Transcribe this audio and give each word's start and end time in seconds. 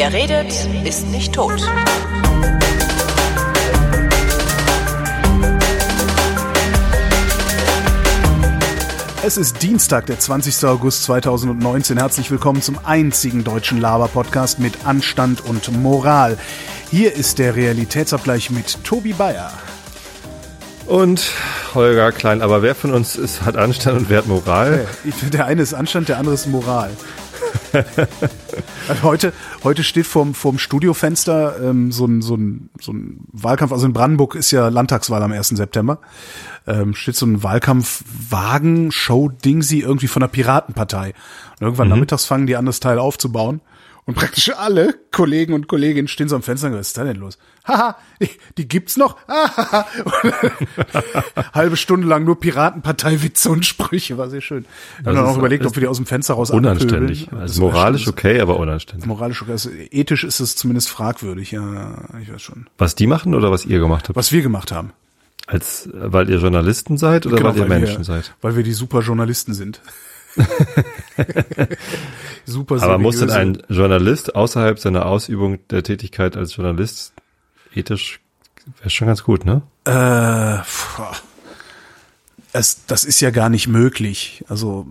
Wer 0.00 0.12
redet, 0.12 0.52
ist 0.84 1.08
nicht 1.08 1.32
tot. 1.32 1.60
Es 9.24 9.36
ist 9.36 9.60
Dienstag, 9.60 10.06
der 10.06 10.20
20. 10.20 10.64
August 10.66 11.02
2019. 11.02 11.98
Herzlich 11.98 12.30
willkommen 12.30 12.62
zum 12.62 12.78
einzigen 12.84 13.42
deutschen 13.42 13.80
Laber-Podcast 13.80 14.60
mit 14.60 14.86
Anstand 14.86 15.40
und 15.44 15.72
Moral. 15.82 16.38
Hier 16.92 17.16
ist 17.16 17.40
der 17.40 17.56
Realitätsabgleich 17.56 18.50
mit 18.50 18.84
Tobi 18.84 19.14
Bayer. 19.14 19.50
Und 20.86 21.32
Holger 21.74 22.12
Klein. 22.12 22.40
Aber 22.40 22.62
wer 22.62 22.76
von 22.76 22.92
uns 22.92 23.16
ist, 23.16 23.42
hat 23.42 23.56
Anstand 23.56 23.98
und 23.98 24.08
wer 24.08 24.18
hat 24.18 24.28
Moral? 24.28 24.86
Ich 25.02 25.16
finde, 25.16 25.38
der 25.38 25.46
eine 25.46 25.60
ist 25.60 25.74
Anstand, 25.74 26.08
der 26.08 26.18
andere 26.18 26.36
ist 26.36 26.46
Moral. 26.46 26.90
Also 28.88 29.02
heute, 29.02 29.32
heute 29.64 29.84
steht 29.84 30.06
vorm, 30.06 30.34
vorm 30.34 30.58
Studiofenster 30.58 31.56
ähm, 31.62 31.92
so, 31.92 32.06
ein, 32.06 32.22
so, 32.22 32.34
ein, 32.34 32.70
so 32.80 32.92
ein 32.92 33.20
Wahlkampf. 33.32 33.72
Also 33.72 33.86
in 33.86 33.92
Brandenburg 33.92 34.34
ist 34.34 34.50
ja 34.50 34.68
Landtagswahl 34.68 35.22
am 35.22 35.32
1. 35.32 35.48
September. 35.48 35.98
Ähm, 36.66 36.94
steht 36.94 37.16
so 37.16 37.26
ein 37.26 37.42
Wahlkampfwagen, 37.42 38.90
Show 38.90 39.28
Dingsy 39.28 39.80
irgendwie 39.80 40.08
von 40.08 40.20
der 40.20 40.28
Piratenpartei. 40.28 41.14
Und 41.58 41.62
irgendwann 41.62 41.88
nachmittags 41.88 42.24
fangen 42.24 42.46
die 42.46 42.56
an, 42.56 42.66
das 42.66 42.80
Teil 42.80 42.98
aufzubauen. 42.98 43.60
Und 44.08 44.14
praktisch 44.14 44.50
alle 44.56 44.94
Kollegen 45.12 45.52
und 45.52 45.68
Kolleginnen 45.68 46.08
stehen 46.08 46.30
so 46.30 46.36
am 46.36 46.40
Fenster 46.40 46.68
und 46.68 46.72
sagen, 46.72 46.80
was 46.80 46.86
ist 46.86 46.96
da 46.96 47.04
denn 47.04 47.16
los? 47.16 47.36
Haha, 47.66 47.94
die, 48.56 48.66
gibt's 48.66 48.96
noch? 48.96 49.18
Haha. 49.28 49.84
Halbe 51.52 51.76
Stunde 51.76 52.06
lang 52.06 52.24
nur 52.24 52.40
Piratenpartei-Witze 52.40 53.50
und 53.50 53.66
Sprüche, 53.66 54.16
war 54.16 54.30
sehr 54.30 54.40
schön. 54.40 54.64
Ich 54.64 54.98
habe 55.00 55.04
Das 55.04 55.14
dann 55.14 55.26
auch 55.26 55.36
überlegt, 55.36 55.66
ob 55.66 55.76
wir 55.76 55.82
die 55.82 55.88
aus 55.88 55.98
dem 55.98 56.06
Fenster 56.06 56.32
raus 56.32 56.48
Unanständig. 56.48 57.24
anpöbeln. 57.24 57.42
Also 57.42 57.60
moralisch 57.60 58.08
okay, 58.08 58.40
aber 58.40 58.58
unanständig. 58.58 59.04
Moralisch 59.06 59.42
okay. 59.42 59.50
Also 59.50 59.68
ethisch 59.90 60.24
ist 60.24 60.40
es 60.40 60.56
zumindest 60.56 60.88
fragwürdig, 60.88 61.50
ja, 61.50 61.98
ich 62.22 62.32
weiß 62.32 62.40
schon. 62.40 62.66
Was 62.78 62.94
die 62.94 63.06
machen 63.06 63.34
oder 63.34 63.50
was 63.50 63.66
ihr 63.66 63.78
gemacht 63.78 64.08
habt? 64.08 64.16
Was 64.16 64.32
wir 64.32 64.40
gemacht 64.40 64.72
haben. 64.72 64.92
Als, 65.46 65.86
weil 65.92 66.30
ihr 66.30 66.38
Journalisten 66.38 66.96
seid 66.96 67.26
oder 67.26 67.36
Genau, 67.36 67.50
weil 67.50 67.58
ihr 67.58 67.66
Menschen 67.66 67.98
wir, 67.98 68.04
seid? 68.04 68.34
Weil 68.40 68.56
wir 68.56 68.62
die 68.62 68.72
super 68.72 69.00
Journalisten 69.00 69.52
sind. 69.52 69.82
super 72.44 72.82
Aber 72.82 72.98
muss 72.98 73.18
denn 73.18 73.30
ein 73.30 73.62
Journalist 73.68 74.34
außerhalb 74.34 74.78
seiner 74.78 75.06
Ausübung 75.06 75.66
der 75.68 75.82
Tätigkeit 75.82 76.36
als 76.36 76.56
Journalist 76.56 77.12
ethisch, 77.74 78.20
wäre 78.78 78.90
schon 78.90 79.08
ganz 79.08 79.22
gut, 79.22 79.44
ne? 79.44 79.62
Äh, 79.84 80.62
es, 82.52 82.86
das 82.86 83.04
ist 83.04 83.20
ja 83.20 83.30
gar 83.30 83.48
nicht 83.48 83.68
möglich. 83.68 84.44
Also 84.48 84.86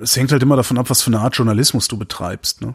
es 0.00 0.16
hängt 0.16 0.32
halt 0.32 0.42
immer 0.42 0.56
davon 0.56 0.78
ab, 0.78 0.90
was 0.90 1.02
für 1.02 1.08
eine 1.08 1.20
Art 1.20 1.36
Journalismus 1.36 1.88
du 1.88 1.96
betreibst. 1.96 2.60
Ne? 2.60 2.74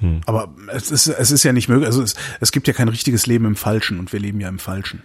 Hm. 0.00 0.20
Aber 0.26 0.54
es 0.72 0.90
ist, 0.90 1.06
es 1.06 1.30
ist 1.30 1.42
ja 1.42 1.52
nicht 1.52 1.68
möglich. 1.68 1.86
Also 1.86 2.02
es, 2.02 2.14
es 2.40 2.52
gibt 2.52 2.68
ja 2.68 2.74
kein 2.74 2.88
richtiges 2.88 3.26
Leben 3.26 3.44
im 3.44 3.56
Falschen 3.56 3.98
und 3.98 4.12
wir 4.12 4.20
leben 4.20 4.40
ja 4.40 4.48
im 4.48 4.58
Falschen. 4.58 5.02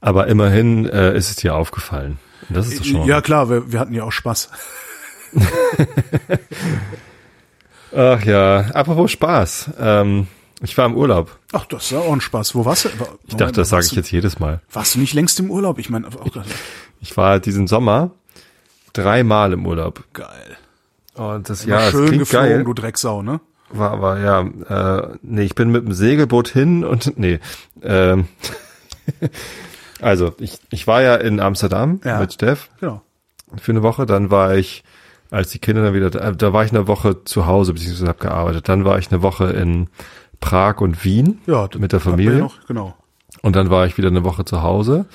Aber 0.00 0.28
immerhin 0.28 0.86
äh, 0.86 1.16
ist 1.16 1.30
es 1.30 1.36
dir 1.36 1.54
aufgefallen. 1.54 2.18
Das 2.48 2.68
ist 2.68 2.80
doch 2.80 2.84
schon 2.84 3.06
Ja 3.06 3.20
klar, 3.20 3.50
wir, 3.50 3.70
wir 3.70 3.78
hatten 3.78 3.92
ja 3.92 4.04
auch 4.04 4.12
Spaß. 4.12 4.48
Ach 7.96 8.22
ja, 8.24 8.60
apropos 8.72 9.10
Spaß. 9.10 9.70
Ähm, 9.80 10.28
ich 10.62 10.76
war 10.78 10.86
im 10.86 10.94
Urlaub. 10.96 11.36
Ach, 11.52 11.64
das 11.66 11.84
ist 11.84 11.90
ja 11.90 11.98
auch 12.00 12.12
ein 12.12 12.20
Spaß. 12.20 12.54
Wo 12.54 12.64
warst 12.64 12.84
du? 12.84 12.88
Ich 13.26 13.34
dachte, 13.36 13.54
das 13.54 13.70
sage 13.70 13.86
ich 13.86 13.92
jetzt 13.92 14.12
jedes 14.12 14.38
Mal. 14.38 14.60
Warst 14.72 14.94
du 14.94 15.00
nicht 15.00 15.14
längst 15.14 15.40
im 15.40 15.50
Urlaub? 15.50 15.78
Ich 15.78 15.90
meine, 15.90 16.06
auch 16.06 16.26
Ich 17.00 17.16
war 17.16 17.40
diesen 17.40 17.66
Sommer 17.66 18.10
dreimal 18.92 19.52
im 19.52 19.66
Urlaub. 19.66 20.04
geil. 20.12 20.56
Und 21.14 21.48
das 21.50 21.64
Ja, 21.64 21.76
ja, 21.76 21.80
das 21.82 21.90
schön 21.90 22.06
klingt 22.06 22.20
geflogen, 22.20 22.48
geil. 22.48 22.64
du 22.64 22.72
Drecksau, 22.74 23.22
ne? 23.22 23.40
War 23.70 23.90
aber 23.92 24.18
ja, 24.18 24.40
äh, 24.40 25.16
nee, 25.22 25.42
ich 25.42 25.54
bin 25.54 25.70
mit 25.70 25.84
dem 25.84 25.92
Segelboot 25.92 26.48
hin 26.48 26.84
und 26.84 27.18
nee. 27.18 27.38
Ähm, 27.82 28.26
also 30.00 30.34
ich, 30.38 30.58
ich 30.70 30.86
war 30.86 31.02
ja 31.02 31.14
in 31.16 31.40
Amsterdam 31.40 32.00
Ja. 32.04 32.20
mit 32.20 32.32
Steff 32.32 32.68
Genau. 32.80 33.02
für 33.60 33.72
eine 33.72 33.82
Woche. 33.82 34.06
Dann 34.06 34.30
war 34.30 34.54
ich, 34.56 34.82
als 35.30 35.50
die 35.50 35.58
Kinder 35.58 35.82
dann 35.82 35.94
wieder, 35.94 36.10
da, 36.10 36.32
da 36.32 36.52
war 36.52 36.64
ich 36.64 36.72
eine 36.72 36.86
Woche 36.86 37.24
zu 37.24 37.46
Hause 37.46 37.72
beziehungsweise 37.72 38.08
habe 38.08 38.18
gearbeitet. 38.18 38.68
Dann 38.68 38.84
war 38.84 38.98
ich 38.98 39.10
eine 39.10 39.22
Woche 39.22 39.50
in 39.50 39.88
Prag 40.40 40.80
und 40.80 41.04
Wien 41.04 41.40
Ja, 41.46 41.68
mit 41.78 41.92
der 41.92 42.00
Familie. 42.00 42.34
Ja 42.34 42.40
noch, 42.40 42.66
genau. 42.66 42.94
Und 43.42 43.56
dann 43.56 43.70
war 43.70 43.86
ich 43.86 43.96
wieder 43.96 44.08
eine 44.08 44.24
Woche 44.24 44.44
zu 44.44 44.62
Hause. 44.62 45.06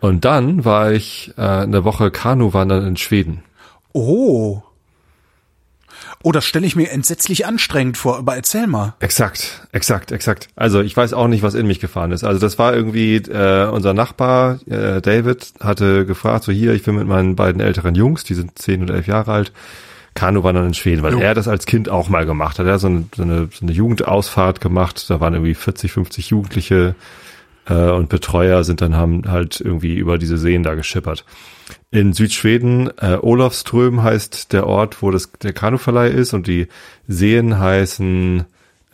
Und 0.00 0.24
dann 0.24 0.64
war 0.64 0.92
ich 0.92 1.32
äh, 1.36 1.42
eine 1.42 1.84
Woche 1.84 2.10
Kanuwandern 2.10 2.86
in 2.86 2.96
Schweden. 2.96 3.42
Oh. 3.92 4.62
Oh, 6.24 6.32
das 6.32 6.44
stelle 6.44 6.66
ich 6.66 6.74
mir 6.74 6.90
entsetzlich 6.90 7.46
anstrengend 7.46 7.96
vor, 7.96 8.18
aber 8.18 8.34
erzähl 8.34 8.66
mal. 8.66 8.94
Exakt, 8.98 9.66
exakt, 9.70 10.10
exakt. 10.10 10.48
Also 10.56 10.80
ich 10.80 10.96
weiß 10.96 11.12
auch 11.12 11.28
nicht, 11.28 11.42
was 11.42 11.54
in 11.54 11.66
mich 11.66 11.78
gefahren 11.78 12.10
ist. 12.10 12.24
Also 12.24 12.40
das 12.40 12.58
war 12.58 12.74
irgendwie 12.74 13.16
äh, 13.16 13.68
unser 13.68 13.94
Nachbar 13.94 14.58
äh, 14.68 15.00
David 15.00 15.52
hatte 15.60 16.06
gefragt, 16.06 16.44
so 16.44 16.52
hier, 16.52 16.72
ich 16.74 16.84
will 16.86 16.94
mit 16.94 17.06
meinen 17.06 17.36
beiden 17.36 17.60
älteren 17.60 17.94
Jungs, 17.94 18.24
die 18.24 18.34
sind 18.34 18.58
zehn 18.58 18.82
oder 18.82 18.94
elf 18.94 19.06
Jahre 19.06 19.32
alt, 19.32 19.52
Kanuwandern 20.14 20.66
in 20.66 20.74
Schweden, 20.74 21.02
weil 21.04 21.12
Jo. 21.12 21.20
er 21.20 21.34
das 21.34 21.46
als 21.46 21.66
Kind 21.66 21.88
auch 21.88 22.08
mal 22.08 22.26
gemacht 22.26 22.58
hat. 22.58 22.66
Er 22.66 22.72
hat 22.74 22.80
so 22.80 22.88
eine, 22.88 23.04
so 23.14 23.22
eine, 23.22 23.48
so 23.52 23.64
eine 23.64 23.72
Jugendausfahrt 23.72 24.60
gemacht. 24.60 25.08
Da 25.08 25.20
waren 25.20 25.34
irgendwie 25.34 25.54
40, 25.54 25.92
50 25.92 26.30
Jugendliche 26.30 26.96
äh, 27.68 27.90
und 27.90 28.08
Betreuer 28.08 28.64
sind 28.64 28.80
dann 28.80 28.96
haben 28.96 29.22
halt 29.28 29.60
irgendwie 29.60 29.94
über 29.94 30.18
diese 30.18 30.38
Seen 30.38 30.62
da 30.62 30.74
geschippert. 30.74 31.24
In 31.90 32.12
Südschweden, 32.12 32.90
äh, 32.98 33.18
Olofström 33.20 34.02
heißt 34.02 34.52
der 34.52 34.66
Ort, 34.66 35.02
wo 35.02 35.10
das 35.10 35.30
der 35.42 35.52
Kanuverleih 35.52 36.08
ist 36.08 36.34
und 36.34 36.46
die 36.46 36.68
Seen 37.06 37.58
heißen 37.58 38.44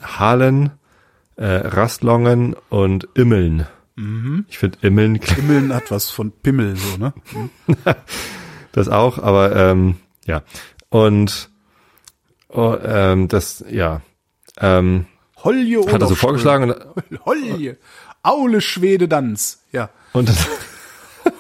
Halen, 0.03 0.71
äh, 1.37 1.47
Rastlongen 1.47 2.55
und 2.69 3.09
Immeln. 3.15 3.67
Ich 4.49 4.59
finde 4.59 4.79
Immeln 4.83 5.21
klingt 5.21 5.49
Himmeln 5.49 5.73
hat 5.73 5.93
was 5.93 6.11
von 6.11 6.33
Pimmel, 6.33 6.75
so, 6.75 6.97
ne? 6.97 7.13
das 8.73 8.89
auch, 8.89 9.19
aber 9.19 9.55
ähm, 9.55 9.97
ja. 10.27 10.43
Und 10.89 11.51
oh, 12.49 12.77
ähm, 12.85 13.29
das, 13.29 13.65
ja. 13.71 14.01
Ähm, 14.59 15.07
Holje 15.45 15.87
hat 15.93 16.01
er 16.01 16.09
so 16.09 16.17
vorgeschlagen 16.17 16.75
Holje. 17.25 17.77
Aule 18.25 18.61
Schwede 18.61 19.07
Danz. 19.07 19.63
Ja. 19.71 19.91
Und 20.13 20.29
dann, 20.29 20.37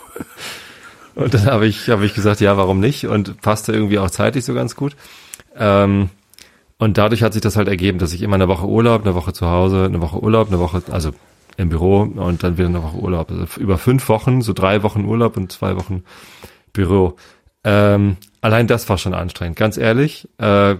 und 1.16 1.34
dann 1.34 1.46
habe 1.46 1.66
ich, 1.66 1.88
habe 1.88 2.06
ich 2.06 2.14
gesagt, 2.14 2.40
ja, 2.40 2.56
warum 2.56 2.78
nicht? 2.78 3.06
Und 3.06 3.40
passte 3.40 3.72
irgendwie 3.72 3.98
auch 3.98 4.10
zeitlich 4.10 4.44
so 4.44 4.54
ganz 4.54 4.76
gut. 4.76 4.94
Ähm, 5.56 6.10
und 6.78 6.98
dadurch 6.98 7.22
hat 7.22 7.32
sich 7.32 7.42
das 7.42 7.56
halt 7.56 7.68
ergeben, 7.68 7.98
dass 7.98 8.12
ich 8.12 8.22
immer 8.22 8.34
eine 8.34 8.48
Woche 8.48 8.66
Urlaub, 8.66 9.02
eine 9.02 9.14
Woche 9.14 9.32
zu 9.32 9.46
Hause, 9.46 9.84
eine 9.84 10.00
Woche 10.00 10.22
Urlaub, 10.22 10.48
eine 10.48 10.58
Woche, 10.58 10.82
also 10.90 11.12
im 11.56 11.68
Büro 11.68 12.00
und 12.00 12.42
dann 12.42 12.58
wieder 12.58 12.68
eine 12.68 12.82
Woche 12.82 12.96
Urlaub. 12.96 13.30
Also 13.30 13.60
über 13.60 13.78
fünf 13.78 14.08
Wochen, 14.08 14.42
so 14.42 14.52
drei 14.52 14.82
Wochen 14.82 15.04
Urlaub 15.04 15.36
und 15.36 15.52
zwei 15.52 15.76
Wochen 15.76 16.04
Büro. 16.72 17.16
Ähm, 17.62 18.16
allein 18.40 18.66
das 18.66 18.88
war 18.88 18.98
schon 18.98 19.14
anstrengend. 19.14 19.56
Ganz 19.56 19.76
ehrlich, 19.76 20.28
äh, 20.38 20.76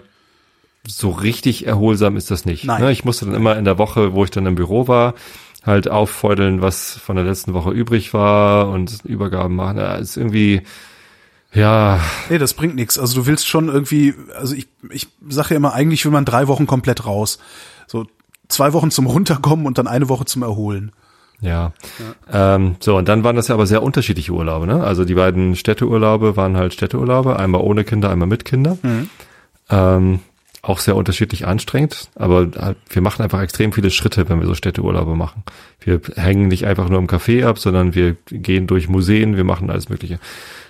so 0.86 1.10
richtig 1.10 1.66
erholsam 1.66 2.16
ist 2.16 2.30
das 2.30 2.44
nicht. 2.44 2.64
Nein. 2.64 2.82
Ne? 2.82 2.92
Ich 2.92 3.04
musste 3.04 3.24
dann 3.24 3.34
immer 3.34 3.56
in 3.56 3.64
der 3.64 3.78
Woche, 3.78 4.12
wo 4.12 4.24
ich 4.24 4.30
dann 4.30 4.46
im 4.46 4.56
Büro 4.56 4.86
war, 4.88 5.14
halt 5.64 5.90
auffeudeln, 5.90 6.62
was 6.62 6.92
von 6.92 7.16
der 7.16 7.24
letzten 7.24 7.54
Woche 7.54 7.70
übrig 7.70 8.12
war 8.14 8.68
und 8.68 9.04
Übergaben 9.04 9.56
machen. 9.56 9.78
Ja, 9.78 9.94
ist 9.94 10.16
irgendwie, 10.16 10.62
ja, 11.52 12.00
Nee, 12.28 12.38
das 12.38 12.54
bringt 12.54 12.74
nichts. 12.74 12.98
Also 12.98 13.20
du 13.20 13.26
willst 13.26 13.46
schon 13.46 13.68
irgendwie, 13.68 14.14
also 14.36 14.54
ich, 14.54 14.66
ich 14.90 15.08
sage 15.28 15.50
ja 15.50 15.56
immer, 15.56 15.72
eigentlich 15.72 16.04
will 16.04 16.12
man 16.12 16.24
drei 16.24 16.48
Wochen 16.48 16.66
komplett 16.66 17.06
raus. 17.06 17.38
So 17.86 18.06
zwei 18.48 18.72
Wochen 18.72 18.90
zum 18.90 19.06
Runterkommen 19.06 19.66
und 19.66 19.78
dann 19.78 19.86
eine 19.86 20.08
Woche 20.08 20.24
zum 20.24 20.42
Erholen. 20.42 20.92
ja. 22.30 22.54
Ähm, 22.54 22.76
so, 22.80 22.96
und 22.96 23.08
dann 23.08 23.24
waren 23.24 23.36
das 23.36 23.48
ja 23.48 23.54
aber 23.54 23.66
sehr 23.66 23.82
unterschiedliche 23.82 24.32
Urlaube. 24.32 24.66
Ne? 24.66 24.82
Also 24.82 25.04
die 25.04 25.14
beiden 25.14 25.56
Städteurlaube 25.56 26.36
waren 26.36 26.56
halt 26.56 26.72
Städteurlaube, 26.72 27.38
einmal 27.38 27.60
ohne 27.60 27.84
Kinder, 27.84 28.10
einmal 28.10 28.28
mit 28.28 28.44
Kinder. 28.44 28.78
Ähm, 29.70 30.20
auch 30.64 30.78
sehr 30.78 30.96
unterschiedlich 30.96 31.46
anstrengend, 31.46 32.08
aber 32.14 32.48
halt, 32.58 32.78
wir 32.88 33.02
machen 33.02 33.22
einfach 33.22 33.42
extrem 33.42 33.72
viele 33.72 33.90
Schritte, 33.90 34.28
wenn 34.28 34.40
wir 34.40 34.46
so 34.46 34.54
Städteurlaube 34.54 35.14
machen. 35.14 35.42
Wir 35.80 36.00
hängen 36.16 36.48
nicht 36.48 36.66
einfach 36.66 36.88
nur 36.88 36.98
im 36.98 37.06
Café 37.06 37.46
ab, 37.46 37.58
sondern 37.58 37.94
wir 37.94 38.16
gehen 38.26 38.66
durch 38.66 38.88
Museen, 38.88 39.36
wir 39.36 39.44
machen 39.44 39.70
alles 39.70 39.88
Mögliche. 39.88 40.18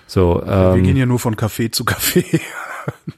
So, 0.07 0.41
Wir 0.45 0.73
ähm, 0.75 0.83
gehen 0.83 0.97
ja 0.97 1.05
nur 1.05 1.19
von 1.19 1.35
Café 1.35 1.71
zu 1.71 1.83
Café. 1.83 2.39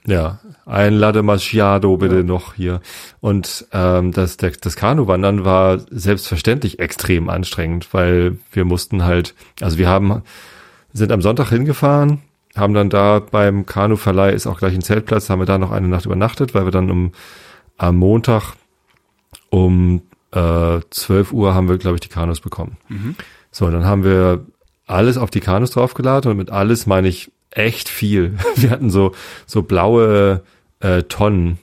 Ja, 0.05 0.39
ein 0.65 0.93
Latte 0.93 1.23
Macchiato 1.23 1.97
bitte 1.97 2.23
noch 2.23 2.53
hier. 2.53 2.79
Und 3.19 3.67
ähm, 3.73 4.13
das, 4.13 4.37
der, 4.37 4.51
das 4.51 4.77
Kanuwandern 4.77 5.43
war 5.43 5.79
selbstverständlich 5.89 6.79
extrem 6.79 7.27
anstrengend, 7.27 7.93
weil 7.93 8.37
wir 8.53 8.63
mussten 8.63 9.03
halt, 9.03 9.35
also 9.59 9.77
wir 9.77 9.89
haben, 9.89 10.21
sind 10.93 11.11
am 11.11 11.21
Sonntag 11.21 11.49
hingefahren, 11.49 12.21
haben 12.57 12.73
dann 12.73 12.89
da 12.89 13.19
beim 13.19 13.65
Kanuverleih 13.65 14.31
ist 14.31 14.47
auch 14.47 14.59
gleich 14.59 14.73
ein 14.73 14.81
Zeltplatz, 14.81 15.29
haben 15.29 15.39
wir 15.39 15.45
da 15.45 15.57
noch 15.57 15.71
eine 15.71 15.87
Nacht 15.87 16.05
übernachtet, 16.05 16.53
weil 16.53 16.65
wir 16.65 16.71
dann 16.71 16.89
um 16.91 17.11
am 17.77 17.97
Montag 17.97 18.53
um 19.49 20.01
äh, 20.31 20.79
12 20.89 21.31
Uhr 21.33 21.53
haben 21.53 21.69
wir, 21.69 21.77
glaube 21.77 21.95
ich, 21.95 22.01
die 22.01 22.09
Kanus 22.09 22.41
bekommen. 22.41 22.77
So, 23.51 23.69
dann 23.69 23.85
haben 23.85 24.03
wir 24.03 24.45
alles 24.85 25.17
auf 25.17 25.29
die 25.29 25.39
Kanus 25.39 25.71
draufgeladen 25.71 26.31
und 26.31 26.37
mit 26.37 26.49
alles 26.49 26.85
meine 26.85 27.07
ich 27.07 27.31
echt 27.51 27.89
viel. 27.89 28.37
Wir 28.55 28.69
hatten 28.71 28.89
so, 28.89 29.13
so 29.45 29.61
blaue 29.63 30.43
äh, 30.79 31.03
Tonnen 31.03 31.57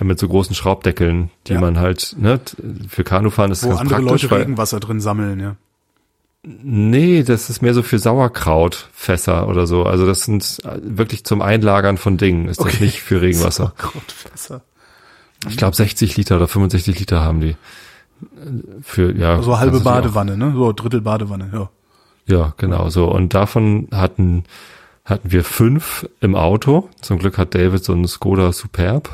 mit 0.00 0.18
so 0.18 0.28
großen 0.28 0.54
Schraubdeckeln, 0.54 1.30
die 1.46 1.54
Ja. 1.54 1.60
man 1.60 1.78
halt, 1.78 2.14
ne, 2.18 2.40
für 2.88 3.04
Kanufahren 3.04 3.50
ist 3.50 3.62
Wo 3.64 3.68
ganz 3.70 3.80
andere 3.80 4.02
praktisch, 4.02 4.22
Leute 4.30 4.40
Regenwasser 4.42 4.80
drin 4.80 5.00
sammeln, 5.00 5.40
ja. 5.40 5.56
Nee, 6.50 7.24
das 7.24 7.50
ist 7.50 7.60
mehr 7.60 7.74
so 7.74 7.82
für 7.82 7.98
Sauerkrautfässer 7.98 9.48
oder 9.48 9.66
so. 9.66 9.82
Also 9.84 10.06
das 10.06 10.22
sind 10.22 10.58
äh, 10.64 10.78
wirklich 10.82 11.24
zum 11.24 11.42
Einlagern 11.42 11.98
von 11.98 12.16
Dingen. 12.16 12.48
Ist 12.48 12.60
das 12.60 12.68
Okay. 12.68 12.84
nicht 12.84 13.00
für 13.02 13.20
Regenwasser. 13.20 13.74
Sauerkrautfässer. 13.76 14.62
Ich 15.48 15.56
glaube 15.56 15.76
60 15.76 16.16
Liter 16.16 16.36
oder 16.36 16.48
65 16.48 16.98
Liter 16.98 17.20
haben 17.20 17.40
die. 17.40 17.50
Äh, 17.50 17.56
Für, 18.82 19.14
ja. 19.14 19.42
So 19.42 19.58
halbe 19.58 19.80
Badewanne, 19.80 20.36
ne? 20.38 20.52
So 20.56 20.72
Drittel 20.72 21.00
Badewanne, 21.02 21.50
ja. 21.52 21.70
Ja, 22.26 22.54
genau 22.56 22.88
so. 22.88 23.06
Und 23.10 23.34
davon 23.34 23.88
hatten, 23.92 24.44
hatten 25.04 25.30
wir 25.30 25.44
fünf 25.44 26.08
im 26.20 26.34
Auto. 26.34 26.88
Zum 27.02 27.18
Glück 27.18 27.36
hat 27.38 27.54
David 27.54 27.84
so 27.84 27.92
einen 27.92 28.06
Skoda 28.08 28.52
Superb. 28.52 29.10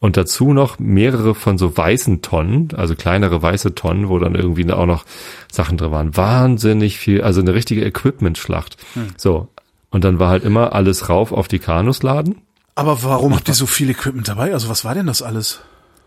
Und 0.00 0.16
dazu 0.16 0.54
noch 0.54 0.78
mehrere 0.78 1.34
von 1.34 1.58
so 1.58 1.76
weißen 1.76 2.22
Tonnen, 2.22 2.68
also 2.74 2.94
kleinere 2.94 3.42
weiße 3.42 3.74
Tonnen, 3.74 4.08
wo 4.08 4.18
dann 4.18 4.34
irgendwie 4.34 4.70
auch 4.72 4.86
noch 4.86 5.04
Sachen 5.52 5.76
drin 5.76 5.92
waren. 5.92 6.16
Wahnsinnig 6.16 6.98
viel, 6.98 7.20
also 7.22 7.42
eine 7.42 7.52
richtige 7.52 7.84
Equipment-Schlacht. 7.84 8.78
So. 9.18 9.48
Und 9.90 10.04
dann 10.04 10.18
war 10.18 10.30
halt 10.30 10.42
immer 10.44 10.72
alles 10.72 11.10
rauf 11.10 11.32
auf 11.32 11.48
die 11.48 11.58
Kanus 11.58 12.02
laden. 12.02 12.36
Aber 12.74 13.02
warum 13.02 13.34
habt 13.34 13.48
ihr 13.48 13.54
so 13.54 13.66
viel 13.66 13.90
Equipment 13.90 14.26
dabei? 14.26 14.54
Also 14.54 14.70
was 14.70 14.86
war 14.86 14.94
denn 14.94 15.06
das 15.06 15.20
alles? 15.20 15.60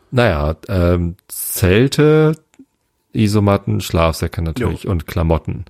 Naja, 0.10 0.56
ähm, 0.70 1.16
Zelte, 1.28 2.36
Isomatten, 3.14 3.80
Schlafsäcke 3.80 4.42
natürlich 4.42 4.88
und 4.88 5.06
Klamotten. 5.06 5.66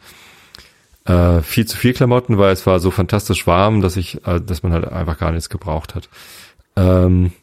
Äh, 1.06 1.42
viel 1.42 1.66
zu 1.66 1.76
viel 1.76 1.94
Klamotten, 1.94 2.38
weil 2.38 2.54
es 2.54 2.66
war 2.66 2.80
so 2.80 2.90
fantastisch 2.90 3.48
warm, 3.48 3.82
dass 3.82 3.98
ich, 3.98 4.26
äh, 4.26 4.40
dass 4.40 4.64
man 4.64 4.72
halt 4.72 4.88
einfach 4.88 5.18
gar 5.18 5.32
nichts 5.32 5.50
gebraucht 5.50 5.96
hat. 5.96 6.08
Ähm, 6.78 7.34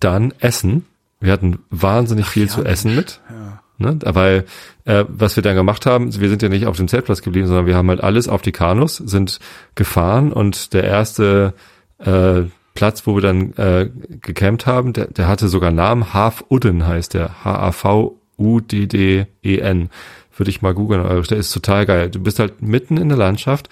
dann 0.00 0.32
Essen. 0.38 0.84
Wir 1.20 1.32
hatten 1.32 1.58
wahnsinnig 1.70 2.26
viel 2.26 2.46
ja, 2.46 2.48
zu 2.48 2.64
essen 2.64 2.94
mit. 2.94 3.20
Ja. 3.30 3.62
Ne? 3.78 3.98
Weil 4.04 4.44
äh, 4.84 5.04
was 5.08 5.36
wir 5.36 5.42
dann 5.42 5.54
gemacht 5.54 5.86
haben, 5.86 6.18
wir 6.20 6.28
sind 6.28 6.42
ja 6.42 6.48
nicht 6.48 6.66
auf 6.66 6.76
dem 6.76 6.88
Zeltplatz 6.88 7.22
geblieben, 7.22 7.46
sondern 7.46 7.66
wir 7.66 7.76
haben 7.76 7.88
halt 7.88 8.02
alles 8.02 8.28
auf 8.28 8.42
die 8.42 8.52
Kanus, 8.52 8.96
sind 8.96 9.38
gefahren 9.76 10.32
und 10.32 10.72
der 10.74 10.84
erste 10.84 11.54
äh, 11.98 12.42
Platz, 12.74 13.06
wo 13.06 13.14
wir 13.16 13.22
dann 13.22 13.52
äh, 13.54 13.90
gecampt 14.20 14.66
haben, 14.66 14.92
der, 14.92 15.06
der 15.06 15.26
hatte 15.26 15.48
sogar 15.48 15.68
einen 15.68 15.76
Namen, 15.78 16.12
Half 16.14 16.44
Udden 16.48 16.86
heißt 16.86 17.14
der, 17.14 17.44
H-A-V-U-D-D-E-N. 17.44 18.20
Würde 20.36 20.50
ich 20.50 20.62
mal 20.62 20.74
googeln, 20.74 21.00
aber 21.00 21.20
der 21.22 21.38
ist 21.38 21.50
total 21.50 21.86
geil. 21.86 22.08
Du 22.10 22.20
bist 22.20 22.38
halt 22.38 22.62
mitten 22.62 22.96
in 22.96 23.08
der 23.08 23.18
Landschaft, 23.18 23.68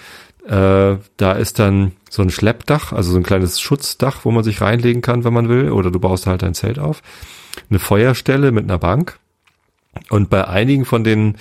äh, 0.48 0.98
da 1.16 1.32
ist 1.32 1.58
dann 1.58 1.92
so 2.08 2.22
ein 2.22 2.30
Schleppdach, 2.30 2.92
also 2.92 3.12
so 3.12 3.16
ein 3.16 3.22
kleines 3.22 3.60
Schutzdach, 3.60 4.24
wo 4.24 4.30
man 4.30 4.44
sich 4.44 4.60
reinlegen 4.60 5.02
kann, 5.02 5.24
wenn 5.24 5.32
man 5.32 5.48
will, 5.48 5.70
oder 5.70 5.90
du 5.90 5.98
baust 5.98 6.26
halt 6.26 6.44
ein 6.44 6.54
Zelt 6.54 6.78
auf. 6.78 7.02
Eine 7.68 7.78
Feuerstelle 7.78 8.52
mit 8.52 8.64
einer 8.64 8.78
Bank. 8.78 9.18
Und 10.10 10.30
bei 10.30 10.46
einigen 10.46 10.84
von 10.84 11.04
den 11.04 11.36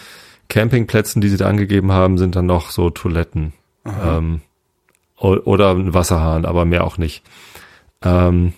Campingplätzen, 0.47 1.21
die 1.21 1.29
sie 1.29 1.37
da 1.37 1.47
angegeben 1.47 1.91
haben, 1.91 2.17
sind 2.17 2.35
dann 2.35 2.45
noch 2.45 2.71
so 2.71 2.89
Toiletten. 2.89 3.53
Ähm, 3.85 4.41
oder 5.17 5.71
ein 5.71 5.93
Wasserhahn, 5.93 6.45
aber 6.45 6.65
mehr 6.65 6.83
auch 6.83 6.97
nicht. 6.97 7.23
Ähm, 8.01 8.53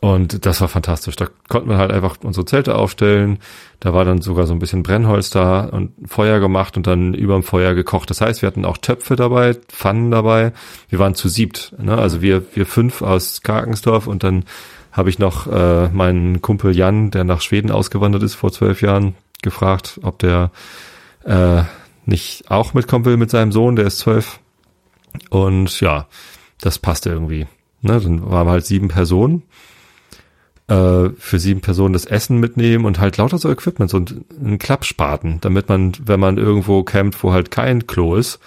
und 0.00 0.46
das 0.46 0.62
war 0.62 0.68
fantastisch. 0.68 1.14
Da 1.16 1.26
konnten 1.48 1.68
wir 1.68 1.76
halt 1.76 1.92
einfach 1.92 2.16
unsere 2.22 2.46
Zelte 2.46 2.74
aufstellen. 2.74 3.38
Da 3.80 3.92
war 3.92 4.06
dann 4.06 4.22
sogar 4.22 4.46
so 4.46 4.54
ein 4.54 4.58
bisschen 4.58 4.82
Brennholz 4.82 5.28
da 5.28 5.60
und 5.66 5.92
Feuer 6.06 6.40
gemacht 6.40 6.78
und 6.78 6.86
dann 6.86 7.12
überm 7.12 7.42
Feuer 7.42 7.74
gekocht. 7.74 8.08
Das 8.08 8.22
heißt, 8.22 8.40
wir 8.40 8.46
hatten 8.46 8.64
auch 8.64 8.78
Töpfe 8.78 9.14
dabei, 9.14 9.54
Pfannen 9.68 10.10
dabei. 10.10 10.52
Wir 10.88 10.98
waren 10.98 11.14
zu 11.14 11.28
siebt. 11.28 11.74
Ne? 11.78 11.98
Also 11.98 12.22
wir, 12.22 12.42
wir 12.54 12.64
fünf 12.64 13.02
aus 13.02 13.42
Karkensdorf 13.42 14.06
und 14.06 14.24
dann 14.24 14.44
habe 14.90 15.10
ich 15.10 15.18
noch 15.18 15.46
äh, 15.46 15.88
meinen 15.90 16.40
Kumpel 16.40 16.74
Jan, 16.74 17.10
der 17.10 17.24
nach 17.24 17.42
Schweden 17.42 17.70
ausgewandert 17.70 18.22
ist 18.22 18.34
vor 18.34 18.50
zwölf 18.52 18.80
Jahren, 18.80 19.14
gefragt, 19.42 20.00
ob 20.02 20.18
der 20.18 20.50
äh, 21.24 21.62
nicht 22.06 22.50
auch 22.50 22.72
mitkommen 22.72 23.04
will 23.04 23.18
mit 23.18 23.30
seinem 23.30 23.52
Sohn, 23.52 23.76
der 23.76 23.86
ist 23.86 23.98
zwölf. 23.98 24.40
Und 25.28 25.78
ja, 25.80 26.06
das 26.58 26.78
passte 26.78 27.10
irgendwie. 27.10 27.46
Ne? 27.82 28.00
Dann 28.00 28.30
waren 28.30 28.46
wir 28.46 28.52
halt 28.52 28.64
sieben 28.64 28.88
Personen 28.88 29.42
äh, 30.70 31.10
für 31.18 31.38
sieben 31.38 31.60
Personen 31.60 31.92
das 31.92 32.06
Essen 32.06 32.38
mitnehmen 32.38 32.84
und 32.84 33.00
halt 33.00 33.16
lauter 33.16 33.38
so 33.38 33.50
Equipment, 33.50 33.90
so 33.90 33.98
ein, 33.98 34.58
Klappspaten, 34.58 35.40
damit 35.40 35.68
man, 35.68 35.92
wenn 36.04 36.20
man 36.20 36.38
irgendwo 36.38 36.82
campt, 36.84 37.22
wo 37.22 37.32
halt 37.32 37.50
kein 37.50 37.86
Klo 37.86 38.14
ist, 38.14 38.38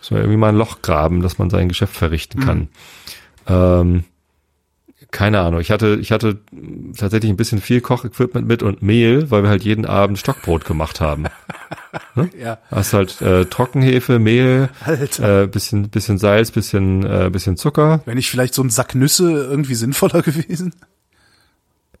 muss 0.00 0.10
man 0.10 0.20
irgendwie 0.20 0.38
mal 0.38 0.48
ein 0.48 0.56
Loch 0.56 0.82
graben, 0.82 1.20
dass 1.20 1.38
man 1.38 1.50
sein 1.50 1.68
Geschäft 1.68 1.94
verrichten 1.94 2.40
kann. 2.40 2.68
Ähm, 3.46 4.04
keine 5.10 5.40
Ahnung. 5.40 5.60
Ich 5.60 5.70
hatte, 5.70 5.98
ich 6.00 6.12
hatte 6.12 6.38
tatsächlich 6.96 7.30
ein 7.30 7.36
bisschen 7.36 7.60
viel 7.60 7.80
Kochequipment 7.80 8.46
mit 8.46 8.62
und 8.62 8.82
Mehl, 8.82 9.30
weil 9.30 9.42
wir 9.42 9.50
halt 9.50 9.62
jeden 9.62 9.84
Abend 9.84 10.18
Stockbrot 10.18 10.64
gemacht 10.64 11.00
haben. 11.00 11.26
Ja. 12.38 12.58
Hast 12.70 12.92
halt 12.92 13.20
äh, 13.22 13.44
Trockenhefe, 13.46 14.18
Mehl, 14.18 14.68
Alter. 14.84 15.42
äh, 15.42 15.46
bisschen, 15.46 15.88
bisschen 15.88 16.18
Salz, 16.18 16.50
bisschen, 16.50 17.04
äh, 17.04 17.30
bisschen 17.30 17.56
Zucker. 17.56 18.00
Wäre 18.04 18.16
nicht 18.16 18.30
vielleicht 18.30 18.54
so 18.54 18.62
ein 18.62 18.70
Sack 18.70 18.94
Nüsse 18.94 19.30
irgendwie 19.30 19.74
sinnvoller 19.74 20.22
gewesen? 20.22 20.74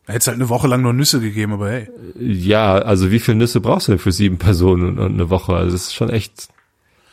Da 0.06 0.12
hätte 0.12 0.22
es 0.22 0.26
halt 0.28 0.36
eine 0.36 0.48
Woche 0.48 0.68
lang 0.68 0.82
nur 0.82 0.92
Nüsse 0.92 1.20
gegeben, 1.20 1.54
aber 1.54 1.68
hey. 1.70 1.88
Ja, 2.18 2.76
also 2.76 3.10
wie 3.10 3.18
viel 3.18 3.34
Nüsse 3.34 3.60
brauchst 3.60 3.88
du 3.88 3.92
denn 3.92 3.98
für 3.98 4.12
sieben 4.12 4.38
Personen 4.38 4.98
und, 4.98 5.14
eine 5.14 5.30
Woche? 5.30 5.54
Also 5.54 5.72
das 5.72 5.82
ist 5.88 5.94
schon 5.94 6.10
echt 6.10 6.48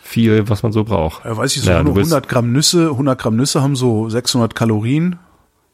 viel, 0.04 0.48
was 0.50 0.62
man 0.64 0.72
so 0.72 0.84
braucht. 0.84 1.26
Ja, 1.26 1.36
weiß 1.36 1.56
ich 1.56 1.64
so, 1.64 1.72
Ja, 1.72 1.82
nur 1.84 1.96
willst- 1.96 2.12
100 2.12 2.30
Gramm 2.30 2.52
Nüsse, 2.52 2.90
100 2.92 3.20
Gramm 3.20 3.36
Nüsse 3.36 3.62
haben 3.62 3.76
so 3.76 4.10
600 4.10 4.54
Kalorien. 4.54 5.18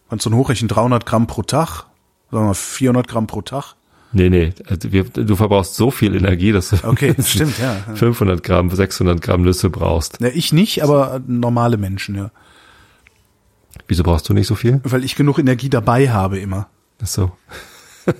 Kannst 0.10 0.26
du 0.26 0.34
hochrechnen 0.34 0.70
300 0.70 1.06
Gramm 1.06 1.28
pro 1.28 1.44
Tag. 1.44 1.86
Sagen 2.32 2.44
wir 2.44 2.48
mal 2.48 2.54
400 2.54 3.08
Gramm 3.08 3.28
pro 3.28 3.42
Tag. 3.42 3.76
Nee, 4.12 4.30
nee, 4.30 4.54
also 4.68 4.88
du 4.90 5.36
verbrauchst 5.36 5.76
so 5.76 5.92
viel 5.92 6.16
Energie, 6.16 6.52
dass 6.52 6.70
du 6.70 6.78
Okay, 6.84 7.14
stimmt, 7.24 7.60
ja. 7.60 7.76
500 7.94 8.42
Gramm, 8.42 8.72
600 8.72 9.22
Gramm 9.22 9.44
Nüsse 9.44 9.70
brauchst. 9.70 10.20
Ne, 10.20 10.30
ich 10.32 10.52
nicht, 10.52 10.84
aber 10.84 11.22
normale 11.28 11.78
Menschen, 11.78 12.16
ja. 12.16 12.32
Wieso 13.88 14.02
brauchst 14.04 14.28
du 14.30 14.34
nicht 14.34 14.48
so 14.48 14.56
viel? 14.56 14.80
Weil 14.84 15.04
ich 15.04 15.16
genug 15.16 15.38
Energie 15.38 15.70
dabei 15.70 16.10
habe 16.10 16.40
immer. 16.40 16.68
Ach 17.02 17.08
so. 17.08 17.32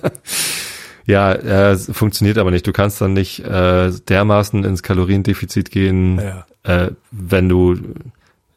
ja, 1.06 1.32
äh, 1.32 1.72
es 1.72 1.90
funktioniert 1.92 2.38
aber 2.38 2.50
nicht. 2.50 2.66
Du 2.66 2.72
kannst 2.72 3.00
dann 3.00 3.12
nicht 3.12 3.40
äh, 3.44 3.90
dermaßen 4.08 4.64
ins 4.64 4.82
Kaloriendefizit 4.82 5.70
gehen, 5.70 6.18
Ja. 6.20 6.46
äh, 6.86 6.90
wenn 7.10 7.48
du 7.48 7.76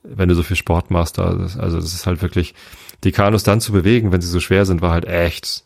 wenn 0.05 0.27
du 0.27 0.35
so 0.35 0.43
viel 0.43 0.57
Sport 0.57 0.91
machst. 0.91 1.17
Das- 1.17 1.57
also 1.57 1.77
das 1.77 1.93
ist 1.93 2.05
halt 2.05 2.21
wirklich 2.21 2.53
die 3.05 3.13
Kanus 3.13 3.43
dann 3.43 3.61
zu 3.61 3.71
bewegen, 3.71 4.11
wenn 4.11 4.19
sie 4.19 4.27
so 4.27 4.41
schwer 4.41 4.65
sind, 4.65 4.81
war 4.81 4.91
halt 4.91 5.05
echt 5.05 5.63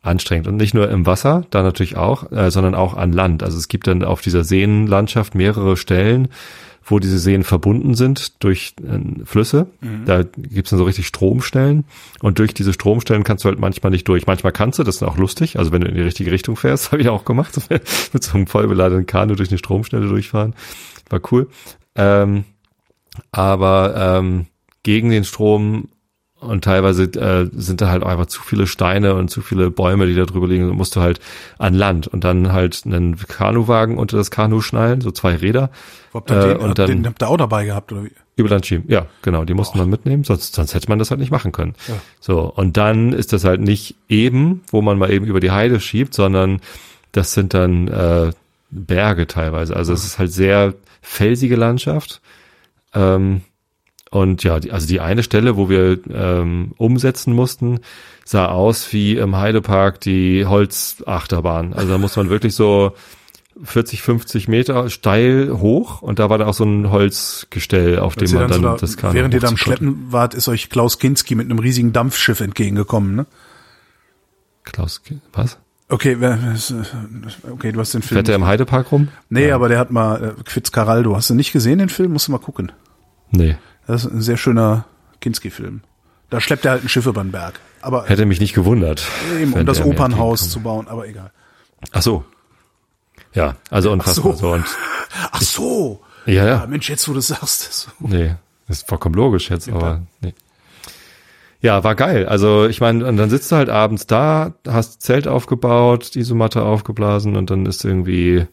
anstrengend 0.00 0.46
und 0.48 0.56
nicht 0.56 0.72
nur 0.72 0.88
im 0.90 1.04
Wasser, 1.04 1.44
da 1.50 1.62
natürlich 1.62 1.96
auch, 1.96 2.30
äh, 2.32 2.50
sondern 2.50 2.74
auch 2.74 2.94
an 2.94 3.12
Land. 3.12 3.42
Also 3.42 3.58
es 3.58 3.68
gibt 3.68 3.86
dann 3.86 4.02
auf 4.02 4.22
dieser 4.22 4.44
Seenlandschaft 4.44 5.34
mehrere 5.34 5.76
Stellen, 5.76 6.28
wo 6.86 7.00
diese 7.00 7.18
Seen 7.18 7.42
verbunden 7.42 7.94
sind 7.94 8.42
durch 8.44 8.74
äh, 8.82 9.24
Flüsse. 9.24 9.66
Da 10.06 10.22
gibt's 10.22 10.70
dann 10.70 10.78
so 10.78 10.84
richtig 10.84 11.08
Stromstellen 11.08 11.84
und 12.20 12.38
durch 12.38 12.54
diese 12.54 12.72
Stromstellen 12.72 13.24
kannst 13.24 13.44
du 13.44 13.48
halt 13.48 13.58
manchmal 13.58 13.90
nicht 13.90 14.06
durch. 14.08 14.26
Manchmal 14.26 14.52
kannst 14.52 14.78
du, 14.78 14.84
das 14.84 14.96
ist 14.96 15.02
auch 15.02 15.18
lustig, 15.18 15.58
also 15.58 15.72
wenn 15.72 15.80
du 15.80 15.88
in 15.88 15.96
die 15.96 16.02
richtige 16.02 16.30
Richtung 16.30 16.56
fährst, 16.56 16.92
habe 16.92 17.02
ich 17.02 17.08
auch 17.08 17.24
gemacht, 17.24 17.60
mit 18.12 18.22
so 18.22 18.36
einem 18.36 18.46
vollbeladenen 18.46 19.06
Kanu 19.06 19.34
durch 19.34 19.50
eine 19.50 19.58
Stromstelle 19.58 20.08
durchfahren. 20.08 20.54
War 21.10 21.20
cool. 21.32 21.48
Ähm, 21.96 22.44
aber 23.32 24.18
ähm, 24.18 24.46
gegen 24.82 25.10
den 25.10 25.24
Strom 25.24 25.88
und 26.38 26.64
teilweise 26.64 27.04
äh, 27.04 27.48
sind 27.54 27.80
da 27.80 27.88
halt 27.88 28.02
auch 28.02 28.08
einfach 28.08 28.26
zu 28.26 28.42
viele 28.42 28.66
Steine 28.66 29.14
und 29.14 29.28
zu 29.30 29.40
viele 29.40 29.70
Bäume, 29.70 30.06
die 30.06 30.14
da 30.14 30.24
drüber 30.26 30.46
liegen. 30.46 30.68
Dann 30.68 30.76
musst 30.76 30.94
du 30.94 31.00
halt 31.00 31.18
an 31.58 31.72
Land 31.74 32.06
und 32.08 32.24
dann 32.24 32.52
halt 32.52 32.82
einen 32.84 33.16
Kanuwagen 33.16 33.96
unter 33.98 34.16
das 34.18 34.30
Kanu 34.30 34.60
schnallen, 34.60 35.00
so 35.00 35.10
zwei 35.10 35.34
Räder. 35.34 35.70
Wo 36.12 36.18
habt 36.20 36.30
ihr 36.30 36.36
Äh, 36.36 36.48
den, 36.48 36.56
und 36.58 36.78
dann- 36.78 36.86
den 36.88 37.06
habt 37.06 37.22
ihr 37.22 37.28
auch 37.28 37.36
dabei 37.38 37.64
gehabt, 37.64 37.90
oder 37.92 38.04
wie? 38.04 38.12
Über 38.36 38.50
Land 38.50 38.66
schieben. 38.66 38.84
Ja, 38.88 39.06
genau, 39.22 39.46
die 39.46 39.54
mussten 39.54 39.78
man 39.78 39.88
mitnehmen, 39.88 40.22
sonst, 40.24 40.54
sonst 40.54 40.74
hätte 40.74 40.90
man 40.90 40.98
das 40.98 41.10
halt 41.10 41.20
nicht 41.20 41.30
machen 41.30 41.52
können. 41.52 41.74
Ja. 41.88 41.94
So, 42.20 42.40
und 42.42 42.76
dann 42.76 43.14
ist 43.14 43.32
das 43.32 43.44
halt 43.44 43.62
nicht 43.62 43.96
eben, 44.10 44.62
wo 44.68 44.82
man 44.82 44.98
mal 44.98 45.10
eben 45.10 45.24
über 45.24 45.40
die 45.40 45.52
Heide 45.52 45.80
schiebt, 45.80 46.12
sondern 46.12 46.60
das 47.12 47.32
sind 47.32 47.54
dann 47.54 47.88
äh, 47.88 48.30
Berge 48.70 49.26
teilweise. 49.26 49.74
Also 49.74 49.94
es 49.94 50.04
ist 50.04 50.18
halt 50.18 50.32
sehr 50.32 50.74
felsige 51.00 51.56
Landschaft. 51.56 52.20
Ähm, 52.94 53.40
und 54.10 54.44
ja, 54.44 54.60
die, 54.60 54.72
also 54.72 54.86
die 54.86 55.00
eine 55.00 55.22
Stelle, 55.22 55.56
wo 55.56 55.68
wir 55.68 55.98
ähm, 56.08 56.72
umsetzen 56.76 57.32
mussten, 57.32 57.80
sah 58.24 58.46
aus 58.46 58.92
wie 58.92 59.16
im 59.16 59.36
Heidepark 59.36 60.00
die 60.00 60.46
Holzachterbahn. 60.46 61.72
Also 61.72 61.92
da 61.92 61.98
muss 61.98 62.16
man 62.16 62.30
wirklich 62.30 62.54
so 62.54 62.92
40, 63.62 64.02
50 64.02 64.48
Meter 64.48 64.90
steil 64.90 65.50
hoch 65.58 66.02
und 66.02 66.18
da 66.18 66.28
war 66.30 66.38
da 66.38 66.46
auch 66.46 66.54
so 66.54 66.64
ein 66.64 66.90
Holzgestell, 66.90 67.98
auf 67.98 68.14
dem 68.14 68.30
man 68.32 68.42
dann 68.42 68.50
dann 68.50 68.60
so 68.60 68.68
da, 68.68 68.76
das 68.76 68.96
Kanu 68.96 69.14
während 69.14 69.34
ihr 69.34 69.40
da 69.40 69.48
am. 69.48 69.56
Schleppen 69.56 70.12
wart, 70.12 70.34
ist 70.34 70.48
euch 70.48 70.68
Klaus 70.68 70.98
Kinski 70.98 71.34
mit 71.34 71.46
einem 71.46 71.58
riesigen 71.58 71.92
Dampfschiff 71.92 72.40
entgegengekommen, 72.40 73.16
ne? 73.16 73.26
Klaus, 74.64 75.00
was? 75.32 75.58
Okay, 75.88 76.16
okay, 77.50 77.72
du 77.72 77.80
hast 77.80 77.94
den 77.94 78.02
Film. 78.02 78.16
Fährt 78.16 78.28
der 78.28 78.34
im 78.34 78.44
Heidepark 78.44 78.90
rum? 78.90 79.08
nee, 79.30 79.52
aber 79.52 79.68
der 79.68 79.78
hat 79.78 79.92
mal 79.92 80.34
äh, 80.36 80.42
Quitzcarraldo. 80.42 81.14
Hast 81.14 81.30
du 81.30 81.34
nicht 81.34 81.52
gesehen 81.52 81.78
den 81.78 81.88
Film? 81.88 82.12
Musst 82.12 82.26
du 82.26 82.32
mal 82.32 82.38
gucken. 82.38 82.72
Nee. 83.30 83.56
Das 83.86 84.04
ist 84.04 84.12
ein 84.12 84.20
sehr 84.20 84.36
schöner 84.36 84.84
Kinski-Film. 85.20 85.82
Da 86.30 86.40
schleppt 86.40 86.64
er 86.64 86.72
halt 86.72 86.84
ein 86.84 86.88
Schiff 86.88 87.06
über 87.06 87.22
den 87.22 87.32
Berg. 87.32 87.60
Aber 87.80 88.06
Hätte 88.06 88.26
mich 88.26 88.40
nicht 88.40 88.54
gewundert. 88.54 89.06
eben, 89.40 89.52
um 89.52 89.64
das 89.64 89.80
Opernhaus 89.80 90.50
zu 90.50 90.60
bauen, 90.60 90.88
aber 90.88 91.06
egal. 91.06 91.30
Ach 91.92 92.02
so. 92.02 92.24
Ja, 93.32 93.54
also 93.70 93.92
unfassbar 93.92 94.32
so. 94.32 94.38
so. 94.38 94.52
Und, 94.52 94.64
Ach 95.30 95.42
so. 95.42 96.00
ja, 96.24 96.32
Ja, 96.32 96.46
ja. 96.46 96.66
Mensch, 96.66 96.88
jetzt 96.88 97.08
wo 97.08 97.12
du 97.12 97.20
sagst. 97.20 97.72
So. 97.72 97.90
Nee, 98.00 98.34
ist 98.68 98.88
vollkommen 98.88 99.14
logisch 99.14 99.50
jetzt, 99.50 99.68
aber 99.68 100.02
nee. 100.20 100.34
Ja, 101.60 101.84
war 101.84 101.94
geil. 101.94 102.26
Also 102.26 102.66
ich 102.66 102.80
meine, 102.80 103.06
und 103.06 103.16
dann 103.16 103.30
sitzt 103.30 103.50
du 103.52 103.56
halt 103.56 103.70
abends 103.70 104.06
da, 104.06 104.54
hast 104.66 105.02
Zelt 105.02 105.26
aufgebaut, 105.28 106.14
die 106.14 106.20
Isomatte 106.20 106.62
aufgeblasen 106.62 107.36
und 107.36 107.50
dann 107.50 107.66
ist 107.66 107.84
irgendwie, 107.84 108.46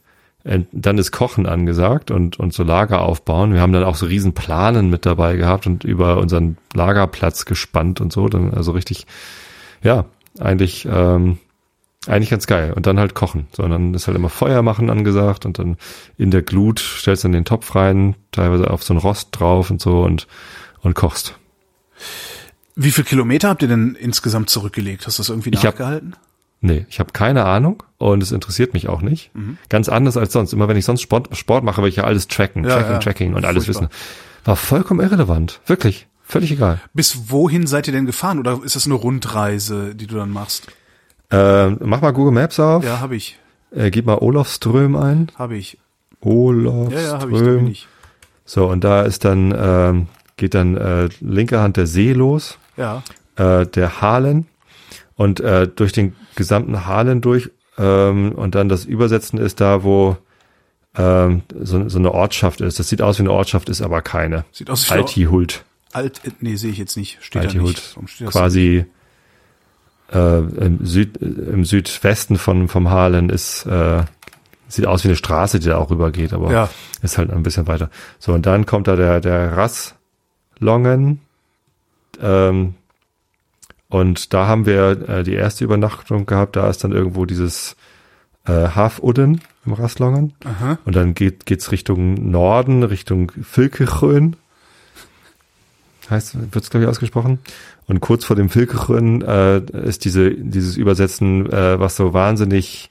dann 0.43 0.97
ist 0.97 1.11
Kochen 1.11 1.45
angesagt 1.45 2.11
und, 2.11 2.37
und 2.37 2.53
so 2.53 2.63
Lager 2.63 3.01
aufbauen. 3.01 3.53
Wir 3.53 3.61
haben 3.61 3.71
dann 3.71 3.85
auch 3.85 3.95
so 3.95 4.05
riesen 4.05 4.33
Planen 4.33 4.89
mit 4.89 5.05
dabei 5.05 5.37
gehabt 5.37 5.65
und 5.67 5.85
über 5.85 6.17
unseren 6.17 6.57
Lagerplatz 6.73 7.45
gespannt 7.45 8.01
und 8.01 8.11
so. 8.11 8.27
Dann 8.27 8.53
also 8.53 8.73
richtig, 8.73 9.05
ja, 9.83 10.05
eigentlich, 10.39 10.85
ähm, 10.91 11.37
eigentlich 12.07 12.29
ganz 12.29 12.45
geil. 12.45 12.73
Und 12.73 12.85
dann 12.87 12.99
halt 12.99 13.15
kochen. 13.15 13.47
So, 13.53 13.63
und 13.63 13.69
dann 13.69 13.93
ist 13.93 14.07
halt 14.07 14.17
immer 14.17 14.27
Feuer 14.29 14.61
machen 14.63 14.89
angesagt 14.89 15.45
und 15.45 15.59
dann 15.59 15.77
in 16.17 16.29
der 16.29 16.41
Glut 16.41 16.79
stellst 16.79 17.23
du 17.23 17.29
dann 17.29 17.33
den 17.33 17.45
Topf 17.45 17.73
rein, 17.75 18.15
teilweise 18.33 18.69
auf 18.69 18.83
so 18.83 18.93
ein 18.93 18.97
Rost 18.97 19.29
drauf 19.31 19.71
und 19.71 19.81
so 19.81 20.01
und, 20.03 20.27
und 20.81 20.93
kochst. 20.93 21.35
Wie 22.75 22.91
viel 22.91 23.05
Kilometer 23.05 23.47
habt 23.49 23.61
ihr 23.61 23.67
denn 23.69 23.95
insgesamt 23.95 24.49
zurückgelegt? 24.49 25.07
Hast 25.07 25.19
du 25.19 25.21
das 25.21 25.29
irgendwie 25.29 25.51
Ich 25.51 25.65
hab- 25.65 25.75
nachgehalten? 25.75 26.15
Nee, 26.65 26.85
ich 26.89 26.99
habe 26.99 27.11
keine 27.11 27.43
Ahnung 27.43 27.83
und 27.97 28.23
es 28.23 28.31
interessiert 28.31 28.73
mich 28.73 28.87
auch 28.87 29.01
nicht. 29.01 29.31
Ganz 29.67 29.89
anders 29.89 30.15
als 30.15 30.31
sonst. 30.31 30.53
Immer 30.53 30.67
wenn 30.69 30.77
ich 30.77 30.85
sonst 30.85 31.01
Sport, 31.01 31.35
Sport 31.35 31.63
mache, 31.65 31.81
will 31.81 31.89
ich 31.89 31.97
ja 31.97 32.05
alles 32.05 32.29
tracken, 32.29 32.63
Ja, 32.63 32.69
tracking, 32.77 32.91
ja. 32.93 32.99
tracking 32.99 33.33
und 33.33 33.43
alles 33.45 33.65
Furchtbar. 33.65 33.89
wissen. 33.89 33.93
War 34.45 34.55
vollkommen 34.55 35.01
irrelevant. 35.01 35.59
Wirklich. 35.65 36.07
Völlig 36.23 36.51
egal. 36.53 36.79
Bis 36.93 37.29
wohin 37.29 37.67
seid 37.67 37.87
ihr 37.87 37.93
denn 37.93 38.05
gefahren? 38.05 38.39
Oder 38.39 38.59
ist 38.63 38.77
das 38.77 38.85
eine 38.85 38.95
Rundreise, 38.95 39.93
die 39.93 40.07
du 40.07 40.15
dann 40.15 40.29
machst? 40.29 40.67
Ähm, 41.31 41.79
mach 41.81 41.99
mal 42.01 42.11
Google 42.11 42.31
Maps 42.33 42.59
auf. 42.61 42.83
Ja, 42.85 43.01
habe 43.01 43.17
ich. 43.17 43.37
Äh, 43.71 43.91
gib 43.91 44.05
mal 44.05 44.19
Olofström 44.19 44.95
ein. 44.95 45.27
Habe 45.35 45.57
ich. 45.57 45.77
Olofström. 46.21 46.91
Ja, 46.97 47.01
ja, 47.01 47.19
habe 47.19 47.31
ich. 47.33 47.39
Da 47.39 47.43
bin 47.45 47.67
ich. 47.67 47.87
So, 48.45 48.67
und 48.67 48.83
da 48.85 49.01
ist 49.03 49.25
dann, 49.25 49.53
ähm, 49.57 50.07
geht 50.37 50.53
dann 50.53 50.77
äh, 50.77 51.09
linke 51.19 51.59
Hand 51.59 51.75
der 51.77 51.87
See 51.87 52.13
los, 52.13 52.57
Ja. 52.77 53.03
äh, 53.35 53.65
der 53.65 54.01
Halen 54.01 54.47
und 55.23 55.39
äh, 55.39 55.67
durch 55.67 55.93
den 55.93 56.15
gesamten 56.35 56.85
Halen 56.85 57.21
durch 57.21 57.49
ähm, 57.77 58.33
und 58.33 58.55
dann 58.55 58.69
das 58.69 58.85
Übersetzen 58.85 59.39
ist 59.39 59.61
da, 59.61 59.83
wo 59.83 60.17
ähm, 60.95 61.41
so, 61.59 61.87
so 61.89 61.97
eine 61.97 62.11
Ortschaft 62.11 62.61
ist. 62.61 62.77
Das 62.77 62.89
sieht 62.89 63.01
aus 63.01 63.17
wie 63.17 63.23
eine 63.23 63.31
Ortschaft, 63.31 63.69
ist 63.69 63.81
aber 63.81 64.01
keine. 64.01 64.45
Sieht 64.51 64.69
aus 64.69 64.87
wie 64.89 64.93
Altihult. 64.93 65.63
Alt, 65.91 66.21
äh, 66.25 66.31
nee, 66.41 66.55
sehe 66.55 66.71
ich 66.71 66.77
jetzt 66.77 66.97
nicht. 66.97 67.17
Steht 67.21 67.43
da 67.43 67.47
Altihult. 67.47 67.95
das? 68.19 68.31
Quasi 68.31 68.85
äh, 70.11 70.37
im, 70.39 70.85
Süd, 70.85 71.17
im 71.17 71.65
Südwesten 71.65 72.37
von, 72.37 72.67
vom 72.67 72.89
Halen 72.89 73.29
ist, 73.29 73.65
äh, 73.65 74.03
sieht 74.67 74.85
aus 74.85 75.03
wie 75.03 75.07
eine 75.07 75.15
Straße, 75.15 75.59
die 75.59 75.67
da 75.69 75.77
auch 75.77 75.89
rübergeht, 75.89 76.33
aber 76.33 76.51
Ja. 76.51 76.69
ist 77.01 77.17
halt 77.17 77.31
ein 77.31 77.43
bisschen 77.43 77.67
weiter. 77.67 77.89
So, 78.19 78.33
und 78.33 78.45
dann 78.45 78.65
kommt 78.65 78.87
da 78.87 78.95
der, 78.95 79.19
der 79.21 79.57
Rasslongen. 79.57 81.21
Ähm, 82.21 82.75
und 83.93 84.33
da 84.33 84.47
haben 84.47 84.65
wir 84.65 85.07
äh, 85.07 85.23
die 85.23 85.35
erste 85.35 85.63
Übernachtung 85.63 86.25
gehabt. 86.25 86.55
Da 86.55 86.67
ist 86.67 86.83
dann 86.83 86.93
irgendwo 86.93 87.27
dieses 87.27 87.75
äh, 88.47 88.51
Hafudden 88.51 89.41
im 89.67 89.73
Rasslongen. 89.73 90.33
Aha. 90.43 90.79
Und 90.83 90.95
dann 90.95 91.13
geht 91.13 91.45
geht's 91.45 91.71
Richtung 91.71 92.31
Norden, 92.31 92.81
Richtung 92.81 93.31
Vilkechön. 93.35 94.35
Heißt, 96.09 96.35
wird's 96.55 96.71
glaube 96.71 96.85
ich 96.85 96.89
ausgesprochen. 96.89 97.37
Und 97.85 97.99
kurz 97.99 98.25
vor 98.25 98.35
dem 98.35 98.49
Vilkechön 98.49 99.21
äh, 99.21 99.59
ist 99.59 100.05
diese 100.05 100.31
dieses 100.31 100.75
Übersetzen, 100.75 101.45
äh, 101.51 101.79
was 101.79 101.95
so 101.95 102.15
wahnsinnig 102.15 102.89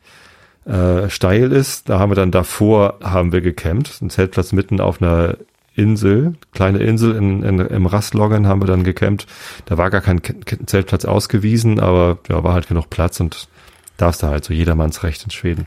äh, 0.66 1.10
steil 1.10 1.50
ist. 1.50 1.88
Da 1.88 1.98
haben 1.98 2.12
wir 2.12 2.16
dann 2.16 2.30
davor 2.30 3.00
haben 3.02 3.32
wir 3.32 3.40
gecampt, 3.40 4.00
ein 4.02 4.08
Zeltplatz 4.08 4.52
mitten 4.52 4.80
auf 4.80 5.02
einer 5.02 5.36
Insel, 5.74 6.34
kleine 6.52 6.78
Insel 6.78 7.14
in, 7.16 7.42
in, 7.42 7.58
im 7.58 7.86
Rastloggen 7.86 8.46
haben 8.46 8.60
wir 8.60 8.66
dann 8.66 8.84
gecampt. 8.84 9.26
Da 9.64 9.78
war 9.78 9.90
gar 9.90 10.00
kein 10.02 10.20
Ke- 10.22 10.34
Ke- 10.34 10.64
Zeltplatz 10.66 11.04
ausgewiesen, 11.04 11.80
aber 11.80 12.18
ja, 12.28 12.42
war 12.44 12.52
halt 12.54 12.68
genug 12.68 12.90
Platz 12.90 13.20
und 13.20 13.48
darfst 13.96 14.22
da 14.22 14.28
halt 14.28 14.44
so 14.44 14.52
jedermanns 14.52 15.02
Recht 15.02 15.24
in 15.24 15.30
Schweden. 15.30 15.66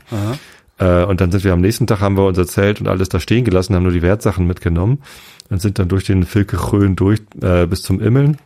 Äh, 0.78 1.04
und 1.04 1.20
dann 1.20 1.30
sind 1.32 1.42
wir 1.44 1.52
am 1.52 1.60
nächsten 1.60 1.86
Tag, 1.86 2.00
haben 2.00 2.16
wir 2.16 2.26
unser 2.26 2.46
Zelt 2.46 2.80
und 2.80 2.86
alles 2.88 3.08
da 3.08 3.18
stehen 3.18 3.44
gelassen, 3.44 3.74
haben 3.74 3.82
nur 3.82 3.92
die 3.92 4.02
Wertsachen 4.02 4.46
mitgenommen 4.46 5.02
und 5.50 5.60
sind 5.60 5.78
dann 5.78 5.88
durch 5.88 6.04
den 6.04 6.24
Vilkechrön 6.24 6.96
durch 6.96 7.20
äh, 7.42 7.66
bis 7.66 7.82
zum 7.82 8.00
Immeln. 8.00 8.38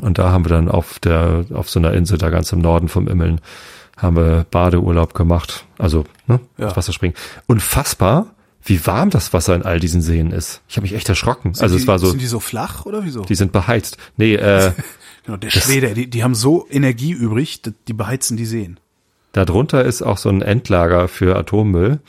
Und 0.00 0.18
da 0.18 0.30
haben 0.30 0.44
wir 0.44 0.50
dann 0.50 0.68
auf 0.68 0.98
der, 0.98 1.44
auf 1.54 1.70
so 1.70 1.78
einer 1.78 1.92
Insel 1.92 2.18
da 2.18 2.28
ganz 2.30 2.52
im 2.52 2.58
Norden 2.60 2.88
vom 2.88 3.06
Immeln, 3.08 3.40
haben 3.96 4.16
wir 4.16 4.44
Badeurlaub 4.50 5.14
gemacht. 5.14 5.64
Also, 5.78 6.04
ne, 6.26 6.40
Ja. 6.58 6.66
das 6.66 6.76
Wasser 6.76 6.92
springen. 6.92 7.14
Unfassbar, 7.46 8.26
wie 8.64 8.86
warm 8.86 9.10
das 9.10 9.32
Wasser 9.32 9.54
in 9.54 9.62
all 9.62 9.78
diesen 9.78 10.00
Seen 10.00 10.30
ist. 10.30 10.62
Ich 10.68 10.76
habe 10.76 10.84
mich 10.84 10.94
echt 10.94 11.08
erschrocken. 11.08 11.54
Sind 11.54 11.62
also 11.62 11.76
die, 11.76 11.82
es 11.82 11.86
war 11.86 11.98
so, 11.98 12.08
Sind 12.08 12.22
die 12.22 12.26
so 12.26 12.40
flach 12.40 12.86
oder 12.86 13.04
wieso? 13.04 13.22
die 13.22 13.34
sind 13.34 13.52
beheizt. 13.52 13.98
Nee, 14.16 14.34
äh, 14.34 14.72
genau, 15.24 15.36
der 15.36 15.50
Schwede, 15.50 15.94
die, 15.94 16.08
die 16.08 16.24
haben 16.24 16.34
so 16.34 16.66
Energie 16.70 17.12
übrig, 17.12 17.60
die, 17.88 17.92
beheizen 17.92 18.36
die 18.36 18.46
Seen. 18.46 18.80
Darunter 19.32 19.84
ist 19.84 20.02
auch 20.02 20.16
so 20.16 20.30
ein 20.30 20.42
Endlager 20.42 21.08
für 21.08 21.36
Atommüll. 21.36 22.00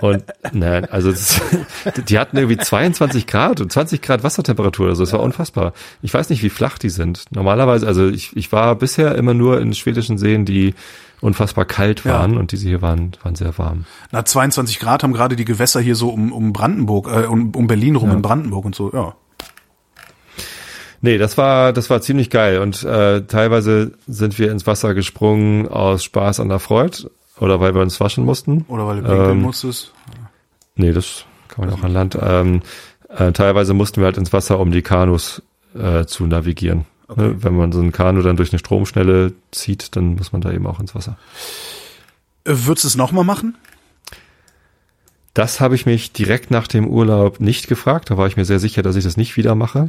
Und 0.00 0.24
nein, 0.52 0.86
also 0.86 1.10
das, 1.10 1.40
die 2.08 2.18
hatten 2.18 2.36
irgendwie 2.36 2.56
22 2.56 3.26
Grad 3.26 3.60
und 3.60 3.70
20 3.70 4.00
Grad 4.00 4.24
Wassertemperatur. 4.24 4.88
Also 4.88 5.04
das 5.04 5.12
war 5.12 5.20
unfassbar. 5.20 5.74
Ich 6.00 6.14
weiß 6.14 6.30
nicht, 6.30 6.42
wie 6.42 6.50
flach 6.50 6.78
die 6.78 6.90
sind. 6.90 7.26
Normalerweise, 7.30 7.86
also 7.86 8.08
ich, 8.08 8.34
ich 8.36 8.50
war 8.52 8.74
bisher 8.76 9.14
immer 9.16 9.34
nur 9.34 9.60
in 9.60 9.74
schwedischen 9.74 10.18
Seen, 10.18 10.44
die 10.44 10.74
unfassbar 11.22 11.64
kalt 11.64 12.04
Ja. 12.04 12.12
waren 12.18 12.36
und 12.36 12.52
diese 12.52 12.68
hier 12.68 12.82
waren, 12.82 13.12
waren 13.22 13.34
sehr 13.34 13.56
warm. 13.56 13.86
Na, 14.10 14.24
22 14.24 14.78
Grad 14.78 15.02
haben 15.02 15.14
gerade 15.14 15.36
die 15.36 15.44
Gewässer 15.46 15.80
hier 15.80 15.96
so 15.96 16.10
um, 16.10 16.32
um 16.32 16.52
Brandenburg, 16.52 17.06
äh, 17.08 17.26
um, 17.26 17.54
um 17.54 17.66
Berlin 17.66 17.96
rum 17.96 18.10
in 18.10 18.20
Brandenburg 18.22 18.64
und 18.66 18.74
so, 18.74 18.92
ja. 18.92 19.14
Nee, 21.00 21.18
das 21.18 21.36
war, 21.36 21.72
das 21.72 21.90
war 21.90 22.00
ziemlich 22.00 22.30
geil. 22.30 22.58
Und 22.60 22.84
äh, 22.84 23.22
teilweise 23.22 23.92
sind 24.06 24.38
wir 24.38 24.52
ins 24.52 24.66
Wasser 24.68 24.94
gesprungen 24.94 25.66
aus 25.66 26.04
Spaß 26.04 26.38
an 26.38 26.48
der 26.48 26.60
Freude 26.60 27.10
oder 27.40 27.60
weil 27.60 27.74
wir 27.74 27.82
uns 27.82 27.98
waschen 27.98 28.24
mussten. 28.24 28.64
Oder 28.68 28.86
weil 28.86 28.96
du 28.98 29.02
pinkeln 29.08 29.30
Ähm, 29.30 29.42
musstest. 29.42 29.92
Nee, 30.76 30.92
das 30.92 31.24
kann 31.48 31.66
man 31.66 31.74
auch 31.74 31.82
an 31.82 31.92
Land. 31.92 32.16
Ähm, 32.22 32.60
äh, 33.08 33.32
teilweise 33.32 33.74
mussten 33.74 34.00
wir 34.00 34.04
halt 34.06 34.16
ins 34.16 34.32
Wasser, 34.32 34.60
um 34.60 34.70
die 34.70 34.82
Kanus 34.82 35.42
äh, 35.76 36.04
zu 36.04 36.26
navigieren. 36.26 36.84
Ne? 37.16 37.42
Wenn 37.42 37.56
man 37.56 37.72
so 37.72 37.80
ein 37.80 37.92
Kanu 37.92 38.22
dann 38.22 38.36
durch 38.36 38.52
eine 38.52 38.58
Stromschnelle 38.58 39.32
zieht, 39.50 39.96
dann 39.96 40.14
muss 40.16 40.32
man 40.32 40.40
da 40.40 40.52
eben 40.52 40.66
auch 40.66 40.80
ins 40.80 40.94
Wasser. 40.94 41.16
Äh, 42.44 42.52
würdest 42.54 42.84
du 42.84 42.88
es 42.88 42.96
nochmal 42.96 43.24
machen? 43.24 43.56
Das 45.34 45.60
habe 45.60 45.74
ich 45.74 45.86
mich 45.86 46.12
direkt 46.12 46.50
nach 46.50 46.66
dem 46.66 46.86
Urlaub 46.86 47.40
nicht 47.40 47.66
gefragt. 47.66 48.10
Da 48.10 48.18
war 48.18 48.26
ich 48.26 48.36
mir 48.36 48.44
sehr 48.44 48.58
sicher, 48.58 48.82
dass 48.82 48.96
ich 48.96 49.04
das 49.04 49.16
nicht 49.16 49.36
wieder 49.38 49.54
mache. 49.54 49.88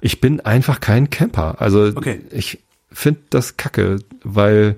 Ich 0.00 0.20
bin 0.20 0.40
einfach 0.40 0.78
kein 0.78 1.10
Camper. 1.10 1.60
Also 1.60 1.86
Okay. 1.96 2.20
ich 2.30 2.60
finde 2.92 3.20
das 3.30 3.56
kacke, 3.56 3.98
weil 4.22 4.76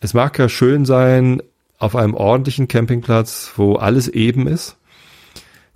es 0.00 0.12
mag 0.12 0.38
ja 0.38 0.48
schön 0.50 0.84
sein 0.84 1.42
auf 1.78 1.96
einem 1.96 2.12
ordentlichen 2.14 2.68
Campingplatz, 2.68 3.52
wo 3.56 3.76
alles 3.76 4.08
eben 4.08 4.46
ist. 4.46 4.76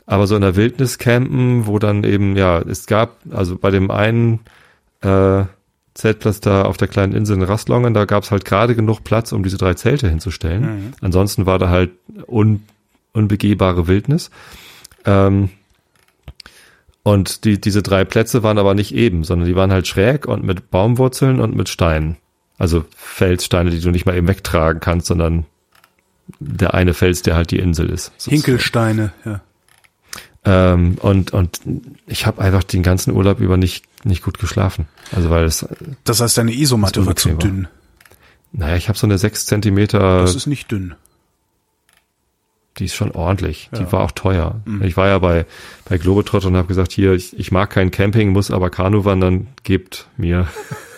Aber 0.05 0.27
so 0.27 0.35
in 0.35 0.43
der 0.43 0.57
Wildnis 0.57 0.99
campen, 0.99 1.67
wo 1.67 1.79
dann 1.79 2.05
eben, 2.05 2.37
ja, 2.37 2.59
es 2.59 2.87
gab, 2.87 3.19
also 3.31 3.57
bei 3.57 3.71
dem 3.71 3.91
einen 3.91 4.41
äh, 5.03 5.45
Zeltplatz 5.95 6.41
da 6.41 6.63
auf 6.63 6.77
der 6.79 6.89
kleinen 6.89 7.13
Insel 7.13 7.37
in 7.37 7.43
Rastlongen, 7.43 7.93
da 7.93 8.07
gab 8.07 8.23
es 8.25 8.31
halt 8.31 8.45
gerade 8.45 8.75
genug 8.75 9.05
Platz, 9.05 9.33
um 9.33 9.43
diese 9.43 9.59
drei 9.59 9.75
Zelte 9.75 10.09
hinzustellen. 10.09 10.95
Ansonsten 11.01 11.45
war 11.45 11.59
da 11.59 11.69
halt 11.69 11.91
un, 12.27 12.63
unbegehbare 13.13 13.87
Wildnis. 13.89 14.31
Ähm, 15.05 15.51
und 17.03 17.45
die, 17.45 17.61
diese 17.61 17.83
drei 17.83 18.05
Plätze 18.05 18.43
waren 18.43 18.59
aber 18.59 18.75
nicht 18.75 18.95
eben, 18.95 19.25
sondern 19.25 19.49
die 19.49 19.57
waren 19.57 19.73
halt 19.73 19.87
schräg 19.87 20.27
und 20.27 20.45
mit 20.45 20.71
Baumwurzeln 20.71 21.41
und 21.41 21.55
mit 21.57 21.69
Steinen. 21.69 22.17
Also 22.59 22.85
Felssteine, 22.97 23.71
die 23.71 23.81
du 23.81 23.91
nicht 23.91 24.07
mal 24.07 24.17
eben 24.17 24.29
wegtragen 24.29 24.81
kannst, 24.81 25.09
sondern 25.09 25.45
der 26.39 26.75
eine 26.75 26.95
Fels, 26.95 27.23
der 27.23 27.35
halt 27.35 27.51
die 27.51 27.59
Insel 27.59 27.91
ist. 27.91 28.13
sozusagen. 28.17 28.37
Hinkelsteine, 28.37 29.13
ja. 29.25 29.41
Ähm, 30.45 30.97
und, 31.01 31.33
und 31.33 31.61
ich 32.07 32.27
habe 32.27 32.43
einfach 32.43 32.65
den 32.65 32.83
ganzen 32.83 33.13
Urlaub 33.13 33.39
über 33.41 33.57
nicht, 33.57 33.85
nicht 34.05 34.23
gut 34.25 34.39
geschlafen. 34.39 34.87
Also 35.13 35.31
weil 35.31 35.45
es, 35.45 35.67
Das 36.05 36.21
heißt, 36.21 36.37
deine 36.37 36.53
Isomatte 36.53 37.07
war 37.07 37.15
zu 37.15 37.31
dünn. 37.31 37.69
naja, 38.53 38.77
ich 38.77 38.89
habe 38.89 38.99
so 38.99 39.07
eine 39.07 39.19
sechs 39.19 39.47
Zentimeter, 39.47 40.23
Das 40.23 40.35
ist 40.35 40.47
nicht 40.49 40.71
dünn. 40.73 40.95
die 42.79 42.87
ist 42.87 42.95
schon 42.97 43.13
ordentlich. 43.13 43.69
Ja. 43.73 43.79
Mhm. 43.81 43.85
Die 43.87 43.93
war 43.93 44.01
auch 44.01 44.11
teuer. 44.11 44.61
Ich 44.83 44.97
war 44.97 45.07
ja 45.07 45.19
bei, 45.19 45.47
bei 45.89 45.99
Globetrotter 45.99 46.49
und 46.49 46.57
habe 46.57 46.67
gesagt, 46.69 46.91
hier, 46.91 47.13
ich, 47.13 47.39
ich 47.39 47.53
mag 47.53 47.71
kein 47.71 47.91
Camping, 47.93 48.31
muss 48.31 48.51
aber 48.51 48.69
Kanu 48.71 49.05
wandern, 49.05 49.47
gebt 49.63 50.09
mir. 50.17 50.49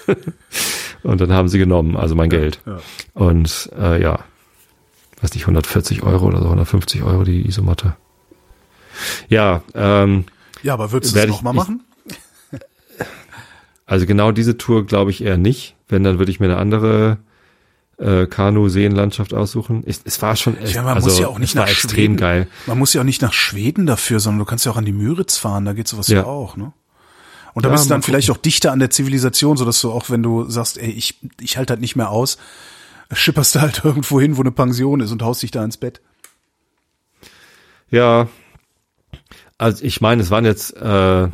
und 1.02 1.20
dann 1.20 1.32
haben 1.32 1.48
sie 1.48 1.58
genommen, 1.58 1.96
also 1.96 2.14
mein 2.14 2.30
Geld. 2.30 2.60
Ja. 2.64 2.78
Und 3.12 3.70
äh, 3.78 4.00
ja, 4.00 4.20
weiß 5.20 5.34
nicht, 5.34 5.42
140 5.42 6.02
Euro 6.02 6.26
oder 6.28 6.38
so, 6.38 6.44
150 6.44 7.02
Euro 7.02 7.24
die 7.24 7.46
Isomatte. 7.46 7.96
Ja, 9.28 9.62
ähm, 9.74 10.24
Ja, 10.62 10.74
aber 10.74 10.92
würdest 10.92 11.14
du 11.14 11.18
es 11.18 11.24
ich- 11.24 11.30
nochmal 11.30 11.52
ich- 11.54 11.58
machen? 11.58 11.80
Also 13.86 14.06
genau 14.06 14.32
diese 14.32 14.56
Tour 14.56 14.86
glaube 14.86 15.10
ich 15.10 15.22
eher 15.22 15.36
nicht. 15.36 15.76
Wenn, 15.88 16.04
dann 16.04 16.18
würde 16.18 16.30
ich 16.30 16.40
mir 16.40 16.46
eine 16.46 16.56
andere 16.56 17.18
äh, 17.98 18.26
Kanu-Seenlandschaft 18.26 19.34
aussuchen. 19.34 19.84
Es, 19.86 20.00
es 20.04 20.20
war 20.22 20.34
schon 20.36 20.56
echt, 20.58 20.74
Ja, 20.74 20.82
man 20.82 20.94
also, 20.94 21.08
muss 21.08 21.18
ja 21.18 21.28
auch 21.28 21.38
nicht 21.38 21.54
nach 21.54 21.68
extrem 21.68 21.90
Schweden. 21.90 22.16
geil. 22.16 22.48
Man 22.66 22.78
muss 22.78 22.92
ja 22.94 23.02
auch 23.02 23.04
nicht 23.04 23.22
nach 23.22 23.32
Schweden 23.34 23.86
dafür, 23.86 24.18
sondern 24.20 24.38
du 24.40 24.44
kannst 24.46 24.64
ja 24.64 24.72
auch 24.72 24.76
an 24.76 24.84
die 24.86 24.92
Müritz 24.92 25.36
fahren, 25.36 25.64
da 25.64 25.74
geht 25.74 25.86
sowas 25.86 26.08
ja, 26.08 26.20
Ja. 26.20 26.24
auch, 26.24 26.56
ne? 26.56 26.72
Und 27.52 27.64
da 27.64 27.68
Ja, 27.68 27.74
bist 27.74 27.84
du 27.84 27.90
dann 27.90 28.02
vielleicht 28.02 28.30
auch 28.30 28.36
dichter 28.36 28.72
an 28.72 28.80
der 28.80 28.90
Zivilisation, 28.90 29.56
sodass 29.56 29.80
du 29.80 29.92
auch, 29.92 30.10
wenn 30.10 30.24
du 30.24 30.48
sagst, 30.50 30.76
ey, 30.78 30.90
ich, 30.90 31.20
ich 31.40 31.56
halte 31.56 31.74
halt 31.74 31.80
nicht 31.80 31.94
mehr 31.94 32.10
aus, 32.10 32.36
schipperst 33.12 33.54
du 33.54 33.60
halt 33.60 33.82
irgendwo 33.84 34.20
hin, 34.20 34.36
wo 34.38 34.40
eine 34.40 34.50
Pension 34.50 34.98
ist 35.00 35.12
und 35.12 35.22
haust 35.22 35.42
dich 35.42 35.52
da 35.52 35.62
ins 35.64 35.76
Bett. 35.76 36.00
Ja, 37.90 38.26
also 39.58 39.84
ich 39.84 40.00
meine, 40.00 40.22
es 40.22 40.30
waren 40.30 40.44
jetzt 40.44 40.76
äh, 40.76 41.28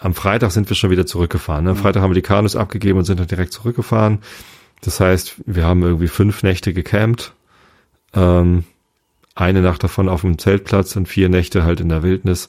am 0.00 0.14
Freitag 0.14 0.50
sind 0.50 0.68
wir 0.68 0.76
schon 0.76 0.90
wieder 0.90 1.06
zurückgefahren. 1.06 1.64
Ne? 1.64 1.70
Am 1.70 1.76
Freitag 1.76 2.02
haben 2.02 2.10
wir 2.10 2.14
die 2.14 2.22
Kanus 2.22 2.56
abgegeben 2.56 2.98
und 2.98 3.04
sind 3.04 3.20
dann 3.20 3.26
direkt 3.26 3.52
zurückgefahren. 3.52 4.20
Das 4.80 4.98
heißt, 4.98 5.36
wir 5.44 5.66
haben 5.66 5.82
irgendwie 5.82 6.08
fünf 6.08 6.42
Nächte 6.42 6.72
gecampt. 6.72 7.34
Ähm, 8.14 8.64
eine 9.34 9.60
Nacht 9.60 9.84
davon 9.84 10.08
auf 10.08 10.22
dem 10.22 10.38
Zeltplatz 10.38 10.96
und 10.96 11.06
vier 11.06 11.28
Nächte 11.28 11.64
halt 11.64 11.80
in 11.80 11.90
der 11.90 12.02
Wildnis. 12.02 12.48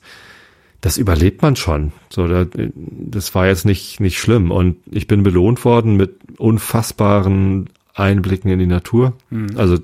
Das 0.80 0.98
überlebt 0.98 1.42
man 1.42 1.56
schon. 1.58 1.92
So, 2.10 2.28
da, 2.28 2.46
das 2.46 3.36
war 3.36 3.48
jetzt 3.48 3.66
nicht 3.66 4.00
nicht 4.00 4.18
schlimm 4.18 4.50
und 4.50 4.78
ich 4.90 5.08
bin 5.08 5.22
belohnt 5.22 5.64
worden 5.64 5.96
mit 5.96 6.18
unfassbaren 6.38 7.70
Einblicken 7.94 8.50
in 8.50 8.60
die 8.60 8.66
Natur. 8.66 9.14
Also 9.58 9.78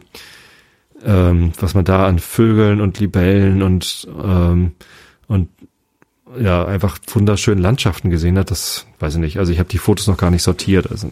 ähm, 1.06 1.52
was 1.60 1.74
man 1.74 1.86
da 1.86 2.08
an 2.08 2.20
Vögeln 2.20 2.82
und 2.82 3.00
Libellen 3.00 3.62
und 3.64 4.08
ähm, 4.24 4.74
und 5.28 5.50
ja 6.40 6.66
einfach 6.66 6.98
wunderschönen 7.08 7.62
Landschaften 7.62 8.10
gesehen 8.10 8.38
hat, 8.38 8.52
das 8.52 8.86
weiß 9.00 9.16
ich 9.16 9.20
nicht. 9.20 9.40
Also 9.40 9.52
ich 9.52 9.60
habe 9.60 9.70
die 9.70 9.78
Fotos 9.78 10.08
noch 10.08 10.18
gar 10.18 10.30
nicht 10.32 10.44
sortiert. 10.44 10.90
Also 10.92 11.10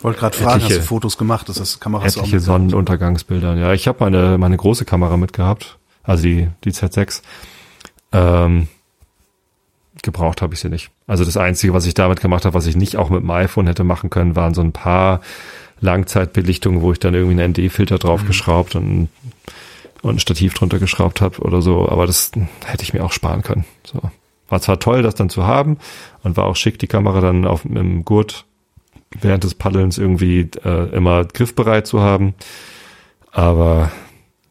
Wollte 0.00 0.20
gerade 0.20 0.36
fragen, 0.36 0.62
hast 0.62 0.64
Etliche- 0.70 0.80
du 0.80 0.86
Fotos 0.86 1.18
gemacht? 1.18 1.48
Das 1.48 1.60
heißt, 1.60 1.80
Kameras 1.80 2.16
auch 2.16 2.22
etliche 2.22 2.40
Sonnenuntergangsbilder. 2.40 3.56
Ja, 3.56 3.72
ich 3.72 3.88
habe 3.88 3.98
meine 4.04 4.38
meine 4.38 4.56
große 4.56 4.84
Kamera 4.84 5.16
mitgehabt, 5.16 5.78
also 6.02 6.22
die 6.22 6.48
die 6.64 6.72
Z6. 6.72 7.22
Ähm, 8.12 8.68
gebraucht 10.02 10.42
habe 10.42 10.54
ich 10.54 10.60
sie 10.60 10.68
nicht. 10.68 10.90
Also 11.06 11.24
das 11.24 11.36
einzige, 11.36 11.72
was 11.72 11.86
ich 11.86 11.94
damit 11.94 12.20
gemacht 12.20 12.44
habe, 12.44 12.54
was 12.54 12.66
ich 12.66 12.76
nicht 12.76 12.96
auch 12.96 13.10
mit 13.10 13.22
dem 13.22 13.30
iPhone 13.30 13.66
hätte 13.66 13.84
machen 13.84 14.10
können, 14.10 14.36
waren 14.36 14.54
so 14.54 14.60
ein 14.60 14.72
paar 14.72 15.20
Langzeitbelichtungen, 15.80 16.80
wo 16.80 16.92
ich 16.92 16.98
dann 16.98 17.14
irgendwie 17.14 17.42
einen 17.42 17.52
ND-Filter 17.52 17.98
draufgeschraubt 17.98 18.74
und 18.74 19.08
und 20.04 20.16
ein 20.16 20.20
Stativ 20.20 20.54
drunter 20.54 20.78
geschraubt 20.78 21.20
habe 21.20 21.40
oder 21.40 21.62
so, 21.62 21.88
aber 21.88 22.06
das 22.06 22.30
hätte 22.64 22.82
ich 22.82 22.92
mir 22.92 23.02
auch 23.04 23.12
sparen 23.12 23.42
können. 23.42 23.64
So. 23.84 24.00
War 24.48 24.60
zwar 24.60 24.78
toll, 24.78 25.02
das 25.02 25.14
dann 25.14 25.30
zu 25.30 25.46
haben 25.46 25.78
und 26.22 26.36
war 26.36 26.44
auch 26.44 26.56
schick, 26.56 26.78
die 26.78 26.86
Kamera 26.86 27.20
dann 27.20 27.46
auf 27.46 27.64
im 27.64 28.04
Gurt 28.04 28.44
während 29.18 29.44
des 29.44 29.54
Paddelns 29.54 29.96
irgendwie 29.96 30.50
äh, 30.62 30.94
immer 30.94 31.24
griffbereit 31.24 31.86
zu 31.86 32.00
haben, 32.00 32.34
aber 33.32 33.90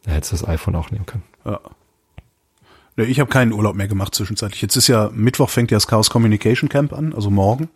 da 0.03 0.13
hättest 0.13 0.31
du 0.31 0.37
das 0.37 0.47
iPhone 0.47 0.75
auch 0.75 0.89
nehmen 0.89 1.05
können. 1.05 1.23
Ja. 1.45 1.59
Nee, 2.95 3.05
ich 3.05 3.19
habe 3.19 3.29
keinen 3.29 3.53
Urlaub 3.53 3.75
mehr 3.75 3.87
gemacht 3.87 4.15
zwischenzeitlich. 4.15 4.61
Jetzt 4.61 4.75
ist 4.75 4.87
ja 4.87 5.11
Mittwoch 5.13 5.49
fängt 5.49 5.69
ja 5.69 5.77
das 5.77 5.87
Chaos 5.87 6.09
Communication 6.09 6.69
Camp 6.69 6.93
an, 6.93 7.13
also 7.13 7.29
morgen. 7.29 7.69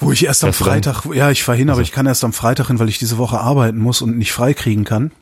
Wo 0.00 0.12
ich 0.12 0.24
erst 0.24 0.42
am? 0.44 0.52
Freitag, 0.52 1.04
ja, 1.14 1.30
ich 1.30 1.44
fahr 1.44 1.54
hin, 1.54 1.70
aber 1.70 1.82
ich 1.82 1.92
kann 1.92 2.06
erst 2.06 2.24
am 2.24 2.32
Freitag 2.32 2.68
hin, 2.68 2.78
weil 2.78 2.88
ich 2.88 2.98
diese 2.98 3.18
Woche 3.18 3.38
arbeiten 3.38 3.78
muss 3.78 4.02
und 4.02 4.16
nicht 4.18 4.32
frei 4.32 4.54
kriegen 4.54 4.84
kann. 4.84 5.12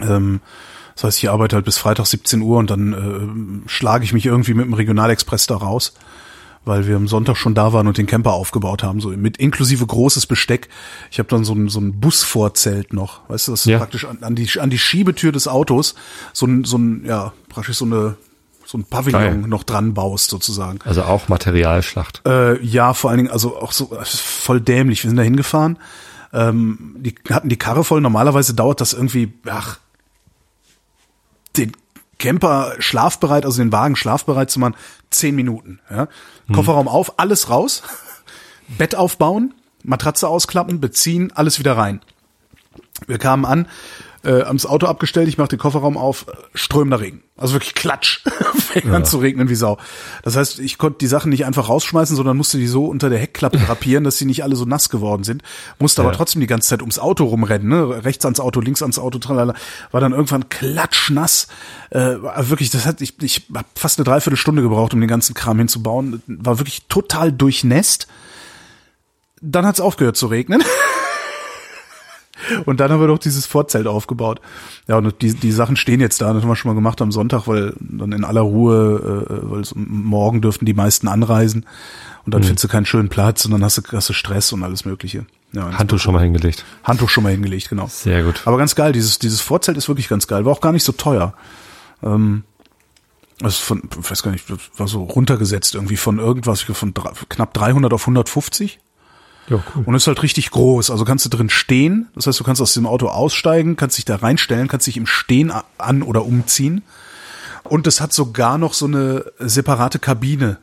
Ähm, 0.00 0.40
das 0.94 1.04
heißt, 1.04 1.18
ich 1.18 1.30
arbeite 1.30 1.56
halt 1.56 1.64
bis 1.64 1.78
Freitag 1.78 2.06
17 2.06 2.40
Uhr 2.40 2.58
und 2.58 2.70
dann 2.70 3.62
äh, 3.64 3.68
schlage 3.68 4.04
ich 4.04 4.12
mich 4.12 4.26
irgendwie 4.26 4.54
mit 4.54 4.64
dem 4.66 4.74
Regionalexpress 4.74 5.46
da 5.46 5.56
raus, 5.56 5.94
weil 6.64 6.86
wir 6.86 6.96
am 6.96 7.08
Sonntag 7.08 7.36
schon 7.36 7.54
da 7.54 7.72
waren 7.72 7.86
und 7.86 7.98
den 7.98 8.06
Camper 8.06 8.32
aufgebaut 8.32 8.82
haben, 8.82 9.00
so 9.00 9.08
mit 9.10 9.36
inklusive 9.38 9.86
großes 9.86 10.26
Besteck. 10.26 10.68
Ich 11.10 11.18
habe 11.18 11.28
dann 11.28 11.44
so 11.44 11.54
ein, 11.54 11.68
so 11.68 11.80
ein 11.80 11.98
Busvorzelt 12.00 12.92
noch, 12.92 13.28
weißt 13.28 13.48
du, 13.48 13.52
das 13.52 13.60
ist 13.60 13.66
Ja. 13.66 13.78
praktisch 13.78 14.04
an, 14.04 14.18
an, 14.22 14.34
die, 14.34 14.48
an 14.60 14.70
die 14.70 14.78
Schiebetür 14.78 15.32
des 15.32 15.48
Autos 15.48 15.94
so 16.32 16.46
ein, 16.46 16.64
so 16.64 16.78
ein 16.78 17.04
ja, 17.06 17.32
praktisch 17.48 17.76
so 17.76 17.84
eine 17.84 18.16
so 18.68 18.76
ein 18.76 18.84
Pavillon 18.84 19.22
Geil. 19.22 19.36
noch 19.48 19.64
dran 19.64 19.94
baust 19.94 20.28
sozusagen. 20.28 20.80
Also 20.84 21.02
auch 21.04 21.28
Materialschlacht. 21.28 22.20
Äh, 22.26 22.62
ja, 22.62 22.92
vor 22.92 23.08
allen 23.08 23.16
Dingen, 23.16 23.30
also 23.30 23.56
auch 23.56 23.72
so 23.72 23.96
voll 24.04 24.60
dämlich. 24.60 25.02
Wir 25.02 25.08
sind 25.08 25.16
da 25.16 25.22
hingefahren, 25.22 25.78
ähm, 26.34 26.96
die 26.98 27.14
hatten 27.30 27.48
die 27.48 27.56
Karre 27.56 27.82
voll. 27.82 28.02
Normalerweise 28.02 28.52
dauert 28.52 28.82
das 28.82 28.92
irgendwie, 28.92 29.32
ach, 29.48 29.78
den 31.56 31.72
Camper 32.18 32.74
schlafbereit, 32.78 33.46
also 33.46 33.62
den 33.62 33.72
Wagen 33.72 33.96
schlafbereit 33.96 34.50
zu 34.50 34.60
machen, 34.60 34.74
zehn 35.08 35.34
Minuten. 35.34 35.80
Ja? 35.88 36.08
Kofferraum 36.52 36.88
auf, 36.88 37.18
alles 37.18 37.48
raus, 37.48 37.82
Bett 38.76 38.94
aufbauen, 38.94 39.54
Matratze 39.82 40.28
ausklappen, 40.28 40.78
beziehen, 40.78 41.32
alles 41.34 41.58
wieder 41.58 41.78
rein. 41.78 42.02
Wir 43.06 43.16
kamen 43.16 43.46
an, 43.46 43.66
äh, 44.28 44.44
das 44.52 44.66
Auto 44.66 44.86
abgestellt, 44.86 45.28
ich 45.28 45.38
mache 45.38 45.48
den 45.48 45.58
Kofferraum 45.58 45.96
auf, 45.96 46.26
strömender 46.54 47.00
Regen. 47.00 47.22
Also 47.36 47.54
wirklich 47.54 47.74
Klatsch. 47.74 48.20
Fängt 48.58 48.90
an 48.92 49.04
zu 49.04 49.18
regnen 49.18 49.48
wie 49.48 49.54
Sau. 49.54 49.78
Das 50.22 50.36
heißt, 50.36 50.58
ich 50.58 50.76
konnte 50.76 50.98
die 50.98 51.06
Sachen 51.06 51.30
nicht 51.30 51.44
einfach 51.46 51.68
rausschmeißen, 51.68 52.16
sondern 52.16 52.36
musste 52.36 52.58
die 52.58 52.66
so 52.66 52.86
unter 52.86 53.10
der 53.10 53.18
Heckklappe 53.18 53.58
drapieren, 53.58 54.04
dass 54.04 54.18
sie 54.18 54.24
nicht 54.24 54.42
alle 54.42 54.56
so 54.56 54.64
nass 54.64 54.88
geworden 54.90 55.24
sind. 55.24 55.42
Musste 55.78 56.02
aber 56.02 56.10
Ja. 56.10 56.16
trotzdem 56.16 56.40
die 56.40 56.46
ganze 56.46 56.68
Zeit 56.68 56.80
ums 56.82 56.98
Auto 56.98 57.24
rumrennen, 57.24 57.68
ne? 57.68 58.04
rechts 58.04 58.24
ans 58.24 58.40
Auto, 58.40 58.60
links 58.60 58.82
ans 58.82 58.98
Auto, 58.98 59.18
tralala. 59.18 59.54
War 59.92 60.00
dann 60.00 60.12
irgendwann 60.12 60.48
klatschnass. 60.48 61.46
Äh, 61.90 62.16
wirklich, 62.40 62.70
das 62.70 62.86
hat, 62.86 63.00
ich, 63.00 63.14
ich 63.22 63.46
habe 63.54 63.68
fast 63.76 63.98
eine 63.98 64.04
Dreiviertelstunde 64.04 64.62
gebraucht, 64.62 64.92
um 64.94 65.00
den 65.00 65.08
ganzen 65.08 65.34
Kram 65.34 65.58
hinzubauen. 65.58 66.22
War 66.26 66.58
wirklich 66.58 66.82
total 66.88 67.32
durchnässt. 67.32 68.08
Dann 69.40 69.64
hat's 69.64 69.80
aufgehört 69.80 70.16
zu 70.16 70.26
regnen. 70.26 70.62
Und 72.66 72.80
dann 72.80 72.90
haben 72.90 73.00
wir 73.00 73.08
doch 73.08 73.18
dieses 73.18 73.46
Vorzelt 73.46 73.86
aufgebaut. 73.86 74.40
Ja, 74.86 74.96
und 74.98 75.22
die, 75.22 75.34
die 75.34 75.52
Sachen 75.52 75.76
stehen 75.76 76.00
jetzt 76.00 76.20
da, 76.20 76.32
das 76.32 76.42
haben 76.42 76.48
wir 76.48 76.56
schon 76.56 76.70
mal 76.70 76.74
gemacht 76.74 77.00
am 77.02 77.12
Sonntag, 77.12 77.46
weil 77.46 77.74
dann 77.80 78.12
in 78.12 78.24
aller 78.24 78.40
Ruhe, 78.40 79.26
äh, 79.28 79.50
weil 79.50 79.60
es, 79.60 79.74
morgen 79.74 80.40
dürften 80.40 80.64
die 80.64 80.74
meisten 80.74 81.08
anreisen 81.08 81.66
und 82.24 82.34
dann 82.34 82.42
findest 82.42 82.64
du 82.64 82.68
keinen 82.68 82.84
schönen 82.86 83.08
Platz 83.08 83.44
und 83.44 83.52
dann 83.52 83.64
hast 83.64 83.78
du, 83.78 83.82
hast 83.92 84.08
du 84.08 84.12
Stress 84.12 84.52
und 84.52 84.62
alles 84.62 84.84
Mögliche. 84.84 85.24
Ja, 85.52 85.78
Handtuch 85.78 85.98
schon 85.98 86.12
mal 86.12 86.22
hingelegt. 86.22 86.64
Handtuch 86.84 87.08
schon 87.08 87.24
mal 87.24 87.32
hingelegt, 87.32 87.70
genau. 87.70 87.86
Sehr 87.88 88.22
gut. 88.22 88.42
Aber 88.44 88.58
ganz 88.58 88.74
geil, 88.74 88.92
dieses, 88.92 89.18
dieses 89.18 89.40
Vorzelt 89.40 89.78
ist 89.78 89.88
wirklich 89.88 90.08
ganz 90.08 90.26
geil. 90.26 90.44
War 90.44 90.52
auch 90.52 90.60
gar 90.60 90.72
nicht 90.72 90.84
so 90.84 90.92
teuer. 90.92 91.32
Ähm, 92.02 92.44
das 93.38 93.54
ist 93.54 93.60
von, 93.60 93.82
ich 93.98 94.10
weiß 94.10 94.22
gar 94.22 94.32
nicht, 94.32 94.50
das 94.50 94.58
war 94.76 94.88
so 94.88 95.04
runtergesetzt 95.04 95.74
irgendwie 95.74 95.96
von 95.96 96.18
irgendwas, 96.18 96.60
von 96.62 96.92
drei, 96.92 97.12
knapp 97.28 97.54
300 97.54 97.92
auf 97.92 98.02
150. 98.02 98.78
Ja, 99.48 99.62
cool. 99.74 99.84
Und 99.86 99.94
ist 99.94 100.06
halt 100.06 100.22
richtig 100.22 100.50
groß. 100.50 100.90
Also 100.90 101.04
kannst 101.04 101.24
du 101.24 101.30
drin 101.30 101.50
stehen. 101.50 102.08
Das 102.14 102.26
heißt, 102.26 102.38
du 102.38 102.44
kannst 102.44 102.60
aus 102.60 102.74
dem 102.74 102.86
Auto 102.86 103.08
aussteigen, 103.08 103.76
kannst 103.76 103.98
dich 103.98 104.04
da 104.04 104.16
reinstellen, 104.16 104.68
kannst 104.68 104.86
dich 104.86 104.96
im 104.96 105.06
Stehen 105.06 105.52
an- 105.78 106.02
oder 106.02 106.24
umziehen. 106.24 106.82
Und 107.64 107.86
es 107.86 108.00
hat 108.00 108.12
sogar 108.12 108.58
noch 108.58 108.74
so 108.74 108.86
eine 108.86 109.24
separate 109.38 109.98
Kabine. 109.98 110.58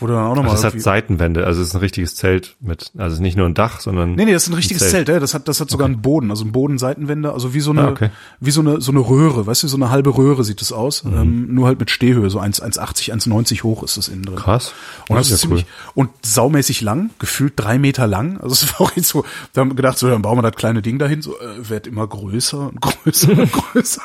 Wo 0.00 0.06
du 0.06 0.14
dann 0.14 0.24
auch 0.26 0.34
nochmal. 0.34 0.52
Also 0.52 0.66
es 0.68 0.74
hat 0.74 0.80
Seitenwände, 0.80 1.44
also 1.46 1.60
es 1.60 1.68
ist 1.68 1.74
ein 1.74 1.80
richtiges 1.80 2.14
Zelt 2.16 2.56
mit, 2.60 2.90
also 2.96 3.08
es 3.08 3.12
ist 3.14 3.20
nicht 3.20 3.36
nur 3.36 3.46
ein 3.46 3.54
Dach, 3.54 3.80
sondern 3.80 4.14
Nee, 4.14 4.24
nee, 4.24 4.32
das 4.32 4.44
ist 4.44 4.48
ein 4.48 4.54
richtiges 4.54 4.80
Zelt. 4.82 4.92
Zelt, 4.92 5.08
ja. 5.08 5.20
Das 5.20 5.34
hat, 5.34 5.46
das 5.46 5.60
hat 5.60 5.70
sogar 5.70 5.86
einen 5.86 6.00
Boden, 6.02 6.30
also 6.30 6.42
einen 6.44 6.52
Bodenseitenwände, 6.52 7.32
also 7.32 7.54
wie 7.54 7.60
so 7.60 7.70
eine, 7.70 7.82
Ah, 7.82 7.90
okay. 7.90 8.10
wie 8.40 8.50
so 8.50 8.60
eine, 8.60 8.80
so 8.80 8.90
eine 8.92 9.00
Röhre, 9.00 9.46
weißt 9.46 9.62
du, 9.62 9.68
so 9.68 9.76
eine 9.76 9.90
halbe 9.90 10.16
Röhre 10.16 10.42
sieht 10.44 10.62
es 10.62 10.72
aus, 10.72 11.04
Mhm. 11.04 11.14
ähm, 11.14 11.54
nur 11.54 11.66
halt 11.66 11.78
mit 11.78 11.90
Stehhöhe, 11.90 12.30
so 12.30 12.38
1, 12.38 12.62
1,80, 12.62 13.12
1,90 13.12 13.62
hoch 13.62 13.82
ist 13.82 13.96
das 13.96 14.08
innen 14.08 14.24
drin. 14.24 14.36
krass. 14.36 14.72
Und 15.08 15.16
das 15.16 15.28
ja 15.28 15.34
ist 15.34 15.42
ziemlich, 15.42 15.66
und 15.94 16.10
saumäßig 16.24 16.80
lang, 16.80 17.10
gefühlt 17.18 17.52
drei 17.56 17.78
Meter 17.78 18.06
lang. 18.06 18.38
Also 18.40 18.54
es 18.54 18.72
war 18.72 18.80
auch 18.80 18.92
jetzt 18.96 19.08
so, 19.08 19.24
da 19.52 19.60
haben 19.60 19.70
wir 19.70 19.76
gedacht, 19.76 19.98
so, 19.98 20.08
dann 20.08 20.22
bauen 20.22 20.38
wir 20.38 20.42
das 20.42 20.56
kleine 20.56 20.82
Ding 20.82 20.98
dahin, 20.98 21.20
so, 21.22 21.32
äh, 21.38 21.68
wird 21.68 21.86
immer 21.86 22.06
größer 22.06 22.68
und 22.68 22.80
größer 22.80 23.30
und 23.36 23.52
größer. 23.52 24.02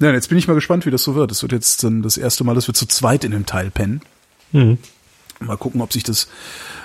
Ja, 0.00 0.12
jetzt 0.12 0.28
bin 0.28 0.38
ich 0.38 0.46
mal 0.46 0.54
gespannt, 0.54 0.86
wie 0.86 0.92
das 0.92 1.02
so 1.02 1.16
wird. 1.16 1.32
Es 1.32 1.42
wird 1.42 1.50
jetzt 1.50 1.82
dann 1.82 2.02
das 2.02 2.16
erste 2.16 2.44
Mal, 2.44 2.54
dass 2.54 2.68
wir 2.68 2.74
zu 2.74 2.86
zweit 2.86 3.24
in 3.24 3.32
dem 3.32 3.46
Teil 3.46 3.70
pennen. 3.70 4.00
Mhm. 4.52 4.78
Mal 5.40 5.56
gucken, 5.56 5.80
ob 5.80 5.92
sich 5.92 6.02
das 6.02 6.28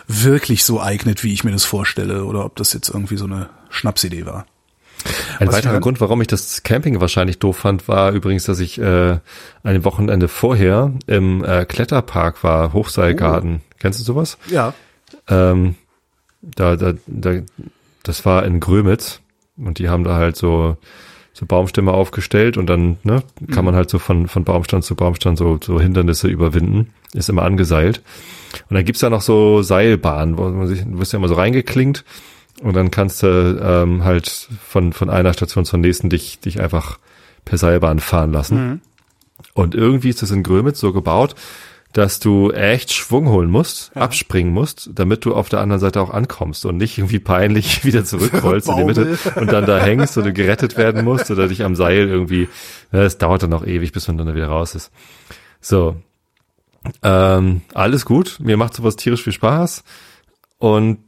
wirklich 0.07 0.63
so 0.63 0.81
eignet, 0.81 1.23
wie 1.23 1.33
ich 1.33 1.43
mir 1.43 1.51
das 1.51 1.65
vorstelle, 1.65 2.25
oder 2.25 2.45
ob 2.45 2.55
das 2.55 2.73
jetzt 2.73 2.89
irgendwie 2.89 3.17
so 3.17 3.25
eine 3.25 3.49
Schnapsidee 3.69 4.25
war. 4.25 4.45
Ein 5.39 5.47
Was 5.47 5.55
weiterer 5.55 5.79
Grund, 5.79 5.99
warum 5.99 6.21
ich 6.21 6.27
das 6.27 6.63
Camping 6.63 7.01
wahrscheinlich 7.01 7.39
doof 7.39 7.57
fand, 7.57 7.87
war 7.87 8.11
übrigens, 8.11 8.45
dass 8.45 8.59
ich 8.59 8.79
äh, 8.79 9.17
ein 9.63 9.83
Wochenende 9.83 10.27
vorher 10.27 10.93
im 11.07 11.43
äh, 11.43 11.65
Kletterpark 11.65 12.43
war, 12.43 12.73
Hochseilgarten. 12.73 13.61
Kennst 13.79 13.99
du 13.99 14.03
sowas? 14.03 14.37
Ja. 14.49 14.73
Ähm, 15.27 15.75
da, 16.41 16.75
da, 16.75 16.93
da, 17.07 17.41
das 18.03 18.25
war 18.25 18.45
in 18.45 18.59
Grömitz 18.59 19.21
und 19.57 19.79
die 19.79 19.89
haben 19.89 20.03
da 20.03 20.15
halt 20.15 20.35
so 20.35 20.77
so 21.35 21.47
Baumstämme 21.47 21.91
aufgestellt 21.91 22.57
und 22.57 22.67
dann 22.67 22.97
ne, 23.01 23.23
kann 23.51 23.65
man 23.65 23.73
halt 23.73 23.89
so 23.89 23.97
von 23.97 24.27
von 24.27 24.43
Baumstand 24.43 24.83
zu 24.83 24.95
Baumstand 24.95 25.37
so 25.37 25.57
so 25.61 25.81
Hindernisse 25.81 26.27
überwinden. 26.27 26.93
Ist 27.13 27.29
immer 27.29 27.43
angeseilt. 27.43 28.01
Und 28.69 28.75
dann 28.75 28.85
gibt's 28.85 29.01
da 29.01 29.09
noch 29.09 29.21
so 29.21 29.61
Seilbahnen, 29.61 30.37
wo 30.37 30.49
man 30.49 30.67
sich, 30.67 30.83
du 30.83 30.99
wirst 30.99 31.13
ja 31.13 31.19
immer 31.19 31.27
so 31.27 31.35
reingeklinkt 31.35 32.03
und 32.61 32.75
dann 32.75 32.91
kannst 32.91 33.23
du 33.23 33.59
ähm, 33.61 34.03
halt 34.03 34.49
von 34.67 34.93
von 34.93 35.09
einer 35.09 35.33
Station 35.33 35.65
zur 35.65 35.79
nächsten 35.79 36.09
dich 36.09 36.39
dich 36.39 36.61
einfach 36.61 36.99
per 37.45 37.57
Seilbahn 37.57 37.99
fahren 37.99 38.31
lassen. 38.31 38.81
Und 39.53 39.75
irgendwie 39.75 40.09
ist 40.09 40.21
das 40.21 40.31
in 40.31 40.43
Grömitz 40.43 40.79
so 40.79 40.93
gebaut, 40.93 41.35
dass 41.93 42.19
du 42.19 42.51
echt 42.51 42.91
Schwung 42.91 43.29
holen 43.29 43.51
musst, 43.51 43.95
abspringen 43.95 44.51
musst, 44.51 44.89
damit 44.95 45.25
du 45.25 45.35
auf 45.35 45.49
der 45.49 45.59
anderen 45.59 45.79
Seite 45.79 46.01
auch 46.01 46.09
ankommst 46.09 46.65
und 46.65 46.77
nicht 46.77 46.97
irgendwie 46.97 47.19
peinlich 47.19 47.85
wieder 47.85 48.03
zurückrollst 48.03 48.67
in 48.67 48.77
die 48.77 48.83
Mitte 48.83 49.17
und 49.35 49.51
dann 49.51 49.65
da 49.65 49.79
hängst 49.79 50.17
oder 50.17 50.31
gerettet 50.31 50.75
werden 50.75 51.05
musst 51.05 51.29
oder 51.29 51.47
dich 51.47 51.63
am 51.63 51.75
Seil 51.75 52.09
irgendwie, 52.09 52.49
es 52.91 53.19
dauert 53.19 53.43
dann 53.43 53.51
noch 53.51 53.65
ewig, 53.65 53.91
bis 53.91 54.07
man 54.07 54.17
dann 54.17 54.33
wieder 54.35 54.47
raus 54.47 54.75
ist. 54.75 54.91
So. 55.61 55.95
Ähm, 57.01 57.61
alles 57.73 58.05
gut, 58.05 58.37
mir 58.41 58.57
macht 58.57 58.73
sowas 58.75 58.95
tierisch 58.95 59.23
viel 59.23 59.33
Spaß 59.33 59.83
und 60.57 60.99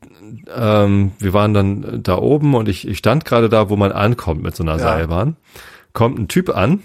ähm, 0.55 1.11
wir 1.19 1.33
waren 1.33 1.53
dann 1.53 2.01
da 2.03 2.17
oben 2.17 2.55
und 2.55 2.67
ich, 2.69 2.87
ich 2.87 2.97
stand 2.97 3.25
gerade 3.25 3.49
da, 3.49 3.69
wo 3.69 3.75
man 3.75 3.91
ankommt 3.91 4.41
mit 4.41 4.55
so 4.55 4.63
einer 4.63 4.73
Ja. 4.73 4.79
Seilbahn. 4.79 5.35
Kommt 5.93 6.19
ein 6.19 6.27
Typ 6.27 6.49
an 6.55 6.81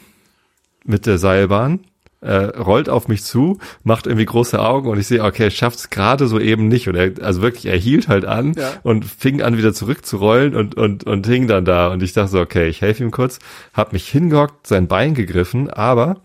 mit 0.85 1.07
der 1.07 1.19
Seilbahn, 1.19 1.81
äh, 2.21 2.35
rollt 2.35 2.89
auf 2.89 3.09
mich 3.09 3.23
zu, 3.25 3.59
macht 3.83 4.07
irgendwie 4.07 4.27
große 4.27 4.61
Augen 4.61 4.89
und 4.89 4.99
ich 4.99 5.07
sehe, 5.07 5.25
okay, 5.25 5.45
er 5.45 5.51
schafft 5.51 5.79
es 5.79 5.91
gerade 5.91 6.27
so 6.27 6.39
eben 6.39 6.69
nicht. 6.69 6.89
Und 6.89 6.95
er, 6.97 7.13
also 7.25 7.43
wirklich, 7.43 7.67
er 7.67 7.77
hielt 7.79 8.09
halt 8.09 8.25
an 8.25 8.53
Ja. 8.57 8.73
und 8.83 9.05
fing 9.05 9.41
an, 9.43 9.57
wieder 9.57 9.73
zurückzurollen 9.73 10.55
und, 10.55 10.75
und, 10.77 11.05
und 11.05 11.27
hing 11.27 11.47
dann 11.49 11.65
da. 11.65 11.89
Und 11.93 12.03
ich 12.03 12.13
dachte 12.13 12.31
so, 12.33 12.41
okay, 12.41 12.69
ich 12.69 12.83
helfe 12.83 13.03
ihm 13.03 13.11
kurz, 13.11 13.39
hab 13.73 13.93
mich 13.93 14.07
hingehockt, 14.09 14.67
sein 14.67 14.87
Bein 14.87 15.15
gegriffen, 15.15 15.71
aber 15.71 16.21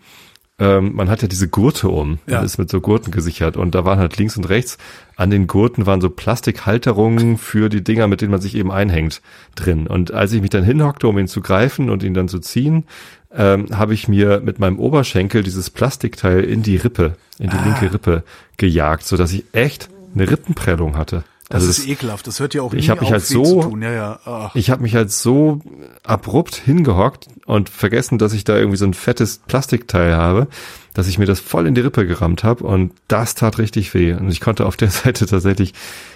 ähm, 0.59 0.93
man 0.95 1.09
hat 1.09 1.21
ja 1.21 1.27
diese 1.27 1.47
Gurte 1.49 1.89
um, 1.89 2.19
Ja. 2.27 2.35
man 2.37 2.45
ist 2.45 2.57
mit 2.57 2.69
so 2.69 2.79
Gurten 2.81 3.11
gesichert 3.11 3.57
und 3.57 3.75
da 3.75 3.83
waren 3.85 3.99
halt 3.99 4.17
links 4.17 4.37
und 4.37 4.47
rechts 4.49 4.77
an 5.17 5.29
den 5.29 5.47
Gurten 5.47 5.85
waren 5.85 5.99
so 6.01 6.09
Plastikhalterungen 6.09 7.37
für 7.37 7.69
die 7.69 7.83
Dinger, 7.83 8.07
mit 8.07 8.21
denen 8.21 8.31
man 8.31 8.41
sich 8.41 8.55
eben 8.55 8.71
einhängt 8.71 9.21
drin. 9.55 9.87
Und 9.87 10.13
als 10.13 10.31
ich 10.33 10.41
mich 10.41 10.49
dann 10.49 10.63
hinhockte, 10.63 11.07
um 11.07 11.17
ihn 11.19 11.27
zu 11.27 11.41
greifen 11.41 11.89
und 11.89 12.03
ihn 12.03 12.13
dann 12.13 12.27
zu 12.29 12.39
ziehen, 12.39 12.85
ähm, 13.33 13.67
habe 13.77 13.93
ich 13.93 14.07
mir 14.07 14.39
mit 14.43 14.59
meinem 14.59 14.79
Oberschenkel 14.79 15.43
dieses 15.43 15.69
Plastikteil 15.69 16.41
in 16.43 16.63
die 16.63 16.77
Rippe, 16.77 17.15
in 17.39 17.49
die 17.49 17.57
Ah. 17.57 17.63
linke 17.65 17.93
Rippe 17.93 18.23
gejagt, 18.57 19.05
so 19.05 19.17
dass 19.17 19.33
ich 19.33 19.43
echt 19.51 19.89
eine 20.13 20.29
Rippenprellung 20.31 20.97
hatte. 20.97 21.23
Das 21.49 21.61
Also 21.63 21.81
ist 21.81 21.87
ekelhaft. 21.87 22.25
Das 22.25 22.39
hört 22.39 22.53
ja 22.55 22.63
auch 22.63 22.73
ich 22.73 22.85
nie 22.85 22.89
hab 22.89 23.01
mich 23.01 23.07
auf, 23.07 23.13
halt 23.13 23.25
so-. 23.25 23.77
Ja, 23.79 23.91
ja. 24.25 24.51
Ich 24.55 24.71
habe 24.71 24.81
mich 24.81 24.95
halt 24.95 25.11
so 25.11 25.61
abrupt 26.03 26.55
hingehockt 26.55 27.27
und 27.45 27.69
vergessen, 27.69 28.17
dass 28.17 28.33
ich 28.33 28.43
da 28.45 28.57
irgendwie 28.57 28.77
so 28.77 28.85
ein 28.85 28.95
fettes 28.95 29.41
Plastikteil 29.45 30.15
habe, 30.15 30.47
dass 30.93 31.07
ich 31.07 31.19
mir 31.19 31.27
das 31.27 31.39
voll 31.39 31.67
in 31.67 31.75
die 31.75 31.81
Rippe 31.81 32.07
gerammt 32.07 32.43
habe 32.43 32.63
und 32.63 32.93
das 33.07 33.35
tat 33.35 33.59
richtig 33.59 33.93
weh. 33.93 34.13
Und 34.13 34.31
ich 34.31 34.41
konnte 34.41 34.65
auf 34.65 34.75
der 34.75 34.89
Seite 34.91 35.27
tatsächlich, 35.27 35.73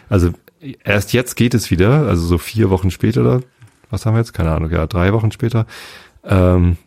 also 0.09 0.31
erst 0.83 1.13
jetzt 1.13 1.35
geht 1.35 1.53
es 1.53 1.69
wieder, 1.69 2.07
also 2.07 2.25
so 2.25 2.37
vier 2.39 2.71
Wochen 2.71 2.89
später 2.89 3.21
oder 3.21 3.41
was 3.91 4.05
haben 4.05 4.15
wir 4.15 4.19
jetzt? 4.19 4.33
Keine 4.33 4.51
Ahnung, 4.51 4.71
ja, 4.71 4.87
drei 4.87 5.13
Wochen 5.13 5.31
später, 5.31 5.67
ähm, 6.23 6.77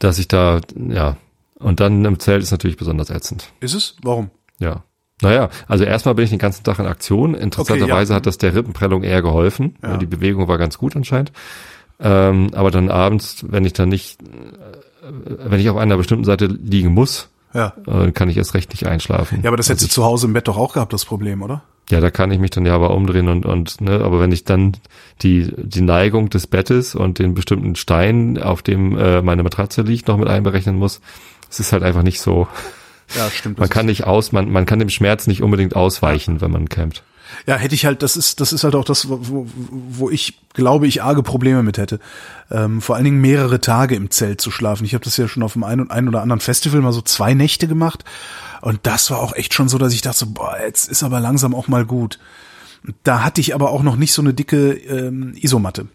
dass 0.00 0.18
ich 0.18 0.26
da, 0.28 0.60
ja, 0.76 1.16
und 1.58 1.80
dann 1.80 2.04
im 2.04 2.18
Zelt 2.18 2.42
ist 2.42 2.50
natürlich 2.50 2.76
besonders 2.76 3.10
ätzend. 3.10 3.52
Ist 3.60 3.74
es? 3.74 3.96
Warum? 4.02 4.30
Ja. 4.58 4.84
Naja, 5.22 5.48
also 5.66 5.84
erstmal 5.84 6.14
bin 6.14 6.24
ich 6.24 6.30
den 6.30 6.38
ganzen 6.38 6.62
Tag 6.64 6.78
in 6.78 6.86
Aktion. 6.86 7.34
Interessanterweise 7.34 7.94
Okay, 7.94 8.10
ja. 8.12 8.16
hat 8.16 8.26
das 8.26 8.38
der 8.38 8.54
Rippenprellung 8.54 9.02
eher 9.02 9.20
geholfen. 9.22 9.74
Ja. 9.82 9.96
Die 9.96 10.06
Bewegung 10.06 10.46
war 10.48 10.58
ganz 10.58 10.78
gut 10.78 10.94
anscheinend. 10.94 11.32
Ähm, 12.00 12.50
aber 12.54 12.70
dann 12.70 12.90
abends, 12.90 13.44
wenn 13.48 13.64
ich 13.64 13.72
dann 13.72 13.88
nicht, 13.88 14.22
äh, 14.22 14.26
wenn 15.50 15.58
ich 15.60 15.68
auf 15.70 15.76
einer 15.76 15.96
bestimmten 15.96 16.24
Seite 16.24 16.46
liegen 16.46 16.94
muss, 16.94 17.28
Ja. 17.52 17.72
äh, 17.86 18.12
kann 18.12 18.28
ich 18.28 18.36
erst 18.36 18.54
recht 18.54 18.70
nicht 18.70 18.86
einschlafen. 18.86 19.40
Ja, 19.42 19.48
aber 19.48 19.56
das 19.56 19.66
Also 19.68 19.72
hättest 19.80 19.90
du 19.96 20.00
zu 20.02 20.04
Hause 20.04 20.26
im 20.28 20.32
Bett 20.34 20.46
doch 20.46 20.56
auch 20.56 20.74
gehabt, 20.74 20.92
das 20.92 21.04
Problem, 21.04 21.42
oder? 21.42 21.62
ja, 21.90 22.00
da 22.00 22.10
kann 22.10 22.30
ich 22.30 22.38
mich 22.38 22.50
dann 22.50 22.66
ja 22.66 22.74
aber 22.74 22.90
umdrehen 22.94 23.28
und, 23.28 23.46
und, 23.46 23.80
ne, 23.80 24.02
aber 24.04 24.20
wenn 24.20 24.30
ich 24.30 24.44
dann 24.44 24.76
die, 25.22 25.50
die 25.56 25.80
Neigung 25.80 26.28
des 26.28 26.46
Bettes 26.46 26.94
und 26.94 27.18
den 27.18 27.32
bestimmten 27.32 27.76
Stein, 27.76 28.36
auf 28.36 28.60
dem 28.60 28.96
äh, 28.98 29.22
meine 29.22 29.42
Matratze 29.42 29.80
liegt, 29.80 30.06
noch 30.06 30.18
mit 30.18 30.28
einberechnen 30.28 30.76
muss, 30.76 31.00
es 31.50 31.60
ist 31.60 31.72
halt 31.72 31.82
einfach 31.82 32.02
nicht 32.02 32.20
so. 32.20 32.46
Ja, 33.16 33.30
stimmt. 33.30 33.58
Man 33.58 33.68
kann 33.68 33.86
nicht 33.86 34.04
aus, 34.04 34.32
man, 34.32 34.50
man 34.50 34.66
kann 34.66 34.78
dem 34.78 34.90
Schmerz 34.90 35.26
nicht 35.26 35.42
unbedingt 35.42 35.74
ausweichen, 35.76 36.40
wenn 36.40 36.50
man 36.50 36.68
campt. 36.68 37.02
Ja, 37.46 37.56
hätte 37.56 37.74
ich 37.74 37.84
halt, 37.84 38.02
das 38.02 38.16
ist, 38.16 38.40
das 38.40 38.52
ist 38.54 38.64
halt 38.64 38.74
auch 38.74 38.84
das, 38.84 39.08
wo, 39.08 39.18
wo- 39.22 39.46
wo 39.70 40.10
ich 40.10 40.38
glaube, 40.54 40.86
ich 40.86 41.02
arge 41.02 41.22
Probleme 41.22 41.62
mit 41.62 41.76
hätte. 41.78 42.00
Ähm, 42.50 42.80
vor 42.80 42.96
allen 42.96 43.04
Dingen 43.04 43.20
mehrere 43.20 43.60
Tage 43.60 43.94
im 43.94 44.10
Zelt 44.10 44.40
zu 44.40 44.50
schlafen. 44.50 44.84
Ich 44.86 44.94
habe 44.94 45.04
das 45.04 45.16
ja 45.18 45.28
schon 45.28 45.42
auf 45.42 45.52
dem 45.52 45.62
einen 45.64 45.82
und 45.82 45.90
ein 45.90 46.08
oder 46.08 46.22
anderen 46.22 46.40
Festival 46.40 46.80
mal 46.80 46.92
so 46.92 47.02
zwei 47.02 47.34
Nächte 47.34 47.68
gemacht. 47.68 48.04
Und 48.62 48.80
das 48.84 49.10
war 49.10 49.18
auch 49.18 49.34
echt 49.34 49.52
schon 49.54 49.68
so, 49.68 49.76
dass 49.78 49.92
ich 49.92 50.00
dachte 50.02 50.18
so, 50.20 50.26
boah, 50.30 50.56
jetzt 50.64 50.88
ist 50.88 51.02
aber 51.02 51.20
langsam 51.20 51.54
auch 51.54 51.68
mal 51.68 51.84
gut. 51.84 52.18
Da 53.04 53.22
hatte 53.22 53.40
ich 53.42 53.54
aber 53.54 53.70
auch 53.70 53.82
noch 53.82 53.96
nicht 53.96 54.12
so 54.12 54.22
eine 54.22 54.32
dicke 54.32 54.72
ähm, 54.72 55.34
Isomatte. 55.36 55.86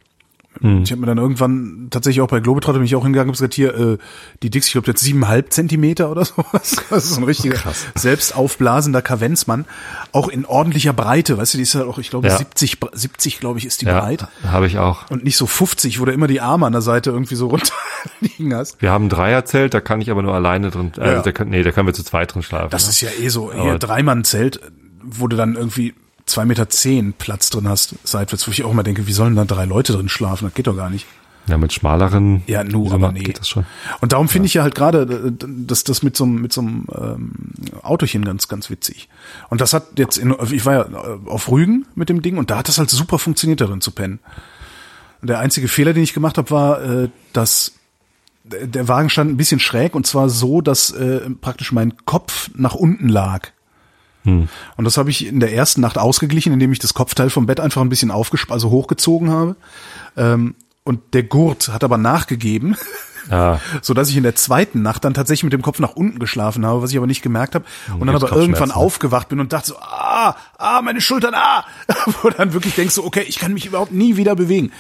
Ich 0.61 0.91
habe 0.91 1.01
mir 1.01 1.07
dann 1.07 1.17
irgendwann 1.17 1.87
tatsächlich 1.89 2.21
auch 2.21 2.27
bei 2.27 2.39
Globetrotter 2.39 2.79
mich 2.79 2.95
auch 2.95 3.03
hingegangen 3.03 3.29
und 3.29 3.33
gesagt, 3.33 3.53
hier, 3.55 3.75
äh, 3.75 3.97
die 4.43 4.49
Dix, 4.49 4.67
ich 4.67 4.71
glaube 4.73 4.87
jetzt 4.87 5.01
siebeneinhalb 5.03 5.51
Zentimeter 5.51 6.09
oder 6.11 6.23
sowas. 6.25 6.75
Das 6.89 7.05
ist 7.05 7.17
ein 7.17 7.23
richtiger 7.23 7.57
selbst 7.95 8.35
aufblasender 8.35 9.01
Kavenzmann. 9.01 9.65
Auch 10.11 10.29
in 10.29 10.45
ordentlicher 10.45 10.93
Breite, 10.93 11.37
weißt 11.37 11.53
du, 11.55 11.57
die 11.57 11.63
ist 11.63 11.73
ja 11.73 11.85
auch, 11.85 11.97
ich 11.97 12.09
glaube, 12.11 12.27
Ja. 12.27 12.37
70, 12.37 12.75
Bre- 12.75 12.95
70, 12.95 13.39
glaube 13.39 13.59
ich, 13.59 13.65
ist 13.65 13.81
die 13.81 13.85
Ja, 13.87 13.99
breit. 13.99 14.27
habe 14.47 14.67
ich 14.67 14.77
auch. 14.77 15.09
Und 15.09 15.23
nicht 15.23 15.37
so 15.37 15.47
50, 15.47 15.99
wo 15.99 16.05
du 16.05 16.11
immer 16.13 16.27
die 16.27 16.39
Arme 16.39 16.65
an 16.67 16.71
der 16.71 16.81
Seite 16.81 17.09
irgendwie 17.09 17.35
so 17.35 17.47
runter 17.49 17.73
liegen 18.21 18.53
hast. 18.55 18.81
Wir 18.81 18.91
haben 18.91 19.05
ein 19.05 19.09
Dreierzelt, 19.09 19.73
da 19.73 19.81
kann 19.81 20.01
ich 20.01 20.11
aber 20.11 20.21
nur 20.21 20.33
alleine 20.35 20.69
drin, 20.69 20.91
äh, 20.99 21.13
Ja. 21.15 21.21
da 21.21 21.43
nee, 21.45 21.63
da 21.63 21.71
können 21.71 21.87
wir 21.87 21.93
zu 21.93 22.03
zweit 22.03 22.33
drin 22.33 22.43
schlafen. 22.43 22.69
Das 22.69 22.83
ne? 22.85 22.89
ist 22.91 23.01
ja 23.01 23.09
eh 23.19 23.29
so, 23.29 23.51
Aber- 23.51 23.79
Dreimann-Zelt, 23.79 24.61
wo 25.03 25.27
du 25.27 25.35
dann 25.35 25.55
irgendwie 25.55 25.93
zwei 26.25 26.45
Meter 26.45 26.69
zehn 26.69 27.13
Platz 27.13 27.49
drin 27.49 27.67
hast, 27.67 27.95
seitwärts, 28.03 28.47
wo 28.47 28.51
ich 28.51 28.63
auch 28.63 28.71
immer 28.71 28.83
denke, 28.83 29.07
wie 29.07 29.13
sollen 29.13 29.35
da 29.35 29.45
drei 29.45 29.65
Leute 29.65 29.93
drin 29.93 30.09
schlafen? 30.09 30.45
Das 30.45 30.53
geht 30.53 30.67
doch 30.67 30.75
gar 30.75 30.89
nicht. 30.89 31.05
ja, 31.47 31.57
mit 31.57 31.73
schmaleren 31.73 32.43
Ja, 32.47 32.63
nu, 32.63 32.85
Wieso 32.85 32.95
aber 32.95 33.11
nee. 33.11 33.19
geht 33.19 33.39
das 33.39 33.49
schon. 33.49 33.65
Und 33.99 34.13
darum 34.13 34.29
finde 34.29 34.45
ich 34.45 34.53
ja 34.53 34.63
halt 34.63 34.75
gerade, 34.75 35.01
äh, 35.01 35.45
dass 35.45 35.83
das 35.83 36.03
mit 36.03 36.15
so 36.15 36.23
einem 36.23 36.41
mit 36.41 36.53
so 36.53 36.61
einem 36.61 36.87
ähm, 36.95 37.31
Autochen 37.81 38.23
ganz 38.23 38.47
ganz 38.47 38.69
witzig. 38.69 39.09
Und 39.49 39.59
das 39.59 39.73
hat 39.73 39.99
jetzt, 39.99 40.17
in, 40.17 40.33
ich 40.51 40.65
war 40.65 40.73
ja 40.73 40.81
äh, 40.85 41.19
auf 41.29 41.49
Rügen 41.49 41.85
mit 41.95 42.09
dem 42.09 42.21
Ding 42.21 42.37
und 42.37 42.49
da 42.49 42.59
hat 42.59 42.67
das 42.67 42.77
halt 42.77 42.89
super 42.89 43.19
funktioniert 43.19 43.61
darin 43.61 43.81
zu 43.81 43.91
pennen. 43.91 44.19
Und 45.21 45.29
der 45.29 45.39
einzige 45.39 45.67
Fehler, 45.67 45.93
den 45.93 46.03
ich 46.03 46.13
gemacht 46.13 46.37
habe, 46.37 46.49
war, 46.51 46.81
äh, 46.81 47.09
dass 47.33 47.73
der 48.43 48.67
der 48.67 48.87
Wagen 48.87 49.09
stand 49.09 49.31
ein 49.31 49.37
bisschen 49.37 49.59
schräg 49.59 49.95
und 49.95 50.05
zwar 50.05 50.29
so, 50.29 50.61
dass 50.61 50.91
äh, 50.91 51.29
praktisch 51.41 51.71
mein 51.71 51.97
Kopf 52.05 52.49
nach 52.55 52.75
unten 52.75 53.09
lag. 53.09 53.49
Und 54.77 54.85
das 54.85 54.97
habe 54.97 55.09
ich 55.09 55.25
in 55.27 55.39
der 55.39 55.53
ersten 55.53 55.81
Nacht 55.81 55.97
ausgeglichen, 55.97 56.53
indem 56.53 56.71
ich 56.71 56.79
das 56.79 56.93
Kopfteil 56.93 57.29
vom 57.29 57.45
Bett 57.45 57.59
einfach 57.59 57.81
ein 57.81 57.89
bisschen 57.89 58.11
aufgesp 58.11 58.51
also 58.51 58.69
hochgezogen 58.69 59.29
habe. 59.29 59.55
Ähm, 60.15 60.55
und 60.83 61.13
der 61.13 61.23
Gurt 61.23 61.69
hat 61.69 61.83
aber 61.83 61.97
nachgegeben, 61.97 62.75
Ja, 63.29 63.59
so 63.81 63.93
dass 63.93 64.09
ich 64.09 64.17
in 64.17 64.23
der 64.23 64.35
zweiten 64.35 64.81
Nacht 64.81 65.05
dann 65.05 65.13
tatsächlich 65.13 65.43
mit 65.43 65.53
dem 65.53 65.61
Kopf 65.61 65.79
nach 65.79 65.95
unten 65.95 66.19
geschlafen 66.19 66.65
habe, 66.65 66.81
was 66.81 66.91
ich 66.91 66.97
aber 66.97 67.07
nicht 67.07 67.21
gemerkt 67.21 67.55
habe. 67.55 67.65
Und 67.93 68.07
dann 68.07 68.09
gibt's 68.09 68.31
aber 68.31 68.41
irgendwann 68.41 68.71
aufgewacht 68.71 69.29
bin 69.29 69.39
und 69.39 69.53
dachte 69.53 69.69
so, 69.69 69.75
ah, 69.77 70.35
ah, 70.57 70.81
meine 70.81 71.01
Schultern, 71.01 71.33
ah, 71.35 71.65
wo 72.21 72.29
du 72.29 72.35
dann 72.35 72.53
wirklich 72.53 72.75
denkst 72.75 72.95
so, 72.95 73.03
okay, 73.03 73.23
ich 73.27 73.39
kann 73.39 73.53
mich 73.53 73.65
überhaupt 73.65 73.91
nie 73.91 74.17
wieder 74.17 74.35
bewegen. 74.35 74.71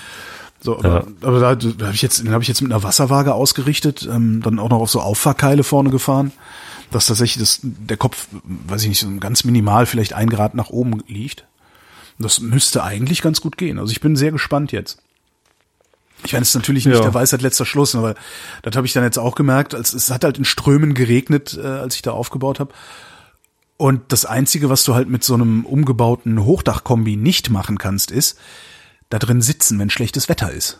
So, 0.59 0.77
aber, 0.79 1.07
aber 1.21 1.39
da, 1.39 1.55
da 1.55 1.85
habe 1.85 1.95
ich 1.95 2.01
jetzt, 2.01 2.19
den 2.19 2.31
habe 2.31 2.41
ich 2.41 2.47
jetzt 2.47 2.61
mit 2.61 2.71
einer 2.71 2.83
Wasserwaage 2.83 3.33
ausgerichtet, 3.33 4.07
ähm, 4.09 4.41
dann 4.41 4.59
auch 4.59 4.69
noch 4.69 4.79
auf 4.79 4.89
so 4.89 5.01
Auffahrkeile 5.01 5.63
vorne 5.63 5.89
gefahren, 5.89 6.31
dass 6.93 7.05
tatsächlich 7.07 7.41
das, 7.43 7.59
der 7.61 7.97
Kopf, 7.97 8.27
weiß 8.43 8.83
ich 8.83 8.89
nicht, 8.89 8.99
so 8.99 9.09
ganz 9.17 9.43
minimal 9.43 9.85
vielleicht 9.85 10.13
ein 10.13 10.29
Grad 10.29 10.55
nach 10.55 10.69
oben 10.69 11.03
liegt. 11.07 11.45
Das 12.19 12.39
müsste 12.39 12.83
eigentlich 12.83 13.21
ganz 13.21 13.41
gut 13.41 13.57
gehen. 13.57 13.79
Also 13.79 13.91
ich 13.91 14.01
bin 14.01 14.15
sehr 14.15 14.31
gespannt 14.31 14.71
jetzt. 14.71 14.99
Ich 16.25 16.31
meine, 16.31 16.43
es 16.43 16.49
ist 16.49 16.55
natürlich 16.55 16.85
nicht 16.85 16.95
Ja. 16.95 17.01
der 17.01 17.13
Weisheit 17.13 17.41
letzter 17.41 17.65
Schluss, 17.65 17.95
aber 17.95 18.15
das 18.61 18.75
habe 18.75 18.87
ich 18.87 18.93
dann 18.93 19.03
jetzt 19.03 19.17
auch 19.19 19.35
gemerkt, 19.35 19.75
als 19.75 19.93
es 19.93 20.09
hat 20.09 20.23
halt 20.23 20.37
in 20.37 20.45
Strömen 20.45 20.93
geregnet, 20.93 21.59
äh, 21.61 21.65
als 21.67 21.95
ich 21.95 22.01
da 22.01 22.11
aufgebaut 22.11 22.59
habe. 22.59 22.73
Und 23.77 24.11
das 24.13 24.23
Einzige, 24.25 24.69
was 24.69 24.83
du 24.85 24.93
halt 24.93 25.09
mit 25.09 25.23
so 25.23 25.33
einem 25.33 25.65
umgebauten 25.65 26.45
Hochdachkombi 26.45 27.17
nicht 27.17 27.49
machen 27.49 27.77
kannst, 27.77 28.11
ist, 28.11 28.39
da 29.09 29.19
drin 29.19 29.41
sitzen, 29.41 29.79
wenn 29.79 29.89
schlechtes 29.89 30.29
Wetter 30.29 30.51
ist. 30.51 30.79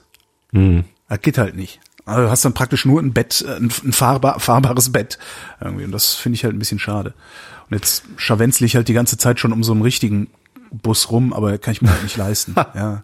Das 1.10 1.22
geht 1.22 1.38
halt 1.38 1.56
nicht. 1.56 1.82
Also 2.06 2.24
du 2.24 2.30
hast 2.30 2.44
dann 2.44 2.54
praktisch 2.54 2.86
nur 2.86 3.02
ein 3.02 3.14
Bett, 3.14 3.44
äh, 3.48 3.56
ein, 3.58 3.70
fahrbar, 3.70 4.40
fahrbares 4.40 4.92
Bett. 4.92 5.18
Irgendwie. 5.62 5.86
Und 5.86 5.92
das 5.92 6.16
finde 6.16 6.36
ich 6.36 6.44
halt 6.44 6.54
ein 6.56 6.60
bisschen 6.60 6.80
schade. 6.80 7.14
Und 7.70 7.76
jetzt 7.78 8.04
scharwenzle 8.18 8.66
ich 8.66 8.76
halt 8.76 8.88
die 8.88 8.94
ganze 8.94 9.18
Zeit 9.18 9.40
schon 9.40 9.54
um 9.54 9.64
so 9.64 9.72
einen 9.72 9.82
richtigen 9.82 10.28
Bus 10.72 11.12
rum, 11.12 11.34
aber 11.34 11.58
kann 11.58 11.72
ich 11.72 11.82
mir 11.82 11.90
halt 11.92 12.04
nicht 12.04 12.18
leisten. 12.18 12.56
Ja. 12.76 13.04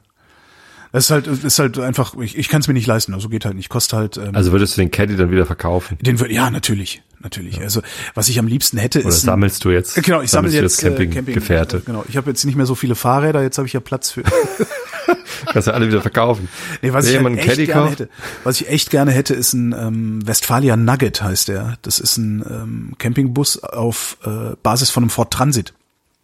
Das 0.91 1.03
ist 1.05 1.11
halt, 1.11 1.27
ist 1.27 1.59
halt 1.59 1.77
einfach, 1.77 2.15
ich, 2.19 2.35
ich 2.35 2.49
kann 2.49 2.61
es 2.61 2.67
mir 2.67 2.73
nicht 2.73 2.87
leisten, 2.87 3.13
also 3.13 3.29
geht 3.29 3.45
halt 3.45 3.55
nicht. 3.55 3.69
Kostet 3.69 3.93
halt, 3.93 4.17
ähm, 4.17 4.33
also 4.33 4.51
würdest 4.51 4.75
du 4.75 4.81
den 4.81 4.89
Caddy 4.89 5.15
dann 5.15 5.29
wieder 5.29 5.45
verkaufen? 5.45 5.99
den 6.01 6.19
würde, 6.19 6.33
ja, 6.33 6.49
natürlich, 6.49 7.03
natürlich. 7.19 7.61
Also, 7.61 7.83
was 8.15 8.27
ich 8.27 8.39
am 8.39 8.47
liebsten 8.47 8.79
hätte, 8.79 9.01
Oder 9.01 9.09
ist. 9.09 9.17
ein- 9.21 9.25
sammelst 9.27 9.63
du 9.63 9.69
jetzt? 9.69 10.01
Genau, 10.03 10.21
ich 10.21 10.31
sammle 10.31 10.51
jetzt 10.51 10.81
du 10.81 10.87
äh, 10.87 11.05
Camping, 11.05 11.35
Gefährte. 11.35 11.77
Äh, 11.77 11.81
genau, 11.85 12.03
ich 12.09 12.17
habe 12.17 12.31
jetzt 12.31 12.43
nicht 12.43 12.55
mehr 12.55 12.65
so 12.65 12.73
viele 12.73 12.95
Fahrräder, 12.95 13.43
jetzt 13.43 13.59
habe 13.59 13.67
ich 13.67 13.73
ja 13.73 13.81
Platz 13.81 14.09
für. 14.09 14.23
Kannst 15.45 15.67
du 15.67 15.73
alle 15.73 15.87
wieder 15.87 16.01
verkaufen. 16.01 16.49
Nee, 16.81 16.93
was 16.93 17.05
Wenn 17.05 17.37
ich 17.37 17.47
halt 17.47 17.59
echt 17.59 17.71
gerne 17.71 17.89
hätte, 17.89 18.09
was 18.43 18.61
ich 18.61 18.69
echt 18.69 18.89
gerne 18.89 19.11
hätte, 19.11 19.33
ist 19.33 19.53
ein 19.53 19.73
ähm, 19.73 20.27
Westfalia 20.27 20.75
Nugget 20.75 21.21
heißt 21.21 21.47
der. 21.47 21.77
Das 21.81 21.99
ist 21.99 22.17
ein 22.17 22.43
ähm, 22.49 22.95
Campingbus 22.97 23.63
auf 23.63 24.17
äh, 24.25 24.55
Basis 24.61 24.89
von 24.89 25.03
einem 25.03 25.09
Ford 25.09 25.31
Transit. 25.31 25.73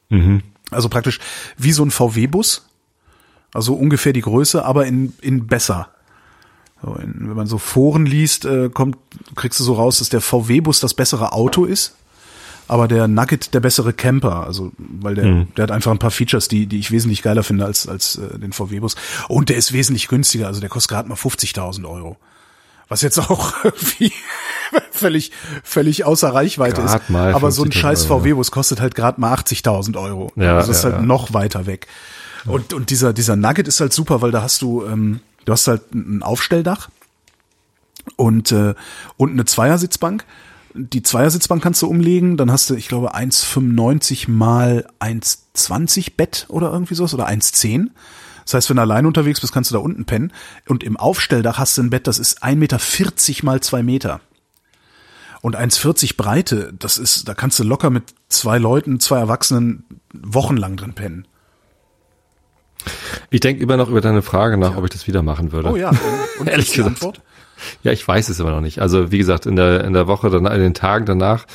Mhm. 0.09 0.41
Also 0.71 0.89
praktisch 0.89 1.19
wie 1.57 1.71
so 1.71 1.83
ein 1.83 1.91
VW-Bus, 1.91 2.67
also 3.53 3.75
ungefähr 3.75 4.13
die 4.13 4.21
Größe, 4.21 4.65
aber 4.65 4.85
in 4.85 5.13
in 5.21 5.47
besser. 5.47 5.89
So, 6.81 6.95
in, 6.95 7.29
wenn 7.29 7.35
man 7.35 7.47
so 7.47 7.57
Foren 7.57 8.05
liest, 8.05 8.45
äh, 8.45 8.69
kommt 8.69 8.97
kriegst 9.35 9.59
du 9.59 9.63
so 9.63 9.73
raus, 9.73 9.99
dass 9.99 10.09
der 10.09 10.21
VW-Bus 10.21 10.79
das 10.79 10.93
bessere 10.93 11.31
Auto 11.31 11.65
ist. 11.65 11.95
Aber 12.67 12.87
der 12.87 13.07
Nugget 13.07 13.53
der 13.53 13.59
bessere 13.59 13.93
Camper, 13.93 14.45
also 14.45 14.71
weil 14.77 15.15
der, 15.15 15.25
Mhm. 15.25 15.47
der 15.55 15.63
hat 15.63 15.71
einfach 15.71 15.91
ein 15.91 15.99
paar 15.99 16.11
Features, 16.11 16.47
die, 16.47 16.65
die 16.67 16.79
ich 16.79 16.91
wesentlich 16.91 17.21
geiler 17.21 17.43
finde 17.43 17.65
als, 17.65 17.87
als 17.87 18.17
äh, 18.17 18.39
den 18.39 18.53
VW-Bus. 18.53 18.95
Und 19.27 19.49
der 19.49 19.57
ist 19.57 19.73
wesentlich 19.73 20.07
günstiger, 20.07 20.47
also 20.47 20.59
der 20.59 20.69
kostet 20.69 20.91
gerade 20.91 21.09
mal 21.09 21.15
50.000 21.15 21.87
Euro. 21.87 22.17
Was 22.87 23.01
jetzt 23.01 23.19
auch 23.19 23.53
irgendwie 23.63 24.11
völlig, 24.91 25.31
völlig 25.63 26.05
außer 26.05 26.33
Reichweite 26.33 26.81
Grad 26.81 27.09
ist. 27.09 27.15
Aber 27.15 27.51
so 27.51 27.63
ein 27.63 27.69
50.000 27.71 27.73
scheiß 27.73 28.09
Euro. 28.09 28.19
VW-Bus 28.21 28.51
kostet 28.51 28.79
halt 28.79 28.95
gerade 28.95 29.19
mal 29.19 29.33
80.000 29.33 29.99
Euro. 29.99 30.31
Ja, 30.35 30.55
also 30.57 30.67
das 30.67 30.77
ist 30.77 30.83
ja, 30.83 30.91
halt 30.91 31.01
ja. 31.01 31.05
noch 31.05 31.33
weiter 31.33 31.65
weg. 31.65 31.87
Und, 32.45 32.73
und 32.73 32.91
dieser, 32.91 33.11
dieser 33.11 33.35
Nugget 33.35 33.67
ist 33.67 33.79
halt 33.79 33.91
super, 33.91 34.21
weil 34.21 34.31
da 34.31 34.43
hast 34.43 34.61
du, 34.61 34.85
ähm, 34.85 35.19
du 35.45 35.51
hast 35.51 35.67
halt 35.67 35.93
ein 35.95 36.21
Aufstelldach 36.21 36.89
und, 38.17 38.51
äh, 38.51 38.75
und 39.17 39.31
eine 39.31 39.45
Zweiersitzbank. 39.45 40.25
Die 40.77 41.03
Zweiersitzbank 41.03 41.63
kannst 41.63 41.81
du 41.81 41.87
umlegen, 41.87 42.35
dann 42.35 42.51
hast 42.51 42.69
du, 42.69 42.75
ich 42.75 42.89
glaube, 42.89 43.15
1,95 43.15 44.29
mal 44.29 44.85
1,20 44.99 46.11
Bett 46.17 46.45
oder 46.49 46.71
irgendwie 46.71 46.95
sowas 46.95 47.13
oder 47.13 47.27
1,10. 47.27 47.91
Das 48.43 48.53
heißt, 48.53 48.69
wenn 48.69 48.75
du 48.75 48.81
allein 48.81 49.05
unterwegs 49.05 49.41
bist, 49.41 49.53
kannst 49.53 49.71
du 49.71 49.75
da 49.75 49.81
unten 49.81 50.05
pennen. 50.05 50.33
Und 50.67 50.83
im 50.83 50.97
Aufstelldach 50.97 51.57
hast 51.57 51.77
du 51.77 51.83
ein 51.83 51.89
Bett, 51.89 52.07
das 52.07 52.19
ist 52.19 52.43
1,40 52.43 52.55
Meter 52.57 53.45
mal 53.45 53.61
2 53.61 53.83
Meter. 53.83 54.19
Und 55.41 55.55
1,40 55.55 56.17
Breite, 56.17 56.73
das 56.77 56.97
ist, 56.97 57.27
da 57.27 57.33
kannst 57.33 57.57
du 57.59 57.63
locker 57.63 57.89
mit 57.89 58.15
zwei 58.29 58.57
Leuten, 58.57 58.99
zwei 58.99 59.19
Erwachsenen 59.19 59.85
wochenlang 60.13 60.75
drin 60.75 60.93
pennen. 60.93 61.27
Ich 63.29 63.39
denke 63.39 63.63
immer 63.63 63.77
noch 63.77 63.89
über 63.89 64.01
deine 64.01 64.21
Frage 64.21 64.57
nach, 64.57 64.75
ob 64.75 64.83
ich 64.83 64.89
das 64.91 65.07
wieder 65.07 65.21
machen 65.21 65.51
würde. 65.51 65.69
Oh 65.69 65.75
ja, 65.75 65.89
und, 65.89 65.99
und 66.41 66.47
Ehrlich 66.49 66.71
gesagt. 66.71 66.95
Antwort? 66.95 67.21
Ja, 67.83 67.91
ich 67.91 68.07
weiß 68.07 68.29
es 68.29 68.39
immer 68.39 68.51
noch 68.51 68.61
nicht. 68.61 68.79
Also 68.79 69.11
wie 69.11 69.17
gesagt, 69.17 69.45
in 69.45 69.55
der 69.55 69.83
in 69.83 69.93
der 69.93 70.07
Woche 70.07 70.29
danach, 70.29 70.53
in 70.53 70.61
den 70.61 70.73
Tagen 70.73 71.05
danach 71.05 71.45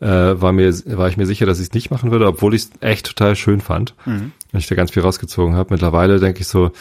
äh, 0.00 0.06
war 0.06 0.52
mir 0.52 0.72
war 0.96 1.08
ich 1.08 1.16
mir 1.16 1.26
sicher, 1.26 1.46
dass 1.46 1.58
ich 1.58 1.68
es 1.68 1.74
nicht 1.74 1.90
machen 1.90 2.10
würde, 2.10 2.26
obwohl 2.26 2.54
ich 2.54 2.62
es 2.62 2.70
echt 2.80 3.06
total 3.06 3.36
schön 3.36 3.60
fand. 3.60 3.94
Mhm. 4.06 4.32
Und 4.52 4.58
ich 4.58 4.66
da 4.66 4.74
ganz 4.74 4.90
viel 4.90 5.02
rausgezogen 5.02 5.54
habe. 5.54 5.74
Mittlerweile 5.74 6.18
denke 6.18 6.40
ich 6.40 6.48
so, 6.48 6.72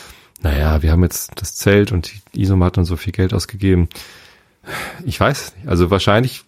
naja, 0.41 0.81
wir 0.81 0.91
haben 0.91 1.03
jetzt 1.03 1.31
das 1.35 1.55
Zelt 1.55 1.91
und 1.91 2.11
die 2.33 2.41
Isomatte 2.41 2.79
und 2.79 2.85
so 2.85 2.95
viel 2.95 3.11
Geld 3.11 3.33
ausgegeben. 3.33 3.89
Ich 5.05 5.19
weiß 5.19 5.55
nicht. 5.55 5.67
Also 5.67 5.89
wahrscheinlich, 5.89 6.43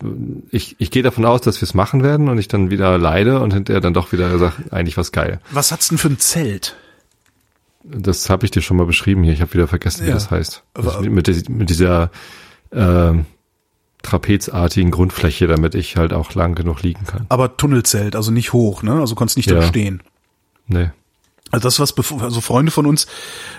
ich, 0.51 0.75
ich 0.79 0.91
gehe 0.91 1.03
davon 1.03 1.25
aus, 1.25 1.41
dass 1.41 1.59
wir 1.59 1.65
es 1.65 1.73
machen 1.73 2.03
werden 2.03 2.29
und 2.29 2.37
ich 2.37 2.47
dann 2.47 2.69
wieder 2.69 2.97
leide 2.97 3.39
und 3.39 3.53
hinterher 3.53 3.81
dann 3.81 3.93
doch 3.93 4.11
wieder 4.11 4.37
sage, 4.37 4.55
eigentlich 4.69 4.97
was 4.97 5.11
geil. 5.11 5.39
Was 5.51 5.71
hat's 5.71 5.89
denn 5.89 5.97
für 5.97 6.09
ein 6.09 6.19
Zelt? 6.19 6.75
Das 7.83 8.29
habe 8.29 8.45
ich 8.45 8.51
dir 8.51 8.61
schon 8.61 8.77
mal 8.77 8.85
beschrieben 8.85 9.23
hier. 9.23 9.33
Ich 9.33 9.41
habe 9.41 9.53
wieder 9.53 9.67
vergessen, 9.67 10.03
wie 10.05 10.09
Ja. 10.09 10.13
das 10.13 10.31
heißt. 10.31 10.63
Das 10.73 11.01
mit, 11.01 11.49
mit, 11.49 11.69
dieser 11.69 12.11
ähm, 12.71 13.25
trapezartigen 14.03 14.91
Grundfläche, 14.91 15.47
damit 15.47 15.75
ich 15.75 15.97
halt 15.97 16.13
auch 16.13 16.33
lang 16.33 16.55
genug 16.55 16.81
liegen 16.83 17.05
kann. 17.05 17.25
Aber 17.29 17.57
Tunnelzelt, 17.57 18.15
also 18.15 18.31
nicht 18.31 18.53
hoch, 18.53 18.83
ne? 18.83 18.99
Also 18.99 19.15
konntest 19.15 19.37
nicht 19.37 19.49
Ja. 19.49 19.57
da 19.57 19.61
stehen. 19.63 20.01
Nee. 20.67 20.89
Also 21.51 21.67
das, 21.67 21.79
was 21.81 21.93
also 22.21 22.39
Freunde 22.39 22.71
von 22.71 22.85
uns 22.85 23.07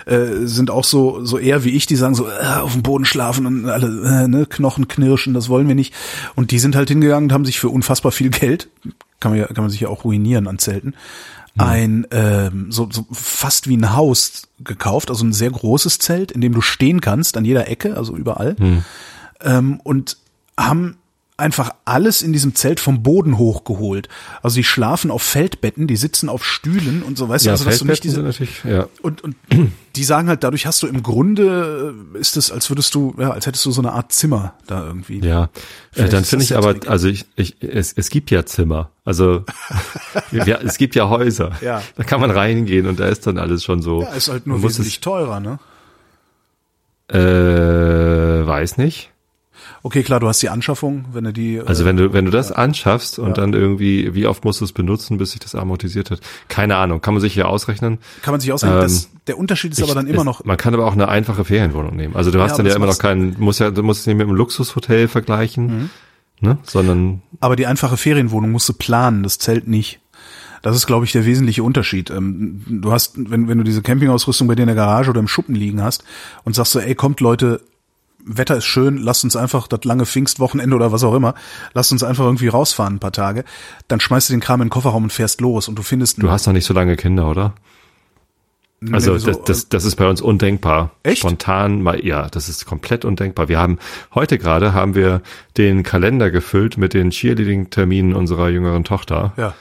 äh, 0.07 0.45
sind 0.45 0.71
auch 0.71 0.83
so 0.83 1.23
so 1.23 1.37
eher 1.37 1.63
wie 1.63 1.69
ich, 1.69 1.85
die 1.85 1.95
sagen 1.95 2.15
so 2.15 2.27
äh, 2.27 2.59
auf 2.59 2.73
dem 2.73 2.81
Boden 2.81 3.05
schlafen 3.05 3.45
und 3.45 3.69
alle 3.69 4.23
äh, 4.23 4.27
ne, 4.27 4.47
Knochen 4.47 4.87
knirschen, 4.87 5.35
das 5.35 5.47
wollen 5.47 5.67
wir 5.67 5.75
nicht. 5.75 5.93
Und 6.33 6.49
die 6.49 6.57
sind 6.57 6.75
halt 6.75 6.89
hingegangen 6.89 7.29
und 7.29 7.33
haben 7.33 7.45
sich 7.45 7.59
für 7.59 7.69
unfassbar 7.69 8.11
viel 8.11 8.31
Geld, 8.31 8.67
kann 9.19 9.31
man 9.31 9.39
ja, 9.39 9.45
kann 9.45 9.63
man 9.63 9.69
sich 9.69 9.81
ja 9.81 9.89
auch 9.89 10.05
ruinieren 10.05 10.47
an 10.47 10.57
Zelten, 10.57 10.95
ein 11.57 12.07
ähm, 12.11 12.71
so, 12.71 12.89
so 12.91 13.05
fast 13.11 13.67
wie 13.67 13.77
ein 13.77 13.93
Haus 13.95 14.43
gekauft, 14.63 15.09
also 15.09 15.23
ein 15.25 15.33
sehr 15.33 15.51
großes 15.51 15.99
Zelt, 15.99 16.31
in 16.31 16.41
dem 16.41 16.53
du 16.53 16.61
stehen 16.61 17.01
kannst 17.01 17.37
an 17.37 17.45
jeder 17.45 17.67
Ecke, 17.67 17.95
also 17.95 18.15
überall, 18.15 18.55
ähm, 19.41 19.79
und 19.83 20.17
haben 20.57 20.97
einfach 21.37 21.71
alles 21.85 22.21
in 22.21 22.31
diesem 22.31 22.53
Zelt 22.55 22.79
vom 22.79 23.01
Boden 23.01 23.37
hochgeholt. 23.37 24.07
Also 24.41 24.55
die 24.55 24.63
schlafen 24.63 25.09
auf 25.09 25.23
Feldbetten, 25.23 25.87
die 25.87 25.95
sitzen 25.95 26.29
auf 26.29 26.45
Stühlen 26.45 27.01
und 27.01 27.17
so, 27.17 27.27
weißt 27.27 27.45
du, 27.45 27.47
Ja, 27.47 27.53
also 27.53 27.65
dass 27.65 27.79
du 27.79 27.85
nicht 27.85 28.03
diese 28.03 28.15
sind 28.15 28.25
natürlich, 28.25 28.63
ja. 28.63 28.87
und, 29.01 29.23
und 29.23 29.35
die 29.95 30.03
sagen 30.03 30.27
halt, 30.27 30.43
dadurch 30.43 30.65
hast 30.65 30.83
du 30.83 30.87
im 30.87 31.01
Grunde, 31.01 31.95
äh, 32.15 32.19
ist 32.19 32.37
es, 32.37 32.51
als 32.51 32.69
würdest 32.69 32.93
du, 32.93 33.15
ja, 33.17 33.31
als 33.31 33.47
hättest 33.47 33.65
du 33.65 33.71
so 33.71 33.81
eine 33.81 33.93
Art 33.93 34.11
Zimmer 34.11 34.53
da 34.67 34.85
irgendwie. 34.85 35.19
Ja, 35.19 35.49
äh, 35.95 36.07
dann 36.07 36.23
finde 36.23 36.45
ich 36.45 36.55
aber, 36.55 36.75
also 36.87 37.07
ich, 37.07 37.25
ich, 37.35 37.55
es, 37.61 37.93
es 37.93 38.09
gibt 38.09 38.29
ja 38.29 38.45
Zimmer. 38.45 38.91
Also 39.03 39.43
ja, 40.31 40.59
es 40.61 40.77
gibt 40.77 40.95
ja 40.95 41.09
Häuser. 41.09 41.51
Ja. 41.61 41.81
Da 41.95 42.03
kann 42.03 42.21
man 42.21 42.31
reingehen 42.31 42.87
und 42.87 42.99
da 42.99 43.07
ist 43.07 43.25
dann 43.27 43.37
alles 43.37 43.63
schon 43.63 43.81
so. 43.81 44.03
Ja, 44.03 44.13
ist 44.13 44.29
halt 44.29 44.47
nur 44.47 44.61
wesentlich 44.61 45.01
teurer, 45.01 45.39
ne? 45.39 45.59
äh, 47.13 48.47
weiß 48.47 48.77
nicht. 48.77 49.12
Okay, 49.85 50.01
klar, 50.01 50.21
du 50.21 50.29
hast 50.29 50.41
die 50.41 50.47
Anschaffung, 50.47 51.05
wenn 51.11 51.25
du 51.25 51.33
die. 51.33 51.59
Also 51.59 51.83
äh, 51.83 51.85
wenn 51.85 51.97
du, 51.97 52.13
wenn 52.13 52.23
du 52.23 52.31
das 52.31 52.53
anschaffst 52.53 53.19
und 53.19 53.27
Ja. 53.27 53.33
dann 53.33 53.51
irgendwie, 53.53 54.15
wie 54.15 54.25
oft 54.27 54.45
musst 54.45 54.61
du 54.61 54.65
es 54.65 54.71
benutzen, 54.71 55.17
bis 55.17 55.31
sich 55.31 55.41
das 55.41 55.55
amortisiert 55.55 56.09
hat? 56.09 56.21
Keine 56.47 56.77
Ahnung, 56.77 57.01
kann 57.01 57.13
man 57.13 57.19
sich 57.19 57.35
ja 57.35 57.45
ausrechnen. 57.45 57.97
kann 58.21 58.31
man 58.33 58.39
sich 58.39 58.53
ausrechnen, 58.53 58.77
ähm, 58.77 58.83
das, 58.83 59.09
der 59.27 59.37
Unterschied 59.37 59.73
ist 59.73 59.83
aber 59.83 59.93
dann 59.93 60.05
Ich- 60.07 60.13
immer 60.13 60.21
es, 60.21 60.25
noch, 60.25 60.45
Man 60.45 60.55
kann 60.55 60.73
aber 60.73 60.85
auch 60.85 60.93
eine 60.93 61.09
einfache 61.09 61.43
Ferienwohnung 61.43 61.97
nehmen. 61.97 62.15
Also 62.15 62.31
du 62.31 62.39
hast 62.39 62.51
Ja, 62.51 62.57
dann 62.57 62.65
aber 62.65 62.69
ja 62.69 62.75
immer 62.77 62.85
noch 62.85 62.97
keinen, 62.97 63.35
musst 63.39 63.59
ja, 63.59 63.71
du 63.71 63.83
musst 63.83 63.99
es 64.01 64.07
nicht 64.07 64.15
mit 64.15 64.25
einem 64.25 64.37
Luxushotel 64.37 65.09
vergleichen, 65.09 65.65
Mhm. 65.65 65.89
ne? 66.39 66.57
Sondern 66.63 67.21
aber 67.41 67.57
die 67.57 67.67
einfache 67.67 67.97
Ferienwohnung 67.97 68.51
musst 68.51 68.69
du 68.69 68.73
planen, 68.73 69.21
das 69.23 69.37
Zelt 69.37 69.67
nicht. 69.67 69.99
Das 70.61 70.77
ist, 70.77 70.87
glaube 70.87 71.03
ich, 71.05 71.11
der 71.11 71.25
wesentliche 71.25 71.61
Unterschied. 71.61 72.09
Ähm, 72.09 72.63
Du 72.69 72.93
hast, 72.93 73.15
wenn, 73.17 73.49
wenn 73.49 73.57
du 73.57 73.65
diese 73.65 73.81
Campingausrüstung 73.81 74.47
bei 74.47 74.55
dir 74.55 74.61
in 74.63 74.67
der 74.67 74.77
Garage 74.77 75.09
oder 75.09 75.19
im 75.19 75.27
Schuppen 75.27 75.55
liegen 75.55 75.83
hast 75.83 76.05
und 76.45 76.55
sagst 76.55 76.71
so, 76.71 76.79
ey, 76.79 76.95
kommt 76.95 77.19
Leute, 77.19 77.59
Wetter 78.25 78.57
ist 78.57 78.65
schön, 78.65 78.97
lasst 78.97 79.23
uns 79.23 79.35
einfach 79.35 79.67
das 79.67 79.83
lange 79.83 80.05
Pfingstwochenende 80.05 80.75
oder 80.75 80.91
was 80.91 81.03
auch 81.03 81.13
immer, 81.13 81.33
lasst 81.73 81.91
uns 81.91 82.03
einfach 82.03 82.23
irgendwie 82.25 82.47
rausfahren 82.47 82.95
ein 82.95 82.99
paar 82.99 83.11
Tage, 83.11 83.43
dann 83.87 83.99
schmeißt 83.99 84.29
du 84.29 84.33
den 84.33 84.39
Kram 84.39 84.61
in 84.61 84.67
den 84.67 84.71
Kofferraum 84.71 85.03
und 85.03 85.09
fährst 85.13 85.41
los 85.41 85.67
und 85.67 85.75
du 85.77 85.83
findest 85.83 86.21
du 86.21 86.29
hast 86.31 86.45
noch 86.47 86.53
nicht 86.53 86.65
so 86.65 86.73
lange 86.73 86.95
Kinder, 86.95 87.29
oder? 87.29 87.53
Also 88.91 89.13
wieso? 89.15 89.27
das, 89.27 89.41
das, 89.43 89.69
das 89.69 89.85
ist 89.85 89.95
bei 89.95 90.09
uns 90.09 90.19
undenkbar. 90.21 90.91
Echt? 91.03 91.19
Spontan 91.19 91.81
mal, 91.81 92.05
ja, 92.05 92.27
das 92.27 92.49
ist 92.49 92.65
komplett 92.65 93.05
undenkbar. 93.05 93.47
Wir 93.47 93.57
haben 93.57 93.79
heute 94.13 94.37
gerade 94.37 94.73
haben 94.73 94.93
wir 94.93 95.21
den 95.55 95.83
Kalender 95.83 96.31
gefüllt 96.31 96.77
mit 96.77 96.93
den 96.93 97.09
Cheerleading-Terminen 97.11 98.13
unserer 98.13 98.49
jüngeren 98.49 98.83
Tochter. 98.83 99.33
ja. 99.37 99.53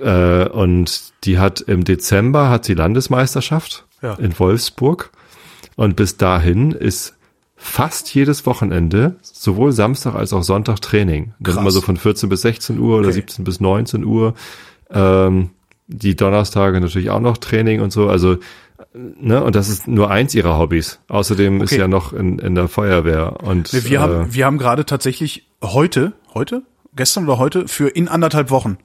Äh, 0.00 0.48
und 0.48 1.12
die 1.24 1.38
hat 1.38 1.60
im 1.60 1.84
Dezember 1.84 2.48
hat 2.48 2.64
sie 2.64 2.72
Landesmeisterschaft 2.72 3.84
Ja. 4.00 4.14
in 4.14 4.38
Wolfsburg. 4.38 5.10
Und 5.76 5.94
bis 5.96 6.16
dahin 6.16 6.72
ist 6.72 7.14
fast 7.64 8.14
jedes 8.14 8.44
Wochenende, 8.44 9.16
sowohl 9.22 9.72
Samstag 9.72 10.14
als 10.14 10.32
auch 10.34 10.42
Sonntag 10.42 10.80
Training. 10.82 11.32
Das 11.40 11.54
ist 11.54 11.60
immer 11.60 11.70
so 11.70 11.80
von 11.80 11.96
14 11.96 12.28
bis 12.28 12.42
16 12.42 12.78
Uhr 12.78 12.98
oder 12.98 13.08
Okay. 13.08 13.14
17 13.14 13.44
bis 13.44 13.58
19 13.58 14.04
Uhr. 14.04 14.34
Ähm, 14.90 15.50
die 15.86 16.14
Donnerstage 16.14 16.78
natürlich 16.80 17.08
auch 17.10 17.20
noch 17.20 17.38
Training 17.38 17.80
und 17.80 17.90
so. 17.90 18.08
Also, 18.08 18.36
ne, 18.92 19.42
und 19.42 19.56
das 19.56 19.68
ist 19.70 19.88
nur 19.88 20.10
eins 20.10 20.34
ihrer 20.34 20.58
Hobbys. 20.58 21.00
Außerdem 21.08 21.62
ist 21.62 21.72
Okay. 21.72 21.80
ja 21.80 21.88
noch 21.88 22.12
in, 22.12 22.38
in 22.38 22.54
der 22.54 22.68
Feuerwehr. 22.68 23.42
Und 23.42 23.72
Nee, 23.72 23.84
wir 23.84 23.98
äh, 23.98 24.02
haben, 24.02 24.34
wir 24.34 24.44
haben 24.44 24.58
gerade 24.58 24.84
tatsächlich 24.84 25.46
heute, 25.62 26.12
heute, 26.34 26.62
gestern 26.94 27.24
oder 27.24 27.38
heute, 27.38 27.66
für 27.66 27.88
in 27.88 28.08
anderthalb 28.08 28.50
Wochen 28.50 28.76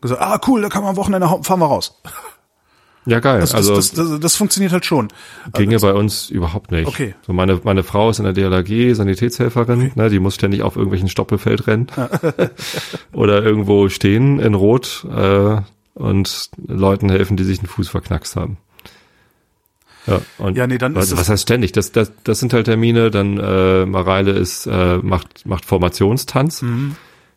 gesagt, 0.00 0.20
ah 0.20 0.38
cool, 0.46 0.62
da 0.62 0.68
kann 0.68 0.82
man 0.82 0.90
am 0.90 0.96
Wochenende 0.96 1.26
fahren 1.42 1.58
wir 1.60 1.66
raus. 1.66 2.00
Ja 3.06 3.20
geil. 3.20 3.40
Das, 3.40 3.54
also 3.54 3.76
das, 3.76 3.92
das, 3.92 4.20
das, 4.20 4.36
funktioniert 4.36 4.72
halt 4.72 4.84
schon. 4.84 5.08
Ginge 5.52 5.78
bei 5.78 5.92
uns 5.92 6.30
überhaupt 6.30 6.70
nicht. 6.70 6.86
Okay. 6.86 7.14
So 7.26 7.32
meine, 7.32 7.60
meine 7.64 7.82
Frau 7.82 8.10
ist 8.10 8.18
in 8.18 8.24
der 8.24 8.32
DLRG, 8.32 8.94
Sanitätshelferin, 8.94 9.92
ne, 9.94 10.10
die 10.10 10.18
muss 10.18 10.34
ständig 10.34 10.62
auf 10.62 10.76
irgendwelchen 10.76 11.08
Stoppelfeld 11.08 11.66
rennen 11.66 11.86
oder 13.12 13.42
irgendwo 13.42 13.88
stehen 13.88 14.40
in 14.40 14.54
Rot 14.54 15.06
äh, 15.10 15.56
und 15.94 16.50
Leuten 16.66 17.10
helfen, 17.10 17.36
die 17.36 17.44
sich 17.44 17.60
den 17.60 17.68
Fuß 17.68 17.88
verknackst 17.88 18.36
haben. 18.36 18.58
Ja, 20.06 20.20
und 20.38 20.56
Ja, 20.56 20.66
nee, 20.66 20.78
dann 20.78 20.94
was, 20.94 21.10
ist 21.10 21.16
was 21.16 21.28
heißt 21.28 21.42
ständig? 21.42 21.72
Das, 21.72 21.92
das, 21.92 22.12
das 22.24 22.38
sind 22.38 22.52
halt 22.52 22.66
Termine, 22.66 23.10
dann 23.10 23.38
äh, 23.38 23.86
Mareile 23.86 24.32
ist, 24.32 24.66
äh, 24.66 24.98
macht, 24.98 25.46
macht 25.46 25.64
Formationstanz. 25.64 26.62
Mhm. 26.62 26.96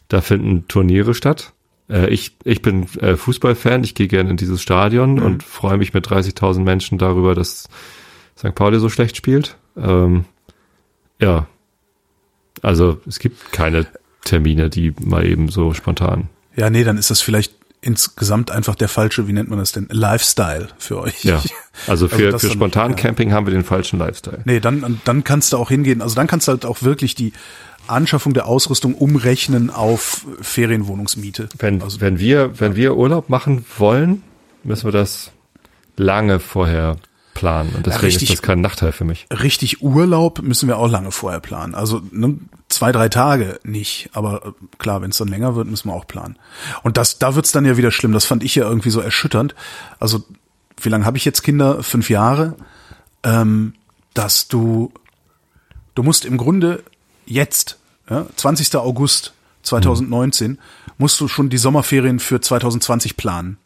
Da 0.09 0.21
finden 0.21 0.67
Turniere 0.67 1.13
statt. 1.13 1.53
Äh, 1.89 2.07
ich, 2.09 2.35
ich 2.43 2.61
bin 2.61 2.87
äh, 2.99 3.15
Fußballfan, 3.15 3.83
ich 3.83 3.95
gehe 3.95 4.07
gerne 4.07 4.29
in 4.29 4.37
dieses 4.37 4.61
Stadion 4.61 5.15
Mhm. 5.15 5.21
und 5.23 5.43
freue 5.43 5.77
mich 5.77 5.93
mit 5.93 6.07
30.000 6.07 6.59
Menschen 6.61 6.97
darüber, 6.97 7.33
dass 7.35 7.69
St. 8.37 8.53
Pauli 8.55 8.79
so 8.79 8.89
schlecht 8.89 9.15
spielt. 9.17 9.57
Ähm, 9.77 10.25
ja, 11.19 11.47
also 12.61 12.99
es 13.07 13.19
gibt 13.19 13.51
keine 13.51 13.87
Termine, 14.23 14.69
die 14.69 14.93
mal 14.99 15.25
eben 15.25 15.49
so 15.49 15.73
spontan. 15.73 16.29
Ja, 16.55 16.69
nee, 16.69 16.83
dann 16.83 16.97
ist 16.97 17.09
das 17.11 17.21
vielleicht 17.21 17.53
insgesamt 17.81 18.49
einfach 18.51 18.73
der 18.75 18.89
falsche, 18.89 19.27
wie 19.27 19.33
nennt 19.33 19.49
man 19.49 19.59
das 19.59 19.71
denn, 19.71 19.87
Lifestyle 19.91 20.69
für 20.79 20.99
euch. 20.99 21.23
Ja, 21.23 21.41
also 21.87 22.07
für, 22.07 22.31
das 22.31 22.41
für 22.41 22.47
dann- 22.47 22.57
spontan 22.57 22.91
ja. 22.91 22.97
Camping 22.97 23.31
haben 23.31 23.45
wir 23.45 23.53
den 23.53 23.63
falschen 23.63 23.99
Lifestyle. 23.99 24.41
Nee, 24.45 24.59
dann, 24.59 24.99
dann 25.05 25.23
kannst 25.23 25.53
du 25.53 25.57
auch 25.57 25.69
hingehen. 25.69 26.01
Also 26.01 26.15
dann 26.15 26.25
kannst 26.27 26.47
du 26.47 26.51
halt 26.53 26.65
auch 26.65 26.81
wirklich 26.81 27.13
die 27.15 27.33
Anschaffung 27.89 28.33
der 28.33 28.47
Ausrüstung 28.47 28.93
umrechnen 28.95 29.69
auf 29.69 30.25
Ferienwohnungsmiete. 30.41 31.49
Wenn, 31.57 31.81
also, 31.81 32.01
wenn 32.01 32.19
wir, 32.19 32.59
wenn 32.59 32.75
wir 32.75 32.95
Urlaub 32.95 33.29
machen 33.29 33.65
wollen, 33.77 34.23
müssen 34.63 34.85
wir 34.85 34.91
das 34.91 35.31
lange 35.95 36.39
vorher 36.39 36.97
planen. 37.33 37.73
Und 37.75 37.85
deswegen 37.85 38.05
richtig- 38.05 38.29
ist 38.29 38.39
das 38.39 38.41
kein 38.41 38.61
Nachteil 38.61 38.91
für 38.91 39.05
mich. 39.05 39.27
richtig 39.31 39.81
Urlaub 39.81 40.41
müssen 40.41 40.67
wir 40.67 40.77
auch 40.77 40.89
lange 40.89 41.11
vorher 41.11 41.39
planen. 41.39 41.75
Also 41.75 42.01
ne, 42.11 42.39
zwei, 42.67 42.91
drei 42.91 43.09
Tage 43.09 43.59
nicht. 43.63 44.09
Aber 44.13 44.45
äh, 44.45 44.51
klar, 44.79 45.01
wenn 45.01 45.11
es 45.11 45.17
dann 45.17 45.27
länger 45.27 45.55
wird, 45.55 45.67
müssen 45.67 45.89
wir 45.89 45.93
auch 45.93 46.07
planen. 46.07 46.37
Und 46.83 46.97
das, 46.97 47.19
da 47.19 47.35
wird's 47.35 47.51
dann 47.51 47.65
ja 47.65 47.77
wieder 47.77 47.91
schlimm. 47.91 48.11
Das 48.11 48.25
fand 48.25 48.43
ich 48.43 48.55
ja 48.55 48.67
irgendwie 48.67 48.89
so 48.89 48.99
erschütternd. 48.99 49.55
Also, 49.99 50.23
wie 50.81 50.89
lange 50.89 51.05
habe 51.05 51.17
ich 51.17 51.25
jetzt 51.25 51.43
Kinder? 51.43 51.83
Fünf 51.83 52.09
Jahre. 52.09 52.55
Ähm, 53.23 53.73
dass 54.13 54.47
du, 54.47 54.91
du 55.93 56.01
musst 56.01 56.25
im 56.25 56.37
Grunde 56.37 56.83
jetzt, 57.27 57.77
ja, 58.09 58.25
20. 58.35 58.75
August 58.75 59.33
2019, 59.63 60.51
mhm. 60.51 60.57
musst 60.97 61.19
du 61.19 61.27
schon 61.27 61.49
die 61.49 61.57
Sommerferien 61.57 62.19
für 62.19 62.41
2020 62.41 63.17
planen. 63.17 63.57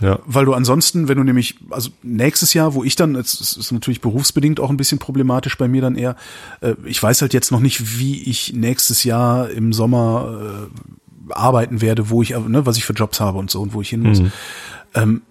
Ja. 0.00 0.18
Weil 0.26 0.44
du 0.44 0.54
ansonsten, 0.54 1.08
wenn 1.08 1.18
du 1.18 1.24
nämlich, 1.24 1.56
also 1.70 1.90
nächstes 2.02 2.54
Jahr, 2.54 2.74
wo 2.74 2.82
ich 2.82 2.96
dann, 2.96 3.14
es 3.14 3.56
ist 3.56 3.70
natürlich 3.70 4.00
berufsbedingt 4.00 4.58
auch 4.58 4.70
ein 4.70 4.76
bisschen 4.76 4.98
problematisch 4.98 5.56
bei 5.56 5.68
mir 5.68 5.82
dann 5.82 5.94
eher, 5.94 6.16
äh, 6.60 6.74
ich 6.84 7.00
weiß 7.00 7.22
halt 7.22 7.32
jetzt 7.32 7.52
noch 7.52 7.60
nicht, 7.60 7.98
wie 7.98 8.22
ich 8.22 8.52
nächstes 8.52 9.04
Jahr 9.04 9.50
im 9.50 9.72
Sommer 9.72 10.68
äh, 11.30 11.32
arbeiten 11.32 11.80
werde, 11.80 12.10
wo 12.10 12.22
ich, 12.22 12.30
ne, 12.30 12.66
was 12.66 12.76
ich 12.76 12.84
für 12.84 12.94
Jobs 12.94 13.20
habe 13.20 13.38
und 13.38 13.50
so 13.50 13.62
und 13.62 13.74
wo 13.74 13.80
ich 13.80 13.90
hin 13.90 14.02
muss. 14.02 14.20
Mhm. 14.20 14.32
Ähm, 14.94 15.22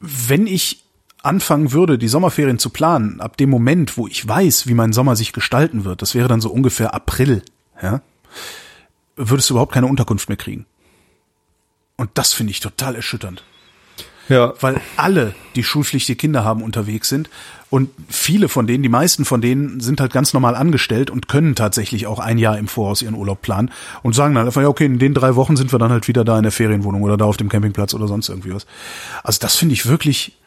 wenn 0.00 0.46
ich 0.46 0.84
anfangen 1.28 1.72
würde, 1.72 1.98
die 1.98 2.08
Sommerferien 2.08 2.58
zu 2.58 2.70
planen, 2.70 3.20
ab 3.20 3.36
dem 3.36 3.50
Moment, 3.50 3.96
wo 3.96 4.08
ich 4.08 4.26
weiß, 4.26 4.66
wie 4.66 4.74
mein 4.74 4.92
Sommer 4.92 5.14
sich 5.14 5.32
gestalten 5.32 5.84
wird, 5.84 6.02
das 6.02 6.14
wäre 6.14 6.28
dann 6.28 6.40
so 6.40 6.50
ungefähr 6.50 6.94
April, 6.94 7.42
ja, 7.82 8.00
würdest 9.16 9.50
du 9.50 9.54
überhaupt 9.54 9.72
keine 9.72 9.86
Unterkunft 9.86 10.28
mehr 10.28 10.38
kriegen. 10.38 10.66
Und 11.96 12.10
das 12.14 12.32
finde 12.32 12.52
ich 12.52 12.60
total 12.60 12.94
erschütternd. 12.94 13.44
Ja. 14.28 14.54
Weil 14.60 14.80
alle, 14.96 15.34
die 15.56 15.64
schulpflichtige 15.64 16.16
Kinder 16.16 16.44
haben, 16.44 16.62
unterwegs 16.62 17.08
sind. 17.08 17.28
Und 17.70 17.90
viele 18.08 18.48
von 18.48 18.66
denen, 18.66 18.82
die 18.82 18.88
meisten 18.88 19.24
von 19.24 19.40
denen 19.40 19.80
sind 19.80 20.00
halt 20.00 20.12
ganz 20.12 20.32
normal 20.32 20.54
angestellt 20.54 21.10
und 21.10 21.28
können 21.28 21.54
tatsächlich 21.54 22.06
auch 22.06 22.18
ein 22.18 22.38
Jahr 22.38 22.56
im 22.58 22.68
Voraus 22.68 23.02
ihren 23.02 23.14
Urlaub 23.14 23.42
planen 23.42 23.70
und 24.02 24.14
sagen 24.14 24.34
dann 24.34 24.46
einfach, 24.46 24.62
ja, 24.62 24.68
okay, 24.68 24.86
in 24.86 24.98
den 24.98 25.12
drei 25.12 25.34
Wochen 25.34 25.56
sind 25.56 25.72
wir 25.72 25.78
dann 25.78 25.90
halt 25.90 26.08
wieder 26.08 26.24
da 26.24 26.36
in 26.38 26.44
der 26.44 26.52
Ferienwohnung 26.52 27.02
oder 27.02 27.16
da 27.16 27.26
auf 27.26 27.36
dem 27.36 27.48
Campingplatz 27.48 27.92
oder 27.92 28.06
sonst 28.06 28.28
irgendwie 28.28 28.54
was. 28.54 28.66
Also 29.22 29.38
das 29.40 29.56
finde 29.56 29.74
ich 29.74 29.86
wirklich, 29.86 30.37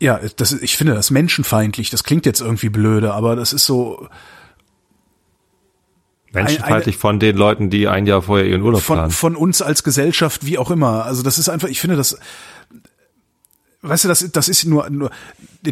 ja, 0.00 0.20
das, 0.36 0.52
ich 0.52 0.76
finde 0.76 0.94
das 0.94 1.10
menschenfeindlich. 1.10 1.90
Das 1.90 2.04
klingt 2.04 2.26
jetzt 2.26 2.40
irgendwie 2.40 2.68
blöde, 2.68 3.14
aber 3.14 3.36
das 3.36 3.52
ist 3.52 3.64
so, 3.64 4.08
Menschenfeindlich 6.34 6.96
von 6.96 7.20
den 7.20 7.36
Leuten, 7.36 7.70
die 7.70 7.86
ein 7.86 8.06
Jahr 8.06 8.22
vorher 8.22 8.46
ihren 8.46 8.62
Urlaub 8.62 8.82
von, 8.82 8.96
planen. 8.96 9.10
Von 9.12 9.36
uns 9.36 9.62
als 9.62 9.84
Gesellschaft, 9.84 10.44
wie 10.44 10.58
auch 10.58 10.70
immer. 10.70 11.04
Also 11.04 11.22
das 11.22 11.38
ist 11.38 11.48
einfach, 11.48 11.68
ich 11.68 11.80
finde 11.80 11.96
das, 11.96 12.18
weißt 13.82 14.04
du, 14.04 14.08
das, 14.08 14.30
das 14.32 14.48
ist 14.48 14.64
nur, 14.64 14.90
nur, 14.90 15.10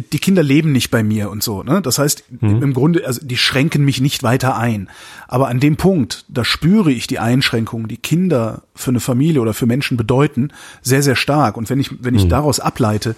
die 0.01 0.19
Kinder 0.19 0.43
leben 0.43 0.71
nicht 0.71 0.91
bei 0.91 1.03
mir 1.03 1.29
und 1.29 1.43
so, 1.43 1.63
ne? 1.63 1.81
Das 1.81 1.99
heißt, 1.99 2.23
mhm. 2.41 2.63
im 2.63 2.73
Grunde, 2.73 3.05
also 3.05 3.21
die 3.23 3.37
schränken 3.37 3.85
mich 3.85 4.01
nicht 4.01 4.23
weiter 4.23 4.57
ein. 4.57 4.89
Aber 5.27 5.47
an 5.47 5.59
dem 5.59 5.77
Punkt, 5.77 6.25
da 6.27 6.43
spüre 6.43 6.91
ich 6.91 7.07
die 7.07 7.19
Einschränkungen, 7.19 7.87
die 7.87 7.97
Kinder 7.97 8.63
für 8.75 8.91
eine 8.91 8.99
Familie 8.99 9.41
oder 9.41 9.53
für 9.53 9.65
Menschen 9.65 9.97
bedeuten, 9.97 10.49
sehr, 10.81 11.03
sehr 11.03 11.15
stark. 11.15 11.57
Und 11.57 11.69
wenn 11.69 11.79
ich, 11.79 11.91
wenn 12.03 12.15
ich 12.15 12.25
mhm. 12.25 12.29
daraus 12.29 12.59
ableite, 12.59 13.15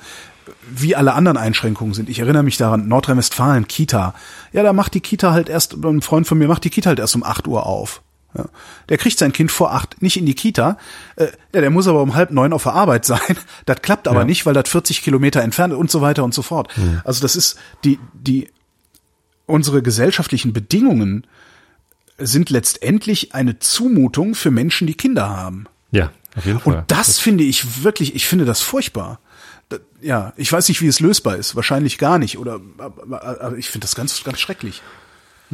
wie 0.69 0.95
alle 0.95 1.13
anderen 1.13 1.38
Einschränkungen 1.38 1.93
sind. 1.93 2.09
Ich 2.09 2.19
erinnere 2.19 2.43
mich 2.43 2.57
daran, 2.57 2.88
Nordrhein-Westfalen, 2.88 3.67
Kita. 3.67 4.13
Ja, 4.53 4.63
da 4.63 4.73
macht 4.73 4.93
die 4.93 4.99
Kita 4.99 5.31
halt 5.31 5.49
erst, 5.49 5.73
ein 5.73 6.01
Freund 6.01 6.27
von 6.27 6.38
mir 6.38 6.47
macht 6.47 6.63
die 6.63 6.69
Kita 6.69 6.89
halt 6.89 6.99
erst 6.99 7.15
um 7.15 7.23
acht 7.23 7.47
Uhr 7.47 7.65
auf. 7.65 8.01
Ja. 8.37 8.45
Der 8.89 8.97
kriegt 8.97 9.17
sein 9.17 9.31
Kind 9.31 9.51
vor 9.51 9.73
acht 9.73 10.01
nicht 10.01 10.17
in 10.17 10.25
die 10.25 10.33
Kita. 10.33 10.77
Äh, 11.15 11.27
ja, 11.53 11.61
der 11.61 11.69
muss 11.69 11.87
aber 11.87 12.01
um 12.01 12.15
halb 12.15 12.31
neun 12.31 12.53
auf 12.53 12.63
der 12.63 12.73
Arbeit 12.73 13.05
sein. 13.05 13.37
Das 13.65 13.81
klappt 13.81 14.07
aber 14.07 14.19
ja. 14.19 14.25
nicht, 14.25 14.45
weil 14.45 14.53
das 14.53 14.69
40 14.69 15.01
Kilometer 15.01 15.41
entfernt 15.41 15.73
und 15.73 15.89
so 15.89 16.01
weiter 16.01 16.23
und 16.23 16.33
so 16.33 16.41
fort. 16.41 16.75
Mhm. 16.77 17.01
Also 17.03 17.21
das 17.21 17.35
ist 17.35 17.57
die, 17.83 17.99
die, 18.13 18.49
unsere 19.45 19.81
gesellschaftlichen 19.81 20.53
Bedingungen 20.53 21.25
sind 22.17 22.49
letztendlich 22.49 23.33
eine 23.35 23.59
Zumutung 23.59 24.35
für 24.35 24.51
Menschen, 24.51 24.87
die 24.87 24.95
Kinder 24.95 25.29
haben. 25.29 25.65
Ja, 25.91 26.11
auf 26.35 26.45
jeden 26.45 26.59
Fall. 26.59 26.75
Und 26.75 26.91
das, 26.91 27.07
das 27.07 27.19
finde 27.19 27.43
ich 27.43 27.83
wirklich, 27.83 28.15
ich 28.15 28.27
finde 28.27 28.45
das 28.45 28.61
furchtbar 28.61 29.19
ja, 30.01 30.33
ich 30.37 30.51
weiß 30.51 30.67
nicht, 30.69 30.81
wie 30.81 30.87
es 30.87 30.99
lösbar 30.99 31.35
ist. 31.37 31.55
Wahrscheinlich 31.55 31.97
gar 31.97 32.19
nicht. 32.19 32.37
Oder 32.37 32.59
aber 32.77 33.57
ich 33.57 33.69
finde 33.69 33.85
das 33.85 33.95
ganz, 33.95 34.23
ganz 34.23 34.39
schrecklich. 34.39 34.81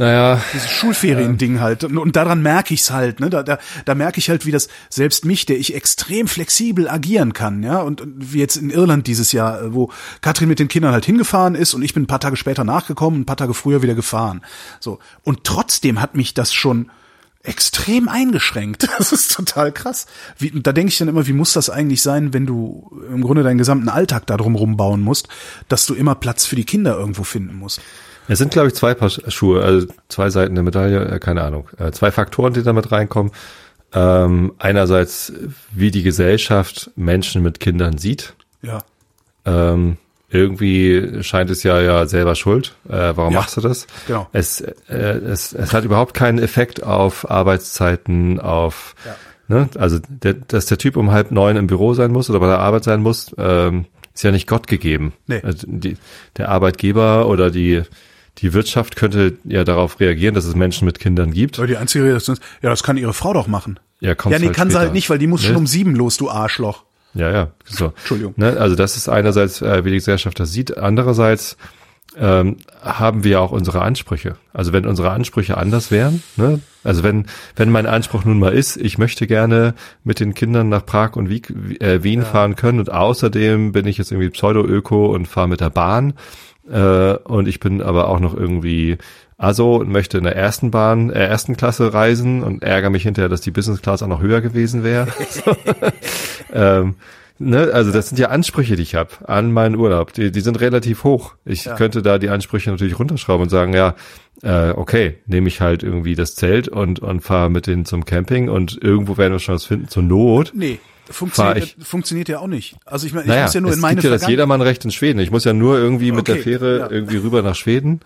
Naja. 0.02 0.42
Dieses 0.52 0.72
Schulferien-Ding 0.72 1.60
halt. 1.60 1.84
Und, 1.84 2.00
und 2.00 2.16
daran 2.16 2.42
merke 2.42 2.74
ich's 2.74 2.90
halt, 2.90 3.20
ne? 3.20 3.30
Da, 3.30 3.44
da, 3.44 3.60
da 3.86 3.94
merke 3.94 4.18
ich 4.18 4.32
halt, 4.32 4.48
wie 4.48 4.52
das 4.52 4.68
selbst 4.90 5.26
mich, 5.26 5.46
der 5.46 5.60
ich 5.60 5.76
extrem 5.76 6.28
flexibel 6.28 6.90
agieren 6.90 7.34
kann, 7.34 7.62
ja. 7.62 7.82
Und, 7.82 8.02
und 8.02 8.34
wie 8.34 8.40
jetzt 8.40 8.56
in 8.56 8.72
Irland 8.72 9.06
dieses 9.06 9.32
Jahr, 9.32 9.76
wo 9.76 9.92
Katrin 10.22 10.50
mit 10.50 10.58
den 10.58 10.70
Kindern 10.70 10.92
halt 10.92 11.06
hingefahren 11.06 11.54
ist 11.54 11.76
und 11.76 11.84
ich 11.84 11.94
bin 11.94 12.02
ein 12.02 12.08
paar 12.08 12.20
Tage 12.20 12.36
später 12.36 12.64
nachgekommen, 12.64 13.22
ein 13.22 13.26
paar 13.28 13.38
Tage 13.38 13.54
früher 13.54 13.84
wieder 13.84 13.94
gefahren. 13.94 14.42
So. 14.80 14.98
Und 15.24 15.44
trotzdem 15.44 16.02
hat 16.02 16.16
mich 16.16 16.34
das 16.34 16.52
schon 16.52 16.90
extrem 17.44 18.10
eingeschränkt. 18.10 18.90
Das 18.98 19.12
ist 19.12 19.36
total 19.36 19.72
krass. 19.72 20.08
Wie, 20.40 20.50
da 20.50 20.74
denke 20.74 20.90
ich 20.90 20.98
dann 20.98 21.10
immer, 21.10 21.28
wie 21.28 21.34
muss 21.34 21.54
das 21.54 21.70
eigentlich 21.70 22.02
sein, 22.02 22.34
wenn 22.34 22.48
du 22.48 22.92
im 23.08 23.22
Grunde 23.22 23.44
deinen 23.44 23.60
gesamten 23.60 23.90
Alltag 23.90 24.26
da 24.26 24.36
drum 24.36 24.56
rumbauen 24.56 25.02
musst, 25.02 25.28
dass 25.68 25.86
du 25.86 25.94
immer 25.94 26.16
Platz 26.16 26.48
für 26.48 26.56
die 26.56 26.66
Kinder 26.66 26.98
irgendwo 26.98 27.22
finden 27.22 27.56
musst. 27.56 27.82
Es 28.28 28.40
sind, 28.40 28.52
glaube 28.52 28.70
ich, 28.70 28.76
zwei 28.76 28.94
Paar 28.94 29.10
Schuhe, 29.10 29.64
also 29.64 29.88
zwei 30.08 30.30
Seiten 30.30 30.56
der 30.56 30.64
Medaille, 30.64 31.06
äh, 31.06 31.20
keine 31.20 31.44
Ahnung. 31.44 31.70
Äh, 31.78 31.92
zwei 31.92 32.12
Faktoren, 32.12 32.54
die 32.54 32.64
damit 32.64 32.92
reinkommen. 32.92 33.32
Ähm, 33.94 34.54
einerseits, 34.58 35.34
wie 35.72 35.92
die 35.92 36.04
Gesellschaft 36.04 36.92
Menschen 36.96 37.42
mit 37.42 37.60
Kindern 37.60 37.98
sieht. 37.98 38.34
Ja. 38.62 38.84
Ähm, 39.46 39.98
irgendwie 40.30 41.24
scheint 41.24 41.50
es 41.50 41.64
ja 41.64 41.82
ja 41.82 42.06
selber 42.06 42.36
schuld. 42.36 42.74
Äh, 42.88 43.14
warum 43.16 43.34
ja, 43.34 43.42
machst 43.42 43.58
du 43.58 43.62
das? 43.62 43.86
Genau. 44.08 44.30
Es, 44.32 44.62
äh, 44.62 44.72
es, 44.88 45.52
es 45.52 45.74
hat 45.74 45.84
überhaupt 45.84 46.14
keinen 46.14 46.40
Effekt 46.40 46.84
auf 46.84 47.30
Arbeitszeiten, 47.30 48.40
auf 48.40 48.96
ja. 49.06 49.16
ne, 49.50 49.70
also 49.78 50.00
der, 50.08 50.36
dass 50.36 50.68
der 50.68 50.78
Typ 50.78 50.96
um 50.96 51.12
halb 51.12 51.32
neun 51.32 51.58
im 51.58 51.68
Büro 51.68 51.94
sein 51.94 52.12
muss 52.12 52.30
oder 52.30 52.40
bei 52.40 52.48
der 52.48 52.60
Arbeit 52.60 52.86
sein 52.86 53.02
muss, 53.02 53.36
ähm, 53.38 53.88
ist 54.14 54.24
ja 54.24 54.32
nicht 54.32 54.48
Gott 54.48 54.68
gegeben. 54.68 55.12
Nee. 55.28 55.42
Also 55.44 55.68
die, 55.70 55.98
der 56.38 56.48
Arbeitgeber 56.48 57.28
oder 57.28 57.52
die 57.52 57.84
die 58.42 58.54
Wirtschaft 58.54 58.96
könnte 58.96 59.38
ja 59.44 59.64
darauf 59.64 60.00
reagieren, 60.00 60.34
dass 60.34 60.46
es 60.46 60.56
Menschen 60.56 60.86
mit 60.86 61.00
Kindern 61.00 61.32
gibt. 61.32 61.60
Aber 61.60 61.68
die 61.68 61.78
einzige 61.78 62.06
Reaktion 62.06 62.36
ist, 62.36 62.44
ja, 62.62 62.70
das 62.70 62.84
kann 62.84 62.98
ihre 62.98 63.14
Frau 63.14 63.34
doch 63.34 63.48
machen. 63.48 63.80
Ja, 64.00 64.16
kommt 64.16 64.34
ja 64.34 64.40
nee, 64.40 64.48
halt 64.48 64.56
kann 64.56 64.70
später. 64.70 64.80
sie 64.80 64.86
halt 64.86 64.94
nicht, 64.94 65.10
weil 65.10 65.20
die 65.20 65.28
muss 65.28 65.42
ne? 65.42 65.48
schon 65.48 65.56
um 65.58 65.68
sieben 65.68 65.96
los, 65.96 66.18
du 66.18 66.30
Arschloch. 66.30 66.84
Ja, 67.14 67.30
ja, 67.32 67.52
so. 67.66 67.88
Entschuldigung. 67.88 68.34
Ne, 68.38 68.58
also 68.58 68.76
das 68.76 68.98
ist 68.98 69.10
einerseits, 69.10 69.62
äh, 69.62 69.84
wie 69.86 69.90
die 69.90 69.98
Gesellschaft 69.98 70.40
das 70.40 70.52
sieht. 70.52 70.78
Andererseits 70.78 71.58
ähm, 72.18 72.58
haben 72.82 73.24
wir 73.24 73.42
auch 73.42 73.52
unsere 73.52 73.82
Ansprüche. 73.82 74.36
Also 74.54 74.74
wenn 74.74 74.86
unsere 74.86 75.12
Ansprüche 75.12 75.58
anders 75.58 75.92
wären, 75.92 76.24
ne? 76.36 76.60
also 76.84 77.04
wenn 77.04 77.26
wenn 77.56 77.70
mein 77.70 77.86
Anspruch 77.86 78.26
nun 78.26 78.40
mal 78.40 78.54
ist, 78.54 78.76
ich 78.78 78.98
möchte 78.98 79.28
gerne 79.28 79.76
mit 80.04 80.20
den 80.20 80.34
Kindern 80.34 80.68
nach 80.68 80.86
Prag 80.86 81.16
und 81.16 81.30
Wien, 81.30 81.78
äh, 81.80 82.04
Wien 82.04 82.22
ja. 82.22 82.26
fahren 82.26 82.56
können 82.56 82.80
und 82.80 82.92
außerdem 82.92 83.72
bin 83.72 83.88
ich 83.88 83.98
jetzt 83.98 84.12
irgendwie 84.12 84.30
Pseudo-Öko 84.30 85.14
und 85.14 85.28
fahre 85.28 85.48
mit 85.48 85.62
der 85.62 85.70
Bahn 85.70 86.14
äh, 86.70 87.14
und 87.14 87.48
ich 87.48 87.60
bin 87.60 87.82
aber 87.82 88.08
auch 88.10 88.20
noch 88.20 88.36
irgendwie 88.36 88.98
also 89.42 89.78
und 89.78 89.90
möchte 89.90 90.20
in 90.20 90.24
der 90.24 90.36
ersten 90.36 90.70
Bahn, 90.70 91.10
äh, 91.10 91.26
ersten 91.26 91.58
Klasse 91.58 91.94
reisen 91.94 92.44
und 92.44 92.62
ärgere 92.62 92.92
mich 92.92 93.04
hinterher, 93.04 93.28
dass 93.28 93.42
die 93.42 93.50
Business 93.50 93.82
Class 93.82 94.04
auch 94.04 94.08
noch 94.08 94.22
höher 94.22 94.40
gewesen 94.40 94.84
wäre. 94.84 95.08
ähm, 96.54 96.96
ne? 97.40 97.72
Also 97.74 97.92
das 97.92 98.10
sind 98.10 98.20
ja 98.20 98.28
Ansprüche, 98.28 98.76
die 98.76 98.84
ich 98.84 98.94
habe 98.94 99.10
an 99.28 99.52
meinen 99.52 99.76
Urlaub. 99.78 100.14
Die, 100.14 100.32
die 100.32 100.42
sind 100.42 100.62
relativ 100.62 101.04
hoch. 101.04 101.34
Ich 101.44 101.66
ja. 101.66 101.76
könnte 101.76 102.04
da 102.04 102.20
die 102.20 102.30
Ansprüche 102.30 102.70
natürlich 102.70 103.00
runterschrauben 103.00 103.44
und 103.44 103.50
sagen, 103.50 103.74
ja, 103.74 103.96
äh, 104.44 104.74
okay, 104.76 105.18
nehme 105.26 105.48
ich 105.48 105.60
halt 105.60 105.82
irgendwie 105.82 106.14
das 106.14 106.36
Zelt 106.36 106.68
und, 106.68 107.00
und 107.00 107.22
fahre 107.22 107.50
mit 107.50 107.66
denen 107.66 107.86
zum 107.86 108.06
Camping 108.06 108.48
und 108.48 108.78
irgendwo 108.80 109.18
werden 109.18 109.34
wir 109.34 109.40
schon 109.40 109.56
was 109.56 109.66
finden 109.66 109.88
zur 109.88 110.04
Not. 110.04 110.52
Nee. 110.54 110.78
Funktioniert, 111.12 111.76
funktioniert 111.82 112.30
ja 112.30 112.40
auch 112.40 112.48
nicht. 112.48 112.76
Also 112.86 113.08
ich 113.08 113.14
meine, 113.14 113.26
ich 113.26 113.30
naja, 113.30 113.44
muss 113.44 113.54
ja 113.54 113.62
nur 113.62 113.74
in 113.74 113.80
meine 113.80 114.00
Es 114.00 114.04
gibt 114.04 114.12
ja 114.12 114.18
das 114.18 114.28
Jedermannrecht 114.28 114.86
in 114.86 114.92
Schweden. 114.92 115.20
Ich 115.20 115.32
muss 115.32 115.44
ja 115.44 115.54
nur 115.54 115.78
irgendwie 115.78 116.12
mit 116.12 116.22
okay, 116.22 116.34
der 116.34 116.44
Fähre 116.44 116.80
ja. 116.80 116.90
irgendwie 116.90 117.18
rüber 117.18 117.42
nach 117.42 117.56
Schweden 117.56 118.02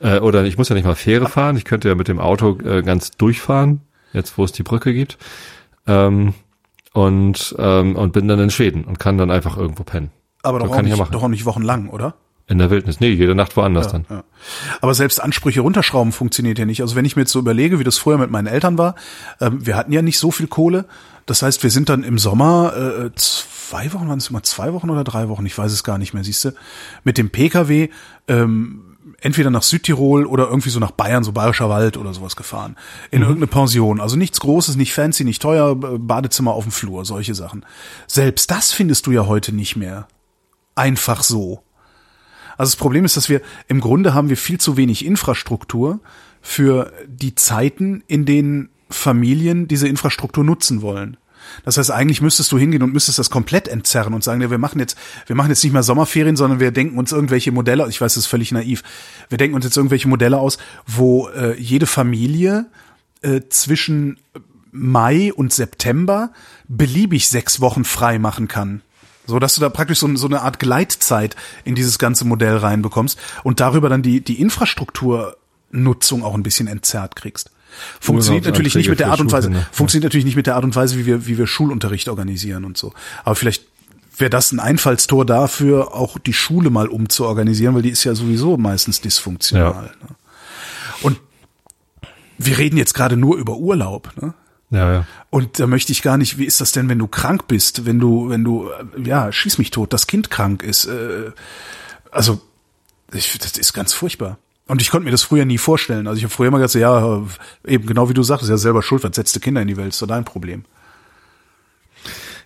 äh, 0.00 0.18
oder 0.18 0.44
ich 0.44 0.58
muss 0.58 0.68
ja 0.68 0.74
nicht 0.74 0.84
mal 0.84 0.94
Fähre 0.94 1.28
fahren, 1.28 1.56
ich 1.56 1.64
könnte 1.64 1.88
ja 1.88 1.94
mit 1.94 2.08
dem 2.08 2.18
Auto 2.18 2.58
äh, 2.64 2.82
ganz 2.82 3.12
durchfahren, 3.12 3.80
jetzt 4.12 4.36
wo 4.36 4.44
es 4.44 4.52
die 4.52 4.62
Brücke 4.62 4.92
gibt. 4.92 5.18
Ähm, 5.86 6.34
und, 6.92 7.54
ähm, 7.58 7.96
und 7.96 8.12
bin 8.12 8.28
dann 8.28 8.38
in 8.38 8.50
Schweden 8.50 8.84
und 8.84 8.98
kann 8.98 9.16
dann 9.16 9.30
einfach 9.30 9.56
irgendwo 9.56 9.82
pennen. 9.82 10.10
Aber 10.42 10.58
doch, 10.58 10.70
auch 10.70 10.82
nicht, 10.82 10.96
ja 10.96 11.04
doch 11.04 11.22
auch 11.22 11.28
nicht 11.28 11.46
wochenlang, 11.46 11.88
oder? 11.88 12.14
In 12.48 12.58
der 12.58 12.70
Wildnis. 12.70 13.00
Nee, 13.00 13.10
jede 13.10 13.34
Nacht 13.34 13.56
woanders 13.56 13.86
ja, 13.86 13.92
dann. 13.92 14.06
Ja. 14.10 14.24
Aber 14.80 14.92
selbst 14.94 15.22
Ansprüche 15.22 15.60
runterschrauben 15.60 16.12
funktioniert 16.12 16.58
ja 16.58 16.66
nicht. 16.66 16.82
Also 16.82 16.96
wenn 16.96 17.04
ich 17.04 17.16
mir 17.16 17.22
jetzt 17.22 17.32
so 17.32 17.38
überlege, 17.38 17.78
wie 17.78 17.84
das 17.84 17.98
früher 17.98 18.18
mit 18.18 18.30
meinen 18.30 18.48
Eltern 18.48 18.76
war, 18.76 18.96
ähm, 19.40 19.64
wir 19.64 19.76
hatten 19.76 19.92
ja 19.92 20.02
nicht 20.02 20.18
so 20.18 20.30
viel 20.30 20.48
Kohle. 20.48 20.84
Das 21.26 21.42
heißt, 21.42 21.62
wir 21.62 21.70
sind 21.70 21.88
dann 21.88 22.02
im 22.02 22.18
Sommer 22.18 22.74
äh, 22.76 23.10
zwei 23.14 23.92
Wochen, 23.92 24.08
waren 24.08 24.18
es 24.18 24.28
immer 24.28 24.42
zwei 24.42 24.72
Wochen 24.72 24.90
oder 24.90 25.04
drei 25.04 25.28
Wochen, 25.28 25.46
ich 25.46 25.56
weiß 25.56 25.72
es 25.72 25.84
gar 25.84 25.98
nicht 25.98 26.14
mehr, 26.14 26.24
siehst 26.24 26.44
du, 26.44 26.50
mit 27.04 27.18
dem 27.18 27.30
Pkw 27.30 27.88
ähm, 28.28 28.92
entweder 29.20 29.50
nach 29.50 29.62
Südtirol 29.62 30.26
oder 30.26 30.48
irgendwie 30.48 30.70
so 30.70 30.80
nach 30.80 30.90
Bayern, 30.90 31.24
so 31.24 31.32
Bayerischer 31.32 31.68
Wald 31.68 31.96
oder 31.96 32.12
sowas 32.12 32.36
gefahren. 32.36 32.76
In 33.10 33.20
mhm. 33.20 33.24
irgendeine 33.24 33.46
Pension. 33.46 34.00
Also 34.00 34.16
nichts 34.16 34.40
Großes, 34.40 34.76
nicht 34.76 34.92
fancy, 34.92 35.24
nicht 35.24 35.40
teuer, 35.40 35.74
Badezimmer 35.76 36.52
auf 36.52 36.64
dem 36.64 36.72
Flur, 36.72 37.04
solche 37.04 37.34
Sachen. 37.34 37.64
Selbst 38.06 38.50
das 38.50 38.72
findest 38.72 39.06
du 39.06 39.12
ja 39.12 39.26
heute 39.26 39.52
nicht 39.52 39.76
mehr. 39.76 40.08
Einfach 40.74 41.22
so. 41.22 41.62
Also 42.56 42.70
das 42.70 42.76
Problem 42.76 43.04
ist, 43.04 43.16
dass 43.16 43.28
wir 43.28 43.40
im 43.68 43.80
Grunde 43.80 44.14
haben 44.14 44.28
wir 44.28 44.36
viel 44.36 44.58
zu 44.58 44.76
wenig 44.76 45.04
Infrastruktur 45.04 46.00
für 46.40 46.92
die 47.06 47.34
Zeiten, 47.34 48.02
in 48.08 48.24
denen 48.24 48.70
Familien 48.92 49.68
diese 49.68 49.88
Infrastruktur 49.88 50.44
nutzen 50.44 50.82
wollen. 50.82 51.16
Das 51.64 51.76
heißt, 51.76 51.90
eigentlich 51.90 52.20
müsstest 52.20 52.50
du 52.52 52.58
hingehen 52.58 52.82
und 52.82 52.92
müsstest 52.92 53.18
das 53.18 53.30
komplett 53.30 53.68
entzerren 53.68 54.14
und 54.14 54.24
sagen, 54.24 54.40
ja, 54.40 54.50
wir 54.50 54.58
machen 54.58 54.78
jetzt, 54.78 54.96
wir 55.26 55.36
machen 55.36 55.50
jetzt 55.50 55.62
nicht 55.62 55.72
mehr 55.72 55.82
Sommerferien, 55.82 56.36
sondern 56.36 56.60
wir 56.60 56.70
denken 56.70 56.98
uns 56.98 57.12
irgendwelche 57.12 57.52
Modelle, 57.52 57.88
ich 57.88 58.00
weiß, 58.00 58.14
das 58.14 58.24
ist 58.24 58.28
völlig 58.28 58.52
naiv, 58.52 58.82
wir 59.28 59.38
denken 59.38 59.54
uns 59.54 59.64
jetzt 59.64 59.76
irgendwelche 59.76 60.08
Modelle 60.08 60.38
aus, 60.38 60.58
wo 60.86 61.28
äh, 61.28 61.58
jede 61.60 61.86
Familie 61.86 62.66
äh, 63.22 63.40
zwischen 63.48 64.18
Mai 64.70 65.32
und 65.32 65.52
September 65.52 66.32
beliebig 66.68 67.28
sechs 67.28 67.60
Wochen 67.60 67.84
frei 67.84 68.18
machen 68.18 68.48
kann. 68.48 68.82
So 69.26 69.38
dass 69.38 69.54
du 69.54 69.60
da 69.60 69.68
praktisch 69.68 70.00
so, 70.00 70.16
so 70.16 70.26
eine 70.26 70.42
Art 70.42 70.58
Gleitzeit 70.58 71.36
in 71.64 71.74
dieses 71.74 71.98
ganze 71.98 72.24
Modell 72.24 72.56
reinbekommst 72.56 73.18
und 73.44 73.60
darüber 73.60 73.88
dann 73.88 74.02
die, 74.02 74.20
die 74.20 74.40
Infrastrukturnutzung 74.40 76.24
auch 76.24 76.34
ein 76.34 76.42
bisschen 76.42 76.66
entzerrt 76.66 77.14
kriegst. 77.14 77.51
Funktioniert 78.00 78.44
natürlich 78.44 78.74
nicht 78.74 78.88
mit 78.88 79.00
der 79.00 79.08
Art 79.08 79.20
und 79.20 79.32
Weise, 79.32 79.50
funktioniert 79.72 80.04
natürlich 80.04 80.24
nicht 80.24 80.36
mit 80.36 80.46
der 80.46 80.56
Art 80.56 80.64
und 80.64 80.74
Weise, 80.76 80.98
wie 80.98 81.06
wir, 81.06 81.26
wie 81.26 81.38
wir 81.38 81.46
Schulunterricht 81.46 82.08
organisieren 82.08 82.64
und 82.64 82.76
so. 82.76 82.92
Aber 83.24 83.34
vielleicht 83.34 83.64
wäre 84.16 84.30
das 84.30 84.52
ein 84.52 84.60
Einfallstor 84.60 85.24
dafür, 85.24 85.94
auch 85.94 86.18
die 86.18 86.32
Schule 86.32 86.70
mal 86.70 86.88
umzuorganisieren, 86.88 87.74
weil 87.74 87.82
die 87.82 87.90
ist 87.90 88.04
ja 88.04 88.14
sowieso 88.14 88.56
meistens 88.56 89.00
dysfunktional. 89.00 89.86
Ja. 90.00 90.06
Ne? 90.06 90.16
Und 91.02 91.20
wir 92.38 92.58
reden 92.58 92.76
jetzt 92.76 92.94
gerade 92.94 93.16
nur 93.16 93.36
über 93.36 93.56
Urlaub. 93.56 94.12
Ne? 94.20 94.34
Ja, 94.70 94.92
ja. 94.92 95.06
Und 95.30 95.58
da 95.58 95.66
möchte 95.66 95.92
ich 95.92 96.02
gar 96.02 96.16
nicht, 96.16 96.38
wie 96.38 96.44
ist 96.44 96.60
das 96.60 96.72
denn, 96.72 96.88
wenn 96.88 96.98
du 96.98 97.06
krank 97.06 97.46
bist, 97.46 97.84
wenn 97.84 97.98
du, 97.98 98.30
wenn 98.30 98.42
du, 98.42 98.70
ja, 99.02 99.30
schieß 99.30 99.58
mich 99.58 99.70
tot, 99.70 99.92
das 99.92 100.06
Kind 100.06 100.30
krank 100.30 100.62
ist. 100.62 100.86
Äh, 100.86 101.32
also, 102.10 102.40
ich, 103.12 103.38
das 103.38 103.58
ist 103.58 103.74
ganz 103.74 103.92
furchtbar. 103.92 104.38
Und 104.72 104.80
ich 104.80 104.88
konnte 104.88 105.04
mir 105.04 105.10
das 105.10 105.22
früher 105.22 105.44
nie 105.44 105.58
vorstellen. 105.58 106.06
Also 106.06 106.16
ich 106.16 106.24
habe 106.24 106.32
früher 106.32 106.48
immer 106.48 106.58
gesagt, 106.58 106.80
ja, 106.80 107.22
eben 107.66 107.84
genau 107.84 108.08
wie 108.08 108.14
du 108.14 108.22
sagst, 108.22 108.48
ja 108.48 108.56
selber 108.56 108.82
schuld, 108.82 109.04
was 109.04 109.14
setzt 109.14 109.38
Kinder 109.42 109.60
in 109.60 109.68
die 109.68 109.76
Welt, 109.76 109.90
ist 109.90 110.00
doch 110.00 110.06
dein 110.06 110.24
Problem. 110.24 110.64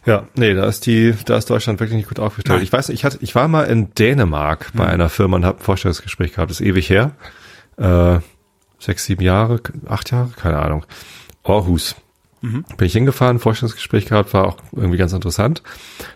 Ja, 0.07 0.27
nee, 0.35 0.53
da 0.53 0.65
ist 0.67 0.87
die, 0.87 1.15
da 1.25 1.37
ist 1.37 1.49
Deutschland 1.49 1.79
wirklich 1.79 1.97
nicht 1.97 2.09
gut 2.09 2.19
aufgestellt. 2.19 2.57
Nein. 2.57 2.65
Ich 2.65 2.73
weiß, 2.73 2.89
ich 2.89 3.05
hatte, 3.05 3.19
ich 3.21 3.37
war 3.37 3.47
mal 3.47 3.63
in 3.67 3.95
Dänemark 3.95 4.73
bei 4.75 4.87
mhm. 4.87 4.91
einer 4.91 5.09
Firma 5.09 5.37
und 5.37 5.45
habe 5.45 5.61
ein 5.61 5.63
Vorstellungsgespräch 5.63 6.33
gehabt, 6.33 6.51
das 6.51 6.59
ist 6.61 6.67
ewig 6.67 6.91
her. 6.91 7.13
Äh, 7.77 8.19
sechs, 8.81 9.05
sieben 9.05 9.23
Jahre, 9.23 9.61
acht 9.87 10.11
Jahre, 10.11 10.31
keine 10.35 10.59
Ahnung. 10.59 10.85
Aarhus. 11.45 11.95
Mhm. 12.41 12.65
Bin 12.77 12.87
ich 12.89 12.93
hingefahren, 12.93 13.39
Vorstellungsgespräch 13.39 14.07
gehabt, 14.07 14.35
war 14.35 14.49
auch 14.49 14.57
irgendwie 14.73 14.99
ganz 14.99 15.13
interessant. 15.13 15.63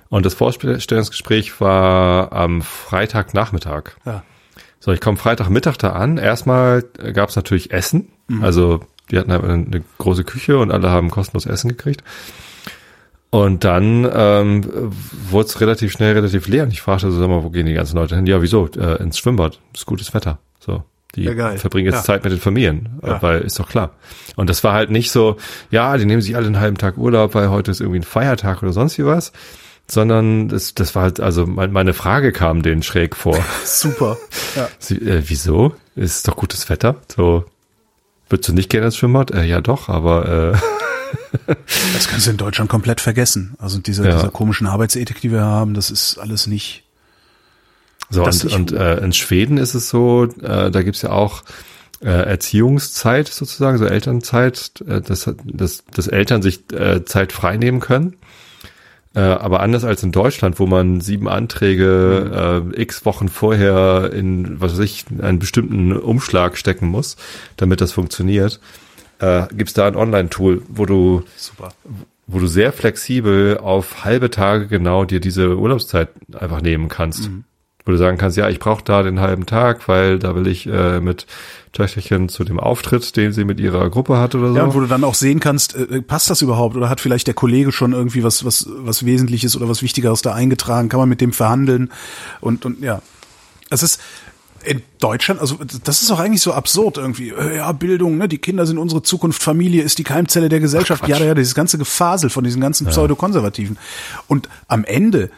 Und 0.09 0.27
das 0.27 0.35
Vorstellungsgespräch 0.35 1.61
war 1.61 2.33
am 2.33 2.63
Freitagnachmittag. 2.63 3.93
Ja. 4.05 4.25
So, 4.81 4.93
ich 4.93 5.01
komme 5.01 5.19
Freitagmittag 5.19 5.77
da 5.77 5.93
an. 5.93 6.17
Erstmal 6.17 6.83
gab 7.13 7.29
es 7.29 7.37
natürlich 7.37 7.71
Essen. 7.71 8.09
Mhm. 8.29 8.43
Also 8.43 8.81
die 9.11 9.19
hatten 9.19 9.31
halt 9.31 9.45
eine 9.45 9.85
große 9.99 10.25
Küche 10.25 10.59
und 10.59 10.71
alle 10.71 10.91
haben 10.91 11.11
kostenlos 11.11 11.47
Essen 11.47 11.69
gekriegt. 11.69 12.03
Und 13.29 13.63
dann 13.63 14.09
ähm, 14.13 14.65
wurde 15.31 15.47
es 15.47 15.61
relativ 15.61 15.93
schnell 15.93 16.15
relativ 16.15 16.49
leer. 16.49 16.65
Und 16.65 16.73
ich 16.73 16.81
fragte 16.81 17.13
so, 17.13 17.21
sag 17.21 17.29
mal, 17.29 17.45
wo 17.45 17.51
gehen 17.51 17.67
die 17.67 17.75
ganzen 17.75 17.97
Leute 17.97 18.17
hin? 18.17 18.27
Ja, 18.27 18.43
wieso? 18.43 18.69
Äh, 18.77 19.01
ins 19.03 19.19
Schwimmbad. 19.19 19.61
Ist 19.73 19.87
gutes 19.87 20.13
Wetter. 20.15 20.39
So. 20.59 20.83
Die 21.15 21.25
ja, 21.25 21.57
verbringen 21.57 21.87
jetzt 21.87 21.97
ja. 21.97 22.03
Zeit 22.03 22.25
mit 22.25 22.33
den 22.33 22.39
Familien, 22.39 23.01
ja. 23.05 23.21
weil 23.21 23.41
ist 23.41 23.59
doch 23.59 23.69
klar. 23.69 23.95
Und 24.37 24.49
das 24.49 24.63
war 24.63 24.73
halt 24.73 24.91
nicht 24.91 25.11
so, 25.11 25.37
ja, 25.71 25.97
die 25.97 26.05
nehmen 26.05 26.23
sich 26.23 26.37
alle 26.37 26.47
einen 26.47 26.61
halben 26.61 26.79
Tag 26.79 26.99
Urlaub, 26.99 27.35
weil 27.35 27.51
heute 27.51 27.73
ist 27.73 27.81
irgendwie 27.81 27.99
ein 27.99 28.05
Feiertag 28.05 28.63
oder 28.63 28.73
sonst 28.73 28.97
wie 28.97 29.05
was, 29.05 29.33
sondern 29.91 30.49
das, 30.49 30.75
das 30.75 30.95
war 30.95 31.03
halt, 31.03 31.21
also 31.21 31.47
meine 31.47 31.95
Frage 31.95 32.33
kam 32.33 32.63
denen 32.63 32.83
schräg 32.83 33.17
vor. 33.17 33.39
Super. 33.65 34.17
Ja. 34.57 34.69
Sie, 34.79 34.97
äh, 34.97 35.23
wieso? 35.27 35.75
Ist 35.97 36.29
doch 36.29 36.37
gutes 36.37 36.69
Wetter. 36.69 36.97
So, 37.15 37.45
würdest 38.29 38.49
du 38.49 38.53
nicht 38.53 38.71
gerne 38.71 38.87
ins 38.87 38.97
Schwimmbad? 38.97 39.33
Äh, 39.33 39.45
ja, 39.45 39.61
doch, 39.61 39.89
aber 39.89 40.55
äh, 40.55 40.59
Das 41.95 42.09
kannst 42.09 42.27
du 42.27 42.31
in 42.31 42.37
Deutschland 42.37 42.71
komplett 42.71 43.01
vergessen. 43.01 43.55
Also 43.59 43.79
diese, 43.79 44.05
ja. 44.05 44.15
dieser 44.15 44.31
komischen 44.31 44.67
Arbeitsethik, 44.67 45.21
die 45.21 45.33
wir 45.33 45.43
haben, 45.43 45.75
das 45.75 45.91
ist 45.91 46.19
alles 46.19 46.47
nicht. 46.47 46.85
So, 48.11 48.25
und, 48.25 48.45
und 48.45 48.73
äh, 48.73 48.99
in 48.99 49.13
Schweden 49.13 49.57
ist 49.57 49.75
es 49.75 49.89
so, 49.89 50.25
äh, 50.43 50.71
da 50.71 50.83
gibt's 50.83 51.03
ja 51.03 51.11
auch 51.11 51.45
äh, 52.01 52.09
Erziehungszeit 52.09 53.29
sozusagen, 53.29 53.79
so 53.79 53.85
Elternzeit, 53.85 54.73
äh, 54.87 55.01
dass, 55.01 55.31
dass, 55.45 55.85
dass 55.85 56.07
Eltern 56.09 56.43
sich 56.43 56.73
äh, 56.73 57.05
Zeit 57.05 57.33
frei 57.33 57.57
nehmen 57.57 57.79
können. 57.79 58.17
Äh, 59.15 59.21
aber 59.21 59.61
anders 59.61 59.85
als 59.85 60.03
in 60.03 60.13
Deutschland, 60.13 60.61
wo 60.61 60.67
man 60.67 61.01
sieben 61.01 61.29
Anträge 61.29 62.63
äh, 62.75 62.81
x 62.81 63.05
Wochen 63.05 63.29
vorher 63.29 64.13
in, 64.13 64.61
was 64.61 64.73
weiß 64.73 64.79
ich, 64.81 65.07
einen 65.21 65.41
bestimmten 65.41 65.97
Umschlag 65.97 66.57
stecken 66.57 66.87
muss, 66.87 67.17
damit 67.57 67.81
das 67.81 67.93
funktioniert, 67.93 68.61
äh, 69.19 69.47
gibt 69.53 69.77
da 69.77 69.89
ein 69.89 69.97
Online-Tool, 69.97 70.63
wo 70.69 70.87
du 70.87 71.25
Super. 71.37 71.71
wo 72.29 72.39
du 72.39 72.47
sehr 72.47 72.73
flexibel 72.73 73.59
auf 73.59 74.05
halbe 74.05 74.31
Tage 74.31 74.69
genau 74.69 75.05
dir 75.05 75.19
diese 75.19 75.57
Urlaubszeit 75.57 76.11
einfach 76.33 76.63
nehmen 76.63 76.89
kannst. 76.89 77.31
Mhm 77.31 77.45
wo 77.85 77.93
du 77.93 77.99
sagen 77.99 78.19
kannst, 78.19 78.37
ja, 78.37 78.49
ich 78.49 78.59
brauche 78.59 78.85
da 78.85 79.03
den 79.03 79.21
halben 79.21 79.47
Tag, 79.47 79.89
weil 79.89 80.19
da 80.19 80.35
will 80.35 80.47
ich 80.47 80.67
äh, 80.67 81.01
mit 81.01 81.27
Töchterchen 81.73 82.29
zu 82.29 82.45
dem 82.45 82.59
Auftritt, 82.59 83.17
den 83.17 83.33
sie 83.33 83.45
mit 83.45 83.61
ihrer 83.61 83.89
Gruppe 83.91 84.19
hat 84.19 84.35
oder 84.35 84.51
so. 84.51 84.57
Ja, 84.57 84.65
und 84.65 84.75
wo 84.75 84.81
du 84.81 84.87
dann 84.87 85.05
auch 85.05 85.15
sehen 85.15 85.41
kannst, 85.41 85.75
äh, 85.77 86.03
passt 86.03 86.29
das 86.31 86.43
überhaupt 86.43 86.77
oder 86.77 86.89
hat 86.89 87.01
vielleicht 87.01 87.27
der 87.27 87.35
Kollege 87.35 87.73
schon 87.73 87.93
irgendwie 87.93 88.25
was 88.25 88.45
was 88.45 88.69
was 88.69 89.05
Wesentliches 89.05 89.57
oder 89.57 89.69
was 89.69 89.83
Wichtigeres 89.83 90.23
da 90.23 90.35
eingetragen, 90.35 90.89
kann 90.89 91.01
man 91.01 91.09
mit 91.09 91.21
dem 91.21 91.33
verhandeln 91.33 91.91
und 92.41 92.65
und 92.65 92.83
ja. 92.83 93.03
Es 93.73 93.85
ist 93.85 94.01
in 94.65 94.83
Deutschland, 94.99 95.41
also 95.41 95.59
das 95.85 96.03
ist 96.03 96.11
auch 96.11 96.21
eigentlich 96.21 96.43
so 96.43 96.53
absurd 96.53 96.99
irgendwie. 96.99 97.31
Äh, 97.31 97.57
ja, 97.57 97.73
Bildung, 97.73 98.19
ne, 98.19 98.29
die 98.29 98.39
Kinder 98.39 98.67
sind 98.67 98.79
unsere 98.79 99.03
Zukunft, 99.03 99.43
Familie 99.43 99.83
ist 99.83 99.99
die 99.99 100.05
Keimzelle 100.05 100.49
der 100.49 100.61
Gesellschaft. 100.61 101.03
Ach, 101.05 101.09
ja, 101.09 101.19
ja, 101.19 101.35
dieses 101.35 101.55
ganze 101.55 101.79
Gefasel 101.79 102.31
von 102.31 102.45
diesen 102.45 102.61
ganzen 102.61 102.85
ja. 102.85 102.91
Pseudokonservativen. 102.91 103.79
Und 104.27 104.49
am 104.69 104.85
Ende 104.85 105.31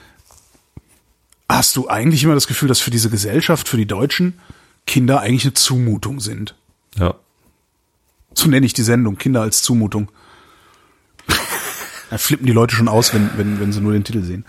hast 1.57 1.76
du 1.76 1.88
eigentlich 1.88 2.24
immer 2.24 2.34
das 2.34 2.46
Gefühl, 2.46 2.68
dass 2.68 2.80
für 2.80 2.90
diese 2.90 3.11
Gesellschaft, 3.11 3.68
für 3.68 3.76
die 3.76 3.86
Deutschen, 3.86 4.38
Kinder 4.86 5.20
eigentlich 5.20 5.44
eine 5.44 5.55
Zumutung 5.55 6.20
sind. 6.20 6.55
Ja. 6.96 7.14
So 8.34 8.48
nenne 8.48 8.66
ich 8.66 8.72
die 8.72 8.82
Sendung, 8.82 9.16
Kinder 9.16 9.42
als 9.42 9.62
Zumutung. 9.62 10.11
da 12.11 12.18
flippen 12.18 12.46
die 12.46 12.53
Leute 12.53 12.74
schon 12.74 12.88
aus, 12.88 13.14
wenn, 13.14 13.30
wenn, 13.36 13.61
wenn 13.61 13.72
sie 13.72 13.80
nur 13.80 13.92
den 13.92 14.05
Titel 14.05 14.22
sehen. 14.22 14.44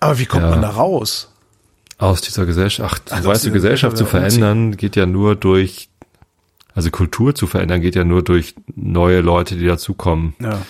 Aber 0.00 0.18
wie 0.18 0.26
kommt 0.26 0.44
ja. 0.44 0.50
man 0.50 0.62
da 0.62 0.70
raus? 0.70 1.32
Aus 1.98 2.20
dieser 2.20 2.46
Gesellschaft. 2.46 3.08
Ach, 3.10 3.16
also 3.16 3.28
weißt 3.28 3.46
du, 3.46 3.50
Gesellschaft 3.50 3.96
zu 3.96 4.06
verändern 4.06 4.76
geht 4.76 4.94
ja 4.94 5.06
nur 5.06 5.34
durch, 5.34 5.88
also 6.74 6.90
Kultur 6.90 7.34
zu 7.34 7.48
verändern 7.48 7.80
geht 7.80 7.96
ja 7.96 8.04
nur 8.04 8.22
durch 8.22 8.54
neue 8.76 9.20
Leute, 9.20 9.56
die 9.56 9.66
dazukommen. 9.66 10.34
Ja. 10.40 10.62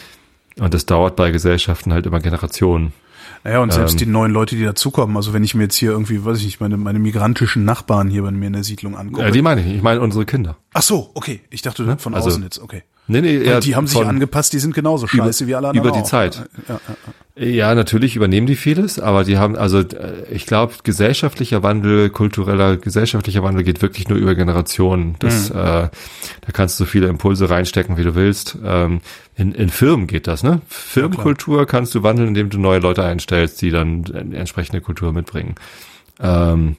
Und 0.59 0.73
das 0.73 0.87
dauert 0.87 1.17
bei 1.17 1.31
Gesellschaften 1.31 1.93
halt 1.93 2.07
immer 2.07 2.21
Generationen. 2.21 2.93
Naja, 3.45 3.61
und 3.61 3.73
selbst 3.73 3.95
ähm, 3.95 3.99
die 3.99 4.07
neuen 4.07 4.33
Leute, 4.33 4.57
die 4.57 4.65
dazukommen, 4.65 5.17
also 5.17 5.33
wenn 5.33 5.45
ich 5.45 5.55
mir 5.55 5.65
jetzt 5.65 5.77
hier 5.77 5.91
irgendwie, 5.91 6.25
weiß 6.25 6.39
ich 6.39 6.45
nicht, 6.45 6.61
meine, 6.61 6.77
meine 6.77 6.99
migrantischen 6.99 7.65
Nachbarn 7.65 8.09
hier 8.09 8.23
bei 8.23 8.31
mir 8.31 8.47
in 8.47 8.53
der 8.53 8.65
Siedlung 8.65 8.97
angucke. 8.97 9.23
Ja, 9.23 9.31
die 9.31 9.43
meine 9.43 9.61
ich, 9.61 9.77
ich 9.77 9.83
meine 9.83 10.01
unsere 10.01 10.27
Kinder. 10.27 10.57
Ach 10.73 10.83
so, 10.83 11.11
okay. 11.15 11.41
Ich 11.51 11.63
dachte 11.63 11.97
von 11.99 12.15
also, 12.15 12.29
außen 12.29 12.43
jetzt, 12.43 12.59
okay. 12.59 12.83
Nee, 13.11 13.23
nee, 13.23 13.39
ja, 13.39 13.59
die 13.59 13.75
haben 13.75 13.87
sich 13.87 13.99
angepasst, 13.99 14.53
die 14.53 14.59
sind 14.59 14.75
genauso 14.75 15.07
scheiße 15.07 15.45
über, 15.45 15.51
wie 15.51 15.55
alle 15.55 15.69
anderen. 15.69 15.87
Über 15.87 15.97
die 15.97 16.03
auch. 16.03 16.09
Zeit. 16.09 16.47
Ja, 16.69 16.81
ja, 17.37 17.47
ja. 17.47 17.75
natürlich 17.75 18.17
übernehmen 18.17 18.47
die 18.47 18.55
vieles, 18.55 19.01
aber 19.01 19.25
die 19.25 19.39
haben, 19.39 19.57
also 19.57 19.79
äh, 19.79 20.25
ich 20.31 20.45
glaube, 20.45 20.75
gesellschaftlicher 20.85 21.63
Wandel, 21.63 22.11
kultureller, 22.11 22.77
gesellschaftlicher 22.77 23.43
Wandel 23.43 23.65
geht 23.65 23.81
wirklich 23.81 24.09
nur 24.09 24.19
über 24.19 24.35
Generationen. 24.35 25.17
Das, 25.21 25.49
mhm. 25.49 25.59
äh, 25.59 25.63
da 25.63 25.91
kannst 26.53 26.79
du 26.79 26.85
so 26.85 26.91
viele 26.91 27.07
Impulse 27.09 27.49
reinstecken, 27.49 27.97
wie 27.97 28.05
du 28.05 28.15
willst. 28.15 28.59
Ähm, 28.63 29.01
in, 29.37 29.53
in 29.53 29.71
Firmen 29.71 30.07
geht 30.07 30.27
das, 30.27 30.43
ne? 30.43 30.61
Firmenkultur 30.69 31.67
kannst 31.67 31.95
du 31.95 32.03
wandeln, 32.03 32.29
indem 32.29 32.51
du 32.51 32.59
neue 32.59 32.81
Leute 32.81 33.05
einstellst, 33.05 33.63
die 33.63 33.71
dann 33.71 34.05
entsprechende 34.33 34.83
Kultur 34.83 35.15
mitbringen. 35.15 35.55
Ähm, 36.21 36.77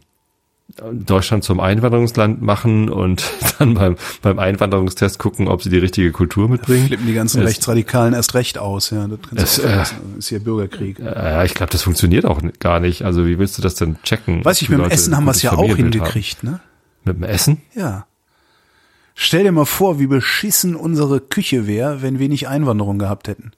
Deutschland 0.77 1.43
zum 1.43 1.59
Einwanderungsland 1.59 2.41
machen 2.41 2.89
und 2.89 3.23
dann 3.59 3.73
beim, 3.73 3.95
beim 4.21 4.39
Einwanderungstest 4.39 5.19
gucken, 5.19 5.47
ob 5.47 5.63
sie 5.63 5.69
die 5.69 5.77
richtige 5.77 6.11
Kultur 6.11 6.47
mitbringen. 6.47 6.87
Flippen 6.87 7.07
die 7.07 7.13
ganzen 7.13 7.41
es, 7.41 7.47
Rechtsradikalen 7.47 8.13
erst 8.13 8.33
recht 8.33 8.57
aus, 8.57 8.91
ja. 8.91 9.07
Das 9.31 9.57
es, 9.57 9.65
äh, 9.65 9.83
ist 10.17 10.29
hier 10.29 10.39
Bürgerkrieg. 10.39 10.99
Ja, 10.99 11.43
ich 11.43 11.53
glaube, 11.53 11.71
das 11.71 11.81
funktioniert 11.81 12.25
auch 12.25 12.41
gar 12.59 12.79
nicht. 12.79 13.03
Also 13.03 13.25
wie 13.25 13.39
willst 13.39 13.57
du 13.57 13.61
das 13.61 13.75
denn 13.75 13.97
checken? 14.03 14.45
Weiß 14.45 14.61
ich, 14.61 14.69
mit 14.69 14.79
dem 14.79 14.89
Essen 14.89 15.15
haben 15.15 15.25
wir 15.25 15.31
es 15.31 15.41
ja 15.41 15.53
auch 15.53 15.75
hingekriegt, 15.75 16.43
ne? 16.43 16.59
Mit 17.03 17.17
dem 17.17 17.23
Essen? 17.23 17.61
Ja. 17.75 18.05
Stell 19.15 19.43
dir 19.43 19.51
mal 19.51 19.65
vor, 19.65 19.99
wie 19.99 20.07
beschissen 20.07 20.75
unsere 20.75 21.19
Küche 21.19 21.67
wäre, 21.67 22.01
wenn 22.01 22.19
wir 22.19 22.29
nicht 22.29 22.47
Einwanderung 22.47 22.99
gehabt 22.99 23.27
hätten. 23.27 23.51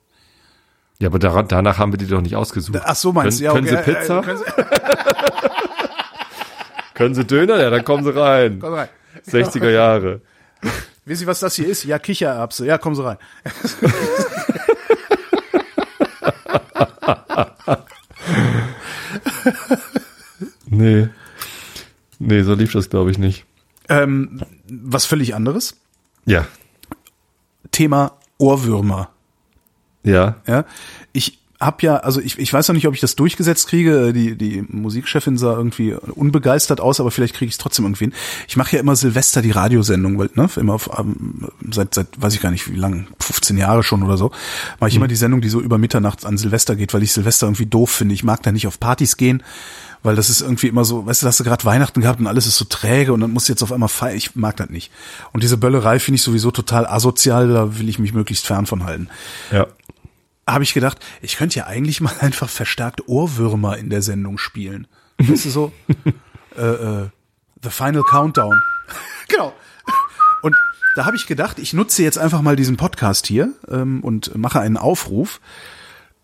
Ja, 0.99 1.09
aber 1.09 1.19
danach 1.19 1.77
haben 1.77 1.93
wir 1.93 1.97
die 1.97 2.07
doch 2.07 2.21
nicht 2.21 2.35
ausgesucht. 2.35 2.79
Ach 2.83 2.95
so 2.95 3.11
meinst 3.11 3.39
du, 3.39 3.43
ja. 3.43 3.51
Okay. 3.51 3.65
Können 3.65 3.83
Sie 3.85 3.91
Pizza? 3.91 4.23
Können 7.01 7.15
Sie 7.15 7.25
Döner? 7.25 7.59
Ja, 7.59 7.71
dann 7.71 7.83
kommen 7.83 8.03
Sie 8.03 8.15
rein. 8.15 8.59
Komm 8.59 8.75
rein. 8.75 8.87
60er 9.27 9.71
Jahre. 9.71 10.21
Wissen 11.05 11.21
Sie, 11.21 11.25
was 11.25 11.39
das 11.39 11.55
hier 11.55 11.67
ist? 11.67 11.83
Ja, 11.83 11.97
Kichererbse. 11.97 12.63
Ja, 12.63 12.77
kommen 12.77 12.95
Sie 12.95 13.03
rein. 13.03 13.17
nee. 20.67 21.09
Nee, 22.19 22.43
so 22.43 22.53
lief 22.53 22.73
das, 22.73 22.91
glaube 22.91 23.09
ich, 23.09 23.17
nicht. 23.17 23.45
Ähm, 23.89 24.43
was 24.69 25.05
völlig 25.05 25.33
anderes. 25.33 25.77
Ja. 26.25 26.45
Thema 27.71 28.19
Ohrwürmer. 28.37 29.09
Ja. 30.03 30.35
Ja, 30.45 30.65
ich 31.13 31.40
habe 31.61 31.77
ja, 31.81 31.97
also 31.97 32.19
ich, 32.19 32.37
ich 32.39 32.51
weiß 32.51 32.67
noch 32.67 32.75
nicht, 32.75 32.87
ob 32.87 32.93
ich 32.93 32.99
das 32.99 33.15
durchgesetzt 33.15 33.67
kriege. 33.67 34.11
Die, 34.13 34.35
die 34.35 34.63
Musikchefin 34.67 35.37
sah 35.37 35.53
irgendwie 35.53 35.93
unbegeistert 35.93 36.81
aus, 36.81 36.99
aber 36.99 37.11
vielleicht 37.11 37.35
kriege 37.35 37.47
ich 37.49 37.53
es 37.53 37.57
trotzdem 37.59 37.85
irgendwie 37.85 38.05
hin. 38.05 38.13
Ich 38.47 38.57
mache 38.57 38.75
ja 38.75 38.81
immer 38.81 38.95
Silvester 38.95 39.41
die 39.41 39.51
Radiosendung, 39.51 40.17
weil, 40.17 40.29
ne, 40.33 40.49
immer 40.57 40.73
auf, 40.73 40.89
seit, 41.71 41.93
seit, 41.93 42.07
weiß 42.19 42.33
ich 42.33 42.41
gar 42.41 42.51
nicht 42.51 42.69
wie 42.71 42.75
lang, 42.77 43.07
15 43.19 43.57
Jahre 43.57 43.83
schon 43.83 44.03
oder 44.03 44.17
so, 44.17 44.31
mache 44.79 44.89
ich 44.89 44.95
Mhm. 44.95 45.01
immer 45.01 45.07
die 45.07 45.15
Sendung, 45.15 45.41
die 45.41 45.49
so 45.49 45.61
über 45.61 45.77
Mitternacht 45.77 46.25
an 46.25 46.37
Silvester 46.37 46.75
geht, 46.75 46.93
weil 46.93 47.03
ich 47.03 47.13
Silvester 47.13 47.45
irgendwie 47.47 47.67
doof 47.67 47.91
finde. 47.91 48.13
Ich 48.15 48.23
mag 48.23 48.41
da 48.43 48.51
nicht 48.51 48.65
auf 48.67 48.79
Partys 48.79 49.15
gehen, 49.15 49.43
weil 50.03 50.15
das 50.15 50.29
ist 50.31 50.41
irgendwie 50.41 50.67
immer 50.67 50.83
so, 50.83 51.05
weißt 51.05 51.21
du, 51.21 51.27
hast 51.27 51.39
du 51.39 51.43
gerade 51.43 51.63
Weihnachten 51.63 52.01
gehabt 52.01 52.19
und 52.19 52.25
alles 52.27 52.47
ist 52.47 52.57
so 52.57 52.65
träge 52.65 53.13
und 53.13 53.19
dann 53.21 53.31
musst 53.31 53.47
du 53.49 53.53
jetzt 53.53 53.61
auf 53.61 53.71
einmal 53.71 53.87
feiern. 53.89 54.17
Ich 54.17 54.35
mag 54.35 54.57
das 54.57 54.69
nicht. 54.69 54.91
Und 55.31 55.43
diese 55.43 55.57
Böllerei 55.57 55.99
finde 55.99 56.15
ich 56.15 56.23
sowieso 56.23 56.49
total 56.49 56.87
asozial, 56.87 57.47
da 57.49 57.77
will 57.77 57.87
ich 57.87 57.99
mich 57.99 58.13
möglichst 58.13 58.47
fern 58.47 58.65
von 58.65 58.83
halten 58.83 59.09
Ja. 59.51 59.67
Habe 60.47 60.63
ich 60.63 60.73
gedacht, 60.73 60.99
ich 61.21 61.37
könnte 61.37 61.59
ja 61.59 61.67
eigentlich 61.67 62.01
mal 62.01 62.13
einfach 62.19 62.49
verstärkt 62.49 63.07
Ohrwürmer 63.07 63.77
in 63.77 63.89
der 63.89 64.01
Sendung 64.01 64.37
spielen. 64.37 64.87
Weißt 65.17 65.45
du 65.45 65.49
so? 65.49 65.73
äh, 66.57 66.61
äh, 66.61 67.09
The 67.63 67.69
Final 67.69 68.03
Countdown. 68.03 68.59
genau. 69.27 69.53
Und 70.41 70.55
da 70.95 71.05
habe 71.05 71.15
ich 71.15 71.27
gedacht, 71.27 71.59
ich 71.59 71.73
nutze 71.73 72.03
jetzt 72.03 72.17
einfach 72.17 72.41
mal 72.41 72.55
diesen 72.55 72.77
Podcast 72.77 73.27
hier 73.27 73.53
ähm, 73.69 74.03
und 74.03 74.35
mache 74.35 74.59
einen 74.59 74.77
Aufruf. 74.77 75.39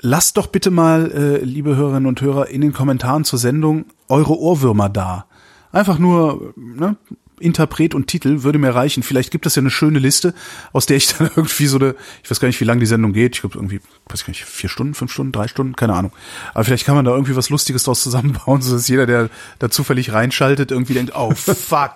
Lasst 0.02 0.38
doch 0.38 0.48
bitte 0.48 0.72
mal, 0.72 1.12
äh, 1.12 1.44
liebe 1.44 1.76
Hörerinnen 1.76 2.08
und 2.08 2.22
Hörer, 2.22 2.50
in 2.50 2.62
den 2.62 2.74
Kommentaren 2.74 3.24
zur 3.24 3.40
Sendung 3.40 3.86
eure 4.10 4.38
Ohrwürmer 4.38 4.90
da. 4.90 5.26
Einfach 5.72 6.00
nur, 6.00 6.54
ne, 6.56 6.98
Interpret 7.40 7.94
und 7.94 8.08
Titel 8.08 8.44
würde 8.44 8.58
mir 8.58 8.74
reichen. 8.74 9.04
Vielleicht 9.04 9.32
gibt 9.32 9.46
es 9.46 9.56
ja 9.56 9.62
eine 9.62 9.70
schöne 9.70 10.00
Liste, 10.00 10.34
aus 10.74 10.86
der 10.86 10.98
ich 10.98 11.08
dann 11.18 11.30
irgendwie 11.36 11.68
so 11.68 11.78
eine, 11.78 11.96
ich 12.24 12.32
weiß 12.32 12.40
gar 12.40 12.48
nicht, 12.48 12.60
wie 12.60 12.66
lange 12.66 12.80
die 12.80 12.86
Sendung 12.86 13.14
geht. 13.14 13.36
Ich 13.36 13.42
glaube 13.42 13.58
irgendwie, 13.58 13.80
weiß 14.08 14.24
gar 14.26 14.30
nicht, 14.30 14.46
vier 14.46 14.70
Stunden, 14.70 14.94
fünf 14.94 15.12
Stunden, 15.12 15.32
drei 15.32 15.48
Stunden, 15.48 15.76
keine 15.76 15.94
Ahnung. 15.94 16.12
Aber 16.54 16.64
vielleicht 16.64 16.86
kann 16.86 16.96
man 16.96 17.06
da 17.06 17.12
irgendwie 17.12 17.36
was 17.36 17.50
Lustiges 17.50 17.84
draus 17.84 18.02
zusammenbauen, 18.02 18.62
so 18.64 18.74
dass 18.74 18.88
jeder, 18.88 19.06
der 19.06 19.30
da 19.60 19.70
zufällig 19.70 20.14
reinschaltet, 20.14 20.72
irgendwie 20.72 20.94
denkt, 20.94 21.14
oh 21.16 21.32
fuck, 21.32 21.94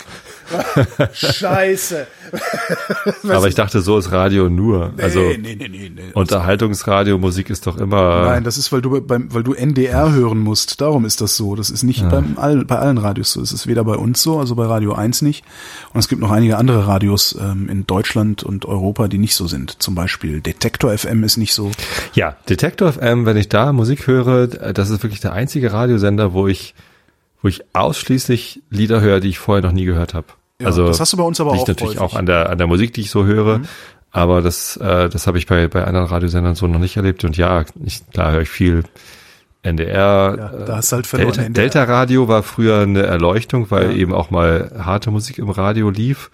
scheiße. 1.13 2.07
Aber 3.27 3.47
ich 3.47 3.55
dachte, 3.55 3.81
so 3.81 3.97
ist 3.97 4.11
Radio 4.11 4.49
nur. 4.49 4.93
Also 4.97 5.19
nee, 5.19 5.37
nee, 5.37 5.55
nee, 5.55 5.67
nee, 5.67 5.91
nee. 5.93 6.01
Unterhaltungsradio, 6.13 7.17
Musik 7.17 7.49
ist 7.49 7.67
doch 7.67 7.77
immer. 7.77 8.23
Nein, 8.25 8.43
das 8.43 8.57
ist, 8.57 8.71
weil 8.71 8.81
du 8.81 9.01
beim, 9.01 9.33
weil 9.33 9.43
du 9.43 9.53
NDR 9.53 10.11
hören 10.11 10.39
musst. 10.39 10.81
Darum 10.81 11.05
ist 11.05 11.21
das 11.21 11.35
so. 11.35 11.55
Das 11.55 11.69
ist 11.69 11.83
nicht 11.83 12.07
beim 12.09 12.37
all, 12.37 12.63
bei 12.65 12.77
allen 12.77 12.97
Radios 12.97 13.33
so. 13.33 13.41
Es 13.41 13.51
ist 13.51 13.67
weder 13.67 13.83
bei 13.83 13.95
uns 13.95 14.21
so, 14.21 14.39
also 14.39 14.55
bei 14.55 14.65
Radio 14.65 14.93
1 14.93 15.21
nicht. 15.21 15.30
Und 15.93 15.99
es 15.99 16.07
gibt 16.07 16.21
noch 16.21 16.31
einige 16.31 16.57
andere 16.57 16.87
Radios 16.87 17.37
ähm, 17.39 17.69
in 17.69 17.87
Deutschland 17.87 18.43
und 18.43 18.65
Europa, 18.65 19.07
die 19.07 19.17
nicht 19.17 19.35
so 19.35 19.47
sind. 19.47 19.81
Zum 19.81 19.95
Beispiel 19.95 20.41
Detektor 20.41 20.97
FM 20.97 21.23
ist 21.23 21.37
nicht 21.37 21.53
so. 21.53 21.71
Ja, 22.13 22.35
Detektor 22.49 22.93
FM, 22.93 23.25
wenn 23.25 23.37
ich 23.37 23.49
da 23.49 23.73
Musik 23.73 24.07
höre, 24.07 24.47
das 24.47 24.89
ist 24.89 25.03
wirklich 25.03 25.21
der 25.21 25.33
einzige 25.33 25.73
Radiosender, 25.73 26.33
wo 26.33 26.47
ich, 26.47 26.75
wo 27.41 27.47
ich 27.47 27.63
ausschließlich 27.73 28.61
Lieder 28.69 29.01
höre, 29.01 29.19
die 29.19 29.29
ich 29.29 29.39
vorher 29.39 29.63
noch 29.63 29.73
nie 29.73 29.85
gehört 29.85 30.13
habe. 30.13 30.27
Ja, 30.59 30.67
also 30.67 30.87
das 30.87 30.99
hast 30.99 31.13
du 31.13 31.17
bei 31.17 31.23
uns 31.23 31.39
aber 31.41 31.53
liegt 31.53 31.63
auch 31.63 31.67
natürlich 31.69 31.99
häufig. 31.99 31.99
Mhm. 31.99 32.05
auch 32.05 32.15
an 32.15 32.25
der 32.25 32.49
an 32.49 32.57
der 32.57 32.67
Musik, 32.67 32.93
die 32.93 33.01
ich 33.01 33.09
so 33.09 33.25
höre. 33.25 33.61
Aber 34.11 34.41
das, 34.41 34.77
äh, 34.77 35.09
das 35.09 35.25
habe 35.25 35.37
ich 35.37 35.47
bei 35.47 35.67
bei 35.67 35.85
anderen 35.85 36.07
Radiosendern 36.07 36.55
so 36.55 36.67
noch 36.67 36.79
nicht 36.79 36.97
erlebt. 36.97 37.23
Und 37.23 37.37
ja, 37.37 37.63
ich, 37.83 38.07
klar 38.11 38.33
höre 38.33 38.41
ich 38.41 38.49
viel 38.49 38.83
NDR. 39.63 40.35
Ja, 40.57 40.65
da 40.65 40.75
hast 40.77 40.91
du 40.91 40.95
halt 40.95 41.07
verloren, 41.07 41.29
Delta, 41.33 41.43
NDR. 41.43 41.63
Delta 41.63 41.83
Radio 41.83 42.27
war 42.27 42.43
früher 42.43 42.79
eine 42.79 43.03
Erleuchtung, 43.03 43.69
weil 43.69 43.91
Ja. 43.91 43.97
eben 43.97 44.13
auch 44.13 44.31
mal 44.31 44.71
harte 44.77 45.11
Musik 45.11 45.37
im 45.37 45.49
Radio 45.49 45.89
lief. 45.89 46.31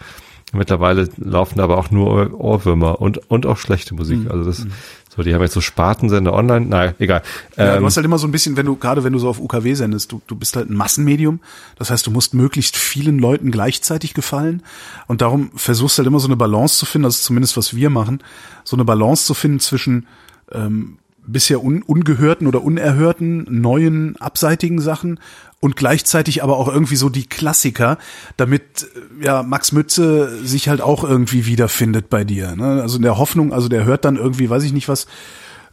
Mittlerweile 0.54 1.10
laufen 1.18 1.60
aber 1.60 1.78
auch 1.78 1.92
nur 1.92 2.08
Ohr- 2.08 2.40
Ohrwürmer 2.40 3.02
und, 3.02 3.18
und 3.30 3.46
auch 3.46 3.58
schlechte 3.58 3.94
Musik. 3.96 4.20
Mhm. 4.20 4.32
Also 4.32 4.46
das, 4.46 4.66
so, 5.14 5.22
die 5.22 5.36
haben 5.36 5.42
jetzt 5.42 5.54
so 5.56 5.60
Spartensender 5.60 6.32
online. 6.32 6.68
Na, 6.70 6.94
egal. 7.00 7.22
Ja, 7.58 7.74
Ähm, 7.74 7.80
du 7.82 7.86
hast 7.86 7.98
halt 7.98 8.06
immer 8.06 8.18
so 8.18 8.28
ein 8.28 8.32
bisschen, 8.32 8.56
wenn 8.56 8.66
du, 8.66 8.78
gerade 8.78 9.04
wenn 9.04 9.12
du 9.12 9.20
so 9.20 9.28
auf 9.28 9.42
UKW 9.42 9.74
sendest, 9.74 10.10
du, 10.14 10.22
du 10.26 10.38
bist 10.38 10.56
halt 10.56 10.70
ein 10.70 10.78
Massenmedium. 10.78 11.42
Das 11.78 11.90
heißt, 11.90 12.08
du 12.08 12.12
musst 12.12 12.34
möglichst 12.34 12.78
vielen 12.78 13.20
Leuten 13.20 13.52
gleichzeitig 13.52 14.14
gefallen. 14.14 14.64
Und 15.08 15.20
darum 15.22 15.52
versuchst 15.54 15.98
du 15.98 16.00
halt 16.00 16.08
immer 16.08 16.22
so 16.22 16.30
eine 16.30 16.38
Balance 16.38 16.78
zu 16.78 16.86
finden, 16.86 17.04
das 17.04 17.16
ist 17.16 17.24
zumindest 17.26 17.58
was 17.58 17.76
wir 17.76 17.90
machen, 17.90 18.20
so 18.64 18.78
eine 18.78 18.86
Balance 18.86 19.26
zu 19.26 19.34
finden 19.34 19.60
zwischen 19.60 20.08
ähm, 20.54 20.98
bisher 21.28 21.64
un, 21.64 21.84
ungehörten 21.84 22.48
oder 22.48 22.64
unerhörten, 22.64 23.46
neuen, 23.50 24.16
abseitigen 24.18 24.80
Sachen 24.80 25.20
und 25.60 25.76
gleichzeitig 25.76 26.44
aber 26.44 26.58
auch 26.58 26.68
irgendwie 26.68 26.96
so 26.96 27.10
die 27.10 27.28
Klassiker, 27.28 27.98
damit 28.38 28.88
äh, 29.22 29.26
ja 29.26 29.44
Max 29.44 29.72
Mütze 29.72 30.46
sich 30.46 30.70
halt 30.70 30.82
auch 30.82 31.04
irgendwie 31.04 31.46
wiederfindet 31.46 32.10
bei 32.10 32.24
dir. 32.24 32.56
Ne? 32.56 32.82
Also 32.82 32.98
in 32.98 33.04
der 33.04 33.18
Hoffnung, 33.18 33.54
also 33.54 33.68
der 33.68 33.86
hört 33.86 34.06
dann 34.06 34.18
irgendwie, 34.18 34.50
weiß 34.50 34.64
ich 34.64 34.74
nicht 34.74 34.88
was, 34.88 35.08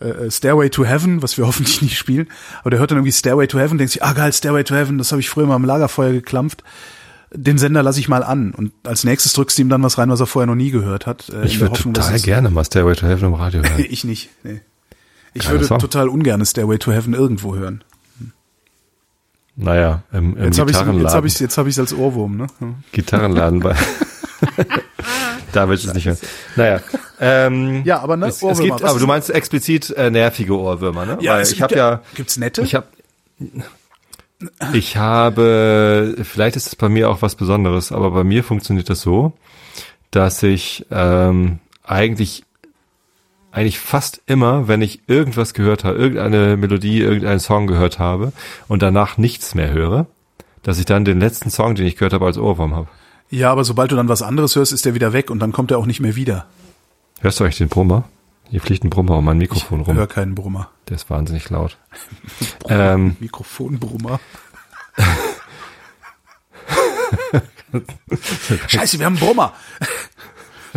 äh, 0.00 0.30
Stairway 0.30 0.70
to 0.70 0.84
Heaven, 0.84 1.22
was 1.22 1.36
wir 1.38 1.46
hoffentlich 1.46 1.82
nicht 1.82 1.98
spielen, 1.98 2.28
aber 2.61 2.70
der 2.70 2.80
hört 2.80 2.90
dann 2.90 2.98
irgendwie 2.98 3.12
Stairway 3.12 3.46
to 3.46 3.59
Heaven, 3.59 3.78
denkt 3.78 3.92
sich, 3.92 4.02
ah 4.02 4.12
geil, 4.12 4.32
Stairway 4.32 4.64
to 4.64 4.74
Heaven, 4.74 4.98
das 4.98 5.12
habe 5.12 5.20
ich 5.20 5.28
früher 5.28 5.46
mal 5.46 5.57
am 5.57 5.64
Lagerfeuer 5.64 6.12
geklampft. 6.12 6.62
Den 7.36 7.59
Sender 7.59 7.82
lasse 7.82 7.98
ich 7.98 8.09
mal 8.09 8.22
an 8.22 8.52
und 8.52 8.72
als 8.84 9.02
nächstes 9.02 9.32
drückst 9.32 9.59
du 9.59 9.62
ihm 9.62 9.68
dann 9.68 9.82
was 9.82 9.98
rein, 9.98 10.09
was 10.09 10.20
er 10.20 10.26
vorher 10.26 10.46
noch 10.46 10.55
nie 10.55 10.70
gehört 10.70 11.05
hat. 11.07 11.30
äh, 11.30 11.44
ich 11.44 11.59
würde 11.59 11.74
total 11.74 12.20
gerne 12.20 12.48
mal 12.48 12.64
Stairway 12.64 12.94
to 12.94 13.07
Heaven 13.07 13.26
im 13.26 13.34
Radio 13.34 13.62
hören. 13.62 13.84
Ich 13.90 14.05
nicht. 14.05 14.30
Nee. 14.44 14.61
Ich 15.35 15.43
Geiler 15.43 15.55
würde 15.55 15.66
Song. 15.66 15.78
total 15.80 16.09
ungern 16.09 16.45
Stairway 16.47 16.78
to 16.78 16.93
Heaven 16.93 17.12
irgendwo 17.12 17.55
hören. 17.57 17.82
naja, 19.57 20.03
im, 20.12 20.37
im 20.37 20.45
Jetzt 20.45 20.59
habe 20.59 20.70
ich 20.70 20.76
Gitarrenladen. 20.76 21.03
jetzt 21.07 21.14
habe 21.14 21.26
ich 21.26 21.41
jetzt 21.41 21.59
habe 21.59 21.68
ich 21.68 21.78
als 21.78 21.93
Ohrwurm, 21.95 22.37
ne? 22.37 22.47
Ja. 22.61 22.74
Gitarrenladen 22.93 23.61
bei. 23.61 23.74
da 25.53 25.68
will 25.68 25.76
ich 25.76 25.85
es 25.85 25.95
nicht 25.95 26.07
hören. 26.07 26.18
Naja. 26.57 26.80
Ähm, 27.20 27.82
Ja, 27.85 28.01
aber 28.01 28.16
ne, 28.16 28.26
es, 28.26 28.37
es 28.37 28.43
Ohrwürmer, 28.43 28.62
gibt, 28.62 28.82
was 28.82 28.91
aber 28.91 29.01
du 29.01 29.07
meinst 29.07 29.30
explizit 29.30 29.91
äh, 29.91 30.11
nervige 30.11 30.57
Ohrwürmer, 30.59 31.07
ne? 31.07 31.18
Weil 31.22 31.41
es 31.43 31.51
ich 31.51 31.59
gibt 31.59 31.70
habe 31.72 31.76
ja, 31.76 32.03
gibt's 32.14 32.37
nette? 32.37 32.62
ich 32.62 32.74
habe, 32.74 32.87
ich 34.72 34.97
habe, 34.97 36.16
vielleicht 36.22 36.57
ist 36.57 36.66
es 36.66 36.76
bei 36.76 36.89
mir 36.89 37.09
auch 37.11 37.22
was 37.22 37.35
Besonderes, 37.35 37.93
aber 37.93 38.11
bei 38.11 38.24
mir 38.24 38.45
funktioniert 38.45 38.91
das 38.91 39.01
so, 39.01 39.32
dass 40.11 40.43
ich 40.43 40.87
ähm, 40.91 41.59
eigentlich 41.85 42.45
eigentlich 43.55 43.78
fast 43.78 44.20
immer, 44.26 44.66
wenn 44.66 44.82
ich 44.82 45.09
irgendwas 45.09 45.55
gehört 45.55 45.84
habe, 45.84 45.96
irgendeine 45.96 46.57
Melodie, 46.57 47.00
irgendeinen 47.00 47.38
Song 47.38 47.68
gehört 47.68 48.00
habe 48.00 48.32
und 48.66 48.82
danach 48.82 49.16
nichts 49.16 49.55
mehr 49.55 49.72
höre, 49.72 50.07
dass 50.62 50.80
ich 50.80 50.86
dann 50.86 51.05
den 51.05 51.20
letzten 51.20 51.50
Song, 51.50 51.76
den 51.76 51.86
ich 51.86 51.94
gehört 51.94 52.12
habe, 52.12 52.26
als 52.26 52.36
Ohrwurm 52.36 52.74
habe. 52.74 52.88
ja, 53.30 53.52
aber 53.52 53.62
sobald 53.64 53.92
du 53.92 53.96
dann 53.96 54.09
was 54.09 54.22
anderes 54.22 54.57
hörst, 54.57 54.72
ist 54.72 54.84
der 54.84 54.94
wieder 54.94 55.12
weg 55.12 55.30
und 55.30 55.38
dann 55.38 55.52
kommt 55.52 55.70
er 55.70 55.78
auch 55.78 55.86
nicht 55.86 56.00
mehr 56.00 56.16
wieder. 56.16 56.46
Hörst 57.20 57.38
du 57.38 57.44
eigentlich 57.44 57.59
den 57.59 57.68
Brummer? 57.68 58.09
Hier 58.50 58.61
fliegt 58.61 58.82
ein 58.84 58.90
Brummer 58.90 59.18
um 59.18 59.24
mein 59.24 59.38
Mikrofon 59.38 59.82
rum. 59.82 59.96
Hör 59.96 60.09
keinen 60.09 60.34
Brummer. 60.34 60.70
Der 60.88 60.96
ist 60.96 61.09
wahnsinnig 61.09 61.48
laut. 61.48 61.78
ähm, 62.68 63.16
Mikrofonbrummer. 63.20 64.18
Scheiße, 68.66 68.98
wir 68.98 69.07
haben 69.07 69.16
einen 69.16 69.24
Brummer. 69.24 69.52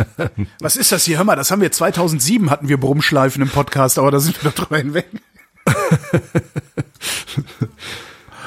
Was 0.60 0.76
ist 0.76 0.92
das 0.92 1.04
hier? 1.04 1.18
Hör 1.18 1.24
mal, 1.24 1.36
das 1.36 1.50
haben 1.50 1.60
wir 1.60 1.72
2007 1.72 2.50
hatten 2.50 2.68
wir 2.68 2.78
Brummschleifen 2.78 3.42
im 3.42 3.48
Podcast, 3.48 3.98
aber 3.98 4.10
da 4.10 4.20
sind 4.20 4.42
wir 4.42 4.50
doch 4.50 4.64
drüber 4.64 4.78
hinweg. 4.78 5.06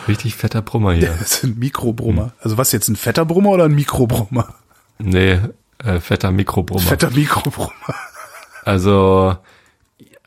richtig 0.07 0.35
fetter 0.35 0.61
Brummer 0.61 0.93
hier. 0.93 1.15
Das 1.19 1.31
ist 1.33 1.43
ein 1.43 1.59
Mikrobrummer. 1.59 2.33
Also 2.41 2.57
was 2.57 2.71
jetzt, 2.71 2.87
ein 2.87 2.95
fetter 2.95 3.25
Brummer 3.25 3.49
oder 3.49 3.65
ein 3.65 3.75
Mikrobrummer? 3.75 4.55
Nee, 4.99 5.39
äh, 5.83 5.99
fetter 5.99 6.31
Mikrobrummer. 6.31 6.81
Fetter 6.81 7.09
Mikrobrummer. 7.11 7.71
Also, 8.63 9.35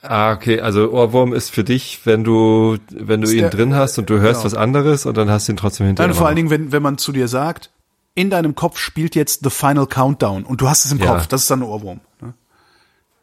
ah, 0.03 0.33
okay, 0.33 0.61
also 0.61 0.91
Ohrwurm 0.91 1.33
ist 1.33 1.51
für 1.51 1.63
dich, 1.65 2.01
wenn 2.05 2.25
du, 2.25 2.79
wenn 2.91 3.21
du 3.21 3.27
Ist 3.29 3.35
ihn 3.35 3.41
der- 3.41 3.51
drin 3.51 3.75
hast 3.75 3.99
und 3.99 4.11
du 4.11 4.19
hörst 4.19 4.43
genau. 4.43 4.53
was 4.53 4.55
anderes 4.55 5.07
und 5.07 5.17
dann 5.17 5.31
hast 5.31 5.49
du 5.49 5.53
ihn 5.53 5.57
trotzdem 5.57 5.87
hinterher. 5.87 6.09
Nein, 6.09 6.17
vor 6.17 6.27
allen 6.27 6.37
Dingen, 6.37 6.51
wenn, 6.51 6.73
wenn 6.73 6.83
man 6.83 6.99
zu 6.99 7.13
dir 7.13 7.29
sagt, 7.29 7.71
in 8.15 8.31
deinem 8.31 8.55
Kopf 8.55 8.79
spielt 8.79 9.15
jetzt 9.15 9.41
The 9.45 9.51
Final 9.51 9.87
Countdown 9.87 10.45
und 10.45 10.61
du 10.61 10.69
hast 10.69 10.85
es 10.85 10.93
im 10.93 10.99
Ja. 10.99 11.07
Kopf, 11.15 11.27
das 11.27 11.43
ist 11.43 11.51
dann 11.51 11.61
ein 11.61 11.69
Ohrwurm. 11.69 12.01
Ne? 12.21 12.35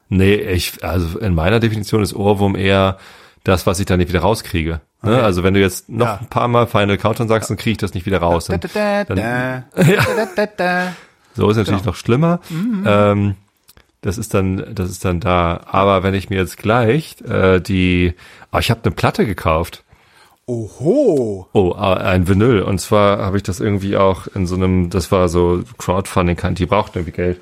Nee, 0.10 0.36
ich, 0.36 0.84
also 0.84 1.20
in 1.20 1.34
meiner 1.34 1.60
Definition 1.60 2.02
ist 2.04 2.14
Ohrwurm 2.14 2.56
eher 2.56 2.98
das, 3.44 3.66
was 3.66 3.80
ich 3.80 3.86
dann 3.86 4.00
nicht 4.00 4.10
wieder 4.10 4.20
rauskriege. 4.20 4.82
Ne? 5.02 5.24
Also 5.24 5.44
wenn 5.44 5.54
du 5.54 5.60
jetzt 5.62 5.90
noch 5.90 6.06
Ja. 6.06 6.18
ein 6.20 6.28
paar 6.28 6.48
Mal 6.48 6.68
Final 6.68 6.98
Countdown 6.98 7.28
sagst, 7.28 7.50
dann 7.50 7.58
kriege 7.58 7.72
ich 7.72 7.78
das 7.78 7.94
nicht 7.94 8.06
wieder 8.06 8.20
raus. 8.20 8.46
Da, 8.46 8.58
da, 8.58 9.04
dann, 9.06 9.16
da, 9.18 9.64
da, 9.76 10.28
da, 10.36 10.46
da. 10.46 10.94
So 11.36 11.50
ist 11.50 11.58
natürlich 11.58 11.80
Genau. 11.82 11.92
noch 11.92 11.96
schlimmer. 11.96 12.40
Mhm. 12.50 12.84
Ähm, 12.86 13.36
das 14.02 14.18
ist 14.18 14.34
dann, 14.34 14.76
das 14.76 14.90
ist 14.92 15.06
dann 15.06 15.20
da. 15.22 15.62
Aber 15.66 16.04
wenn 16.04 16.14
ich 16.14 16.30
mir 16.30 16.38
jetzt 16.40 16.58
gleich 16.58 17.16
äh, 17.22 17.60
die, 17.62 18.14
ah, 18.52 18.60
ich 18.60 18.70
habe 18.70 18.82
eine 18.84 18.94
Platte 18.94 19.26
gekauft. 19.26 19.84
Oho. 20.46 21.48
Oh, 21.54 21.76
äh, 21.78 21.78
ein 21.78 22.28
Vinyl. 22.28 22.62
Und 22.62 22.80
zwar 22.80 23.20
habe 23.20 23.38
ich 23.38 23.44
das 23.44 23.60
irgendwie 23.60 23.96
auch 23.98 24.28
in 24.28 24.48
so 24.48 24.56
einem, 24.56 24.90
das 24.90 25.12
war 25.12 25.30
so 25.30 25.64
Crowdfunding, 25.78 26.38
die 26.56 26.66
braucht 26.66 26.96
irgendwie 26.96 27.12
Geld. 27.14 27.42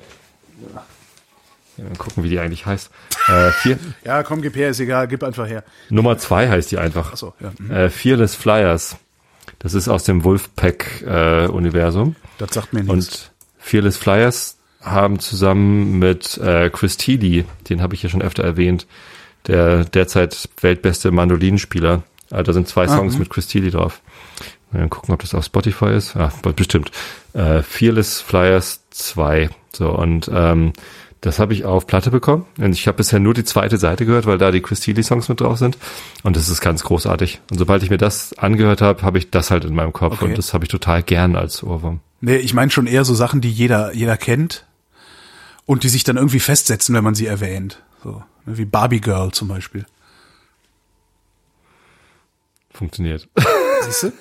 Ja, 1.76 1.84
mal 1.84 1.96
gucken, 1.96 2.22
wie 2.24 2.28
die 2.28 2.38
eigentlich 2.38 2.66
heißt. 2.66 2.90
Äh, 3.28 3.50
vier, 3.52 3.78
Ja, 4.04 4.22
komm, 4.22 4.42
gib 4.42 4.54
her, 4.56 4.68
ist 4.70 4.80
egal, 4.80 5.08
gib 5.08 5.24
einfach 5.24 5.48
her. 5.48 5.64
Nummer 5.88 6.18
zwei 6.18 6.48
heißt 6.48 6.70
die 6.70 6.78
einfach. 6.78 7.12
Achso, 7.12 7.34
ja. 7.40 7.52
mhm. 7.58 7.70
Äh, 7.70 7.90
Fearless 7.90 8.34
Flyers. 8.34 8.96
Das 9.58 9.74
ist 9.74 9.88
aus 9.88 10.04
dem 10.04 10.24
Wolfpack-Universum. 10.24 12.16
Das 12.38 12.54
sagt 12.54 12.72
mir 12.72 12.80
nichts. 12.82 12.92
Und 12.92 13.32
Fearless 13.58 13.96
Flyers 13.96 14.56
haben 14.82 15.18
zusammen 15.18 15.98
mit 15.98 16.38
äh, 16.38 16.70
Chris 16.70 16.96
Thiele, 16.96 17.44
den 17.68 17.82
habe 17.82 17.94
ich 17.94 18.02
ja 18.02 18.08
schon 18.08 18.22
öfter 18.22 18.42
erwähnt, 18.42 18.86
der 19.46 19.84
derzeit 19.84 20.48
weltbeste 20.60 21.10
Mandolinenspieler. 21.10 22.02
Äh, 22.30 22.42
da 22.42 22.52
sind 22.52 22.68
zwei 22.68 22.86
Songs 22.86 23.18
mit 23.18 23.30
Chris 23.30 23.46
Thiele 23.46 23.70
drauf. 23.70 24.00
Mal 24.72 24.88
gucken, 24.88 25.12
ob 25.12 25.20
das 25.20 25.34
auf 25.34 25.44
Spotify 25.44 25.92
ist. 25.92 26.16
Ah, 26.16 26.32
bestimmt. 26.54 26.90
Äh, 27.32 27.62
Fearless 27.62 28.20
Flyers 28.20 28.84
2. 28.90 29.50
So, 29.72 29.90
und 29.90 30.30
ähm, 30.32 30.72
das 31.20 31.38
habe 31.38 31.52
ich 31.52 31.64
auf 31.64 31.86
Platte 31.86 32.10
bekommen. 32.10 32.46
Und 32.58 32.72
ich 32.72 32.86
habe 32.86 32.96
bisher 32.96 33.18
nur 33.18 33.34
die 33.34 33.44
zweite 33.44 33.76
Seite 33.76 34.06
gehört, 34.06 34.26
weil 34.26 34.38
da 34.38 34.50
die 34.50 34.62
Chris 34.62 34.80
Thiele 34.80 35.02
Songs 35.02 35.28
mit 35.28 35.40
drauf 35.40 35.58
sind. 35.58 35.76
Und 36.22 36.36
das 36.36 36.48
ist 36.48 36.60
ganz 36.60 36.82
großartig. 36.82 37.40
Und 37.50 37.58
sobald 37.58 37.82
ich 37.82 37.90
mir 37.90 37.98
das 37.98 38.32
angehört 38.38 38.80
habe, 38.80 39.02
habe 39.02 39.18
ich 39.18 39.30
das 39.30 39.50
halt 39.50 39.64
in 39.64 39.74
meinem 39.74 39.92
Kopf. 39.92 40.14
Okay. 40.14 40.26
Und 40.26 40.38
das 40.38 40.54
habe 40.54 40.64
ich 40.64 40.70
total 40.70 41.02
gern 41.02 41.36
als 41.36 41.62
Ohrwurm. 41.62 42.00
Nee, 42.20 42.36
ich 42.36 42.54
meine 42.54 42.70
schon 42.70 42.86
eher 42.86 43.04
so 43.04 43.14
Sachen, 43.14 43.40
die 43.40 43.50
jeder, 43.50 43.94
jeder 43.94 44.16
kennt 44.16 44.66
und 45.66 45.82
die 45.82 45.88
sich 45.88 46.04
dann 46.04 46.16
irgendwie 46.16 46.40
festsetzen, 46.40 46.94
wenn 46.94 47.04
man 47.04 47.14
sie 47.14 47.26
erwähnt. 47.26 47.82
So, 48.02 48.22
ne, 48.46 48.58
wie 48.58 48.64
Barbie 48.64 49.00
Girl 49.00 49.30
zum 49.32 49.48
Beispiel. 49.48 49.84
Funktioniert. 52.80 53.28
Siehst 53.82 54.04
du? 54.04 54.12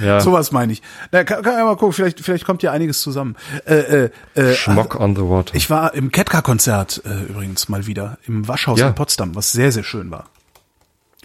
ja. 0.00 0.20
Sowas 0.20 0.52
meine 0.52 0.72
ich. 0.72 0.80
Na, 1.10 1.24
kann, 1.24 1.42
kann 1.42 1.54
ja 1.58 1.64
mal 1.64 1.76
gucken, 1.76 1.92
vielleicht, 1.92 2.20
vielleicht 2.20 2.44
kommt 2.44 2.62
ja 2.62 2.70
einiges 2.70 3.00
zusammen. 3.02 3.34
Äh, 3.66 3.74
äh, 3.74 4.10
äh, 4.34 4.54
Schmock 4.54 4.94
on 5.00 5.16
the 5.16 5.22
Water. 5.22 5.54
ich 5.56 5.68
war 5.70 5.92
im 5.94 6.12
Ketka-Konzert 6.12 7.02
äh, 7.04 7.24
übrigens 7.30 7.68
mal 7.68 7.86
wieder 7.88 8.18
im 8.28 8.46
Waschhaus 8.46 8.78
Ja. 8.78 8.86
in 8.88 8.94
Potsdam, 8.94 9.34
was 9.34 9.50
sehr, 9.50 9.72
sehr 9.72 9.82
schön 9.82 10.10
war. 10.12 10.26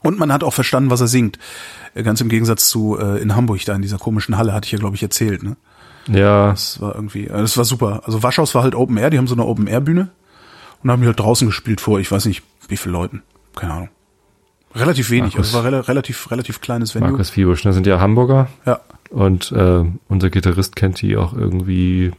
Und 0.02 0.18
man 0.18 0.34
hat 0.34 0.44
auch 0.44 0.56
verstanden, 0.56 0.90
was 0.90 1.02
er 1.02 1.08
singt. 1.08 1.38
Äh, 1.94 2.02
Ganz 2.02 2.20
im 2.20 2.30
Gegensatz 2.30 2.68
zu 2.68 2.98
äh, 3.00 3.22
in 3.22 3.36
Hamburg, 3.36 3.64
da 3.66 3.76
in 3.76 3.84
dieser 3.84 4.00
komischen 4.00 4.38
Halle, 4.38 4.54
hatte 4.54 4.66
ich 4.66 4.72
ja, 4.72 4.80
glaube 4.80 4.96
ich, 4.96 5.04
erzählt. 5.04 5.44
Ne? 5.44 5.56
ja, 6.08 6.50
Das 6.50 6.82
war 6.82 6.96
irgendwie, 6.96 7.28
äh, 7.28 7.38
das 7.42 7.58
war 7.58 7.64
super. 7.66 8.02
Also 8.06 8.24
Waschhaus 8.24 8.56
war 8.56 8.64
halt 8.64 8.74
Open 8.74 8.98
Air, 8.98 9.12
die 9.12 9.20
haben 9.20 9.28
so 9.28 9.36
eine 9.36 9.46
Open 9.46 9.68
Air 9.68 9.82
Bühne 9.82 10.10
und 10.82 10.90
haben 10.90 11.02
die 11.02 11.08
halt 11.08 11.20
draußen 11.20 11.46
gespielt 11.46 11.80
vor, 11.80 12.00
ich 12.00 12.12
weiß 12.12 12.26
nicht, 12.26 12.42
wie 12.68 12.78
viele 12.78 12.94
Leuten. 12.94 13.22
Keine 13.56 13.74
Ahnung. 13.74 13.90
Relativ 14.76 15.10
wenig, 15.10 15.34
Markus. 15.34 15.48
also 15.54 15.58
war 15.58 15.66
rela 15.66 15.80
relativ, 15.82 16.32
relativ 16.32 16.62
kleines 16.62 16.96
Venue. 16.96 17.10
Markus 17.10 17.36
Wiebusch, 17.36 17.66
ne, 17.66 17.74
sind 17.74 17.86
ja 17.88 18.00
Hamburger. 18.00 18.48
Ja. 18.66 18.80
Und 19.10 19.52
äh, 19.52 19.84
unser 20.08 20.30
Gitarrist 20.30 20.76
kennt 20.76 21.02
die 21.02 21.18
auch 21.18 21.34
irgendwie. 21.34 22.12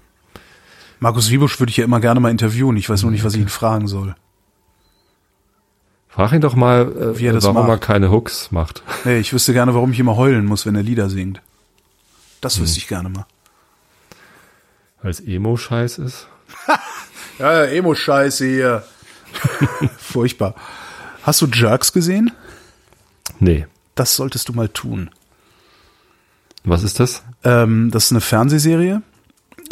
Markus 1.01 1.31
Wiebusch 1.31 1.59
würde 1.59 1.71
ich 1.71 1.79
ja 1.79 1.85
immer 1.85 2.01
gerne 2.01 2.21
mal 2.21 2.31
interviewen. 2.31 2.77
Ich 2.77 2.89
weiß 2.91 3.03
nur 3.03 3.11
nicht, 3.11 3.25
was 3.25 3.35
ich 3.35 3.41
ihn 3.41 3.49
fragen 3.49 3.89
soll. 3.89 4.15
Frag 6.09 6.33
ihn 6.33 6.43
doch 6.43 6.55
mal, 6.55 6.93
äh, 6.93 7.19
Wie 7.19 7.27
er 7.27 7.33
das 7.33 7.45
warum 7.45 7.67
macht. 7.67 7.69
er 7.71 7.79
keine 7.79 8.11
Hooks 8.11 8.53
macht. 8.53 8.83
Nee, 9.07 9.19
ich 9.19 9.33
wüsste 9.33 9.55
gerne, 9.55 9.75
warum 9.75 9.93
ich 9.93 9.99
immer 10.01 10.17
heulen 10.17 10.45
muss, 10.45 10.67
wenn 10.67 10.75
er 10.77 10.83
Lieder 10.83 11.09
singt. 11.09 11.41
Das 12.43 12.57
Hm. 12.57 12.65
wüsste 12.65 12.79
ich 12.79 12.89
gerne 12.89 13.09
mal. 13.09 13.25
Weil 15.01 15.11
es 15.11 15.21
Emo-Scheiß 15.21 15.99
ist. 15.99 16.27
Ja 17.39 17.65
Emo-Scheiße 17.65 18.45
hier. 18.47 18.85
Furchtbar. 19.99 20.55
Hast 21.23 21.41
du 21.41 21.47
Jerks 21.47 21.93
gesehen? 21.95 22.31
Nee. 23.43 23.67
Das 23.97 24.15
solltest 24.15 24.49
du 24.49 24.53
mal 24.53 24.69
tun. 24.69 25.11
Was 26.63 26.85
ist 26.85 27.01
das? 27.01 27.25
Ähm, 27.43 27.91
das 27.91 28.05
ist 28.05 28.13
eine 28.13 28.21
Fernsehserie 28.21 29.03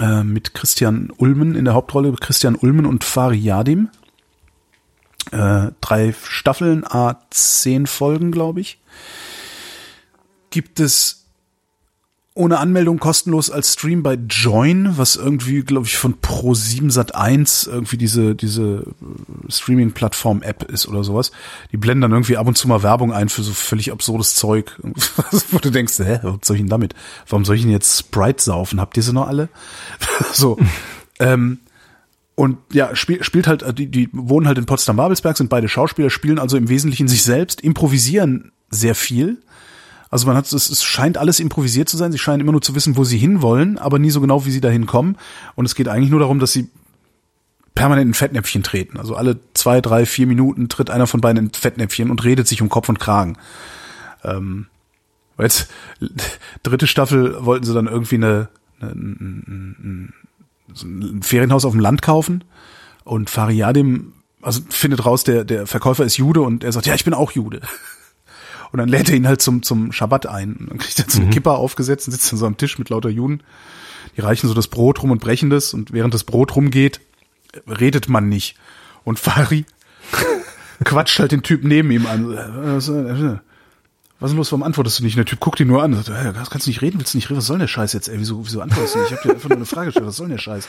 äh, 0.00 0.24
mit 0.24 0.54
Christian 0.54 1.12
Ulmen 1.18 1.54
in 1.54 1.66
der 1.66 1.74
Hauptrolle. 1.74 2.12
Christian 2.14 2.56
Ulmen 2.56 2.84
und 2.84 3.04
Fari 3.04 3.38
Yadim. 3.38 3.88
Äh, 5.30 5.70
drei 5.80 6.12
Staffeln, 6.24 6.84
a 6.84 7.20
zehn 7.30 7.86
Folgen, 7.86 8.32
glaube 8.32 8.60
ich. 8.60 8.80
Gibt 10.50 10.80
es 10.80 11.19
ohne 12.41 12.59
Anmeldung 12.59 12.99
kostenlos 12.99 13.51
als 13.51 13.74
Stream 13.74 14.03
bei 14.03 14.14
Join, 14.14 14.97
was 14.97 15.16
irgendwie, 15.16 15.61
glaube 15.61 15.86
ich, 15.86 15.99
von 15.99 16.16
Pro7 16.22 16.91
Sat 16.91 17.14
1 17.14 17.68
irgendwie 17.70 17.99
diese, 17.99 18.34
diese 18.34 18.62
äh, 18.62 19.53
Streaming-Plattform-App 19.53 20.64
ist 20.64 20.88
oder 20.88 21.05
sowas. 21.05 21.32
Die 21.70 21.76
blenden 21.76 22.01
dann 22.01 22.12
irgendwie 22.12 22.38
ab 22.38 22.47
und 22.47 22.57
zu 22.57 22.66
mal 22.66 22.82
Werbung 22.82 23.12
ein 23.12 23.28
für 23.28 23.43
so 23.43 23.53
völlig 23.53 23.93
absurdes 23.93 24.34
Zeug. 24.34 24.80
Wo 25.51 25.59
du 25.59 25.70
denkst, 25.70 25.99
hä, 25.99 26.20
was 26.22 26.38
soll 26.43 26.57
ich 26.57 26.62
denn 26.62 26.70
damit? 26.70 26.95
Warum 27.28 27.45
soll 27.45 27.57
ich 27.57 27.62
denn 27.62 27.70
jetzt 27.70 27.99
Sprite 27.99 28.43
saufen? 28.43 28.80
Habt 28.80 28.97
ihr 28.97 29.03
sie 29.03 29.12
noch 29.12 29.28
alle? 29.28 29.51
so. 30.32 30.59
ähm, 31.18 31.59
und 32.36 32.57
ja, 32.72 32.97
spiel, 32.97 33.22
spielt 33.22 33.47
halt, 33.49 33.62
äh, 33.62 33.74
die, 33.74 33.88
die 33.88 34.09
wohnen 34.12 34.47
halt 34.47 34.57
in 34.57 34.64
Potsdam-Babelsberg, 34.64 35.36
sind 35.36 35.51
beide 35.51 35.68
Schauspieler, 35.68 36.09
spielen 36.09 36.38
also 36.38 36.57
im 36.57 36.70
Wesentlichen 36.70 37.07
sich 37.07 37.22
selbst, 37.22 37.61
improvisieren 37.61 38.51
sehr 38.70 38.95
viel. 38.95 39.43
Also 40.11 40.26
man 40.26 40.36
hat, 40.36 40.52
es, 40.52 40.68
es 40.68 40.82
scheint 40.82 41.16
alles 41.16 41.38
improvisiert 41.38 41.88
zu 41.88 41.96
sein. 41.96 42.11
Sie 42.11 42.18
scheinen 42.18 42.40
immer 42.40 42.52
nur 42.52 42.62
zu 42.62 42.74
wissen, 42.74 42.96
wo 42.96 43.04
sie 43.04 43.16
hinwollen, 43.16 43.78
aber 43.78 43.98
nie 43.98 44.11
so 44.11 44.20
genau, 44.20 44.44
wie 44.44 44.50
sie 44.50 44.61
dahin 44.61 44.86
kommen. 44.86 45.16
Und 45.54 45.64
es 45.64 45.76
geht 45.76 45.88
eigentlich 45.88 46.11
nur 46.11 46.20
darum, 46.20 46.40
dass 46.40 46.52
sie 46.52 46.68
permanent 47.76 48.08
in 48.08 48.14
Fettnäpfchen 48.14 48.64
treten. 48.64 48.98
Also 48.98 49.14
alle 49.14 49.38
zwei, 49.54 49.80
drei, 49.80 50.04
vier 50.06 50.26
Minuten 50.26 50.68
tritt 50.68 50.90
einer 50.90 51.06
von 51.06 51.20
beiden 51.20 51.46
in 51.46 51.52
Fettnäpfchen 51.52 52.11
und 52.11 52.24
redet 52.24 52.48
sich 52.48 52.61
um 52.61 52.68
Kopf 52.68 52.88
und 52.88 52.98
Kragen. 52.98 53.38
Ähm, 54.24 54.66
weil 55.36 55.46
jetzt 55.46 55.70
dritte 56.64 56.88
Staffel 56.88 57.44
wollten 57.44 57.64
sie 57.64 57.72
dann 57.72 57.86
irgendwie 57.86 58.16
eine, 58.16 58.48
eine, 58.80 58.90
ein, 58.90 60.12
ein, 60.68 61.22
Ferienhaus 61.22 61.64
auf 61.64 61.72
dem 61.72 61.80
Land 61.80 62.02
kaufen 62.02 62.44
und 63.04 63.30
Fariadim 63.30 64.12
also 64.42 64.62
findet 64.70 65.04
raus, 65.04 65.24
der 65.24 65.44
der 65.44 65.66
Verkäufer 65.66 66.04
ist 66.04 66.16
Jude 66.16 66.40
und 66.40 66.64
er 66.64 66.72
sagt, 66.72 66.86
ja, 66.86 66.94
ich 66.94 67.04
bin 67.04 67.14
auch 67.14 67.32
Jude. 67.32 67.61
Und 68.72 68.78
dann 68.78 68.88
lädt 68.88 69.08
er 69.08 69.16
ihn 69.16 69.26
halt 69.26 69.42
zum, 69.42 69.62
zum 69.62 69.92
Schabbat 69.92 70.26
ein. 70.26 70.54
Und 70.54 70.70
dann 70.70 70.78
kriegt 70.78 70.98
er 70.98 71.06
so 71.08 71.20
eine 71.20 71.30
Kippa 71.30 71.54
aufgesetzt 71.54 72.06
und 72.06 72.12
sitzt 72.12 72.32
an 72.32 72.38
so 72.38 72.46
einem 72.46 72.56
Tisch 72.56 72.78
mit 72.78 72.88
lauter 72.88 73.08
Juden. 73.08 73.42
Die 74.16 74.20
reichen 74.20 74.48
so 74.48 74.54
das 74.54 74.68
Brot 74.68 75.02
rum 75.02 75.10
und 75.10 75.20
brechen 75.20 75.50
das. 75.50 75.74
Und 75.74 75.92
während 75.92 76.14
das 76.14 76.24
Brot 76.24 76.54
rumgeht, 76.54 77.00
redet 77.66 78.08
man 78.08 78.28
nicht. 78.28 78.56
Und 79.04 79.18
Fari 79.18 79.64
quatscht 80.84 81.18
halt 81.18 81.32
den 81.32 81.42
Typ 81.42 81.64
neben 81.64 81.90
ihm 81.90 82.06
an. 82.06 83.40
Was 84.20 84.28
ist 84.28 84.32
denn 84.32 84.36
los, 84.36 84.52
warum 84.52 84.64
antwortest 84.64 84.98
du 84.98 85.02
nicht? 85.04 85.14
Und 85.14 85.18
der 85.18 85.24
Typ 85.24 85.40
guckt 85.40 85.60
ihn 85.60 85.68
nur 85.68 85.82
an 85.82 85.94
und 85.94 86.04
sagt, 86.04 86.18
hey, 86.18 86.30
kannst 86.50 86.66
du 86.66 86.70
nicht 86.70 86.82
reden, 86.82 86.98
willst 86.98 87.14
du 87.14 87.18
nicht 87.18 87.30
reden? 87.30 87.38
Was 87.38 87.46
soll 87.46 87.54
denn 87.54 87.62
der 87.62 87.68
Scheiß 87.68 87.94
jetzt, 87.94 88.08
ey? 88.08 88.18
Wieso, 88.18 88.44
wieso 88.44 88.60
antwortest 88.60 88.94
du 88.94 88.98
nicht? 88.98 89.12
Ich 89.12 89.16
habe 89.16 89.28
dir 89.28 89.34
einfach 89.34 89.48
nur 89.48 89.56
eine 89.56 89.64
Frage 89.64 89.86
gestellt, 89.86 90.06
was 90.06 90.16
soll 90.16 90.28
denn 90.28 90.36
der 90.36 90.42
Scheiß? 90.42 90.68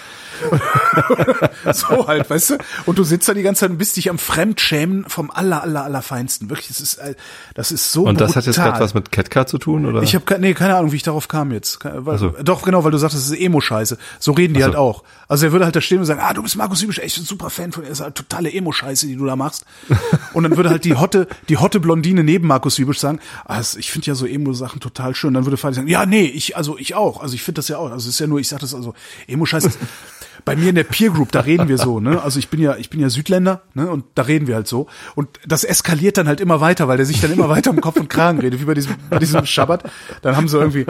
so 1.73 2.07
halt, 2.07 2.29
weißt 2.29 2.51
du? 2.51 2.57
Und 2.85 2.97
du 2.97 3.03
sitzt 3.03 3.27
da 3.27 3.33
die 3.33 3.41
ganze 3.41 3.61
Zeit 3.61 3.71
und 3.71 3.77
bist 3.77 3.97
dich 3.97 4.09
am 4.09 4.17
Fremdschämen 4.17 5.03
vom 5.09 5.29
aller, 5.31 5.63
aller, 5.63 5.83
aller 5.83 6.01
Feinsten. 6.01 6.49
Wirklich, 6.49 6.69
das 6.69 6.79
ist, 6.79 6.93
äh, 6.99 7.15
das 7.53 7.73
ist 7.73 7.91
so 7.91 8.05
Und 8.05 8.21
das 8.21 8.37
hat 8.37 8.45
jetzt 8.45 8.55
brutal. 8.55 8.71
gerade 8.71 8.83
was 8.85 8.93
mit 8.93 9.11
Catcar 9.11 9.45
zu 9.47 9.57
tun, 9.57 9.85
oder? 9.85 10.01
Ich 10.01 10.15
habe 10.15 10.39
nee, 10.39 10.53
keine 10.53 10.77
Ahnung, 10.77 10.93
wie 10.93 10.95
ich 10.95 11.03
darauf 11.03 11.27
kam 11.27 11.51
jetzt. 11.51 11.79
Weil, 11.83 12.17
so. 12.17 12.29
Doch, 12.29 12.61
genau, 12.61 12.85
weil 12.85 12.91
du 12.91 12.97
sagst, 12.97 13.17
das 13.17 13.29
ist 13.29 13.37
Emo-Scheiße. 13.37 13.97
So 14.19 14.31
reden 14.31 14.53
die 14.53 14.63
Ach 14.63 14.67
so. 14.67 14.71
halt 14.71 14.77
auch. 14.77 15.03
Also 15.27 15.45
er 15.45 15.51
würde 15.51 15.65
halt 15.65 15.75
da 15.75 15.81
stehen 15.81 15.99
und 15.99 16.05
sagen, 16.05 16.21
ah, 16.21 16.33
du 16.33 16.43
bist 16.43 16.55
Markus 16.55 16.81
Hübisch, 16.81 16.99
echt 16.99 17.17
ein 17.17 17.25
super 17.25 17.49
Fan 17.49 17.71
von 17.71 17.83
das 17.83 17.93
ist 17.93 18.01
halt 18.01 18.15
totale 18.15 18.51
Emo-Scheiße, 18.51 19.07
die 19.07 19.15
du 19.15 19.25
da 19.25 19.35
machst. 19.35 19.65
und 20.33 20.43
dann 20.43 20.57
würde 20.57 20.69
halt 20.69 20.85
die 20.85 20.95
hotte, 20.95 21.27
die 21.49 21.57
hotte 21.57 21.79
Blondine 21.79 22.23
neben 22.23 22.47
Markus 22.47 22.77
Hübisch 22.77 22.99
sagen, 22.99 23.19
das- 23.47 23.75
ich 23.75 23.91
finde 23.91 24.07
ja 24.07 24.15
so 24.15 24.25
Emo-Sachen 24.25 24.79
total 24.79 25.15
schön. 25.15 25.33
Dann 25.33 25.45
würde 25.45 25.57
Fadi 25.57 25.75
sagen, 25.75 25.87
ja, 25.87 26.05
nee, 26.05 26.25
ich, 26.25 26.57
also 26.57 26.77
ich 26.77 26.95
auch. 26.95 27.21
Also 27.21 27.35
ich 27.35 27.43
finde 27.43 27.59
das 27.59 27.67
ja 27.67 27.77
auch. 27.77 27.85
Also 27.91 28.07
es 28.07 28.15
ist 28.15 28.19
ja 28.19 28.27
nur, 28.27 28.39
ich 28.39 28.47
sag 28.47 28.59
das 28.59 28.73
also, 28.73 28.93
Emo-Scheiße 29.27 29.67
ist- 29.69 29.79
bei 30.45 30.55
mir 30.55 30.69
in 30.69 30.75
der 30.75 30.85
Peer 30.85 31.11
Group, 31.11 31.31
da 31.31 31.41
reden 31.41 31.67
wir 31.67 31.77
so, 31.77 31.99
ne? 31.99 32.19
Also 32.23 32.39
ich 32.39 32.47
bin 32.49 32.59
ja, 32.59 32.75
ich 32.75 32.89
bin 32.89 32.99
ja 32.99 33.09
Südländer, 33.09 33.61
ne? 33.75 33.91
Und 33.91 34.05
da 34.15 34.23
reden 34.23 34.47
wir 34.47 34.55
halt 34.55 34.67
so. 34.67 34.87
Und 35.13 35.27
das 35.45 35.63
eskaliert 35.63 36.17
dann 36.17 36.27
halt 36.27 36.39
immer 36.41 36.59
weiter, 36.61 36.87
weil 36.87 36.97
der 36.97 37.05
sich 37.05 37.21
dann 37.21 37.31
immer 37.31 37.47
weiter 37.47 37.69
um 37.69 37.79
Kopf 37.79 37.99
und 37.99 38.09
Kragen 38.09 38.39
redet, 38.39 38.59
wie 38.59 38.65
bei 38.65 38.73
diesem, 38.73 38.95
bei 39.11 39.19
diesem 39.19 39.45
Schabbat. 39.45 39.83
Dann 40.23 40.35
haben 40.35 40.47
sie 40.47 40.57
irgendwie, 40.57 40.85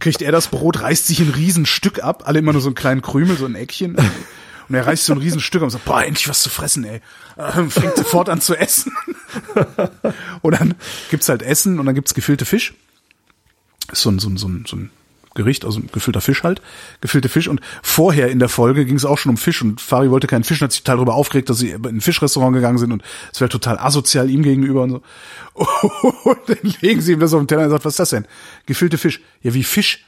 kriegt 0.00 0.22
er 0.22 0.32
das 0.32 0.48
Brot, 0.48 0.80
reißt 0.82 1.06
sich 1.06 1.20
ein 1.20 1.30
Riesenstück 1.30 2.02
ab, 2.02 2.24
alle 2.26 2.40
immer 2.40 2.52
nur 2.52 2.60
so 2.62 2.68
einen 2.68 2.74
kleinen 2.74 3.00
Krümel, 3.00 3.36
so 3.36 3.46
ein 3.46 3.54
Eckchen. 3.54 3.96
Und 4.68 4.74
er 4.74 4.86
reißt 4.86 5.04
so 5.04 5.12
ein 5.12 5.18
Riesenstück 5.18 5.62
und 5.62 5.70
sagt, 5.70 5.84
boah, 5.84 6.02
endlich 6.02 6.28
was 6.28 6.42
zu 6.42 6.50
fressen, 6.50 6.84
ey. 6.84 7.00
Ähm, 7.38 7.70
fängt 7.70 7.96
sofort 7.96 8.28
an 8.28 8.40
zu 8.40 8.56
essen. 8.56 8.92
und 10.42 10.58
dann 10.58 10.74
gibt's 11.10 11.28
halt 11.28 11.42
Essen 11.42 11.78
und 11.78 11.86
dann 11.86 11.94
gibt's 11.94 12.14
gefüllte 12.14 12.44
Fisch. 12.44 12.74
So 13.92 14.10
ein, 14.10 14.18
so 14.18 14.28
ein, 14.28 14.36
so 14.36 14.48
ein, 14.48 14.64
so 14.66 14.76
ein 14.76 14.90
Gericht, 15.36 15.64
also 15.64 15.80
gefüllter 15.92 16.20
Fisch 16.20 16.42
halt, 16.42 16.60
gefüllte 17.00 17.28
Fisch. 17.28 17.46
Und 17.46 17.60
vorher 17.82 18.30
in 18.30 18.40
der 18.40 18.48
Folge 18.48 18.84
ging 18.84 18.96
es 18.96 19.04
auch 19.04 19.18
schon 19.18 19.30
um 19.30 19.36
Fisch 19.36 19.62
und 19.62 19.80
Fari 19.80 20.10
wollte 20.10 20.26
keinen 20.26 20.42
Fisch 20.42 20.60
und 20.60 20.64
hat 20.64 20.72
sich 20.72 20.82
total 20.82 20.96
darüber 20.96 21.14
aufgeregt, 21.14 21.48
dass 21.48 21.58
sie 21.58 21.70
in 21.70 21.86
ein 21.86 22.00
Fischrestaurant 22.00 22.54
gegangen 22.54 22.78
sind 22.78 22.92
und 22.92 23.04
es 23.32 23.40
wäre 23.40 23.48
total 23.48 23.78
asozial 23.78 24.28
ihm 24.28 24.42
gegenüber 24.42 24.82
und 24.82 24.90
so. 24.90 25.02
Und 26.24 26.38
dann 26.48 26.74
legen 26.82 27.00
sie 27.00 27.12
ihm 27.12 27.20
das 27.20 27.32
auf 27.32 27.40
den 27.40 27.48
Teller 27.48 27.64
und 27.64 27.70
sagt, 27.70 27.86
was 27.86 27.94
ist 27.94 27.98
das 27.98 28.10
denn? 28.10 28.26
Gefüllte 28.66 28.98
Fisch. 28.98 29.22
Ja, 29.40 29.54
wie 29.54 29.64
Fisch? 29.64 30.04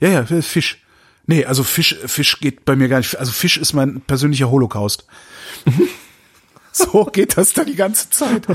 Ja, 0.00 0.08
ja, 0.08 0.42
Fisch. 0.42 0.82
Nee, 1.28 1.44
also 1.44 1.62
Fisch, 1.62 1.94
Fisch 2.06 2.40
geht 2.40 2.64
bei 2.64 2.74
mir 2.74 2.88
gar 2.88 2.98
nicht. 2.98 3.16
Also 3.16 3.32
Fisch 3.32 3.58
ist 3.58 3.74
mein 3.74 4.00
persönlicher 4.00 4.50
Holocaust. 4.50 5.06
So 6.70 7.06
geht 7.06 7.36
das 7.36 7.54
da 7.54 7.64
die 7.64 7.74
ganze 7.74 8.08
Zeit. 8.10 8.46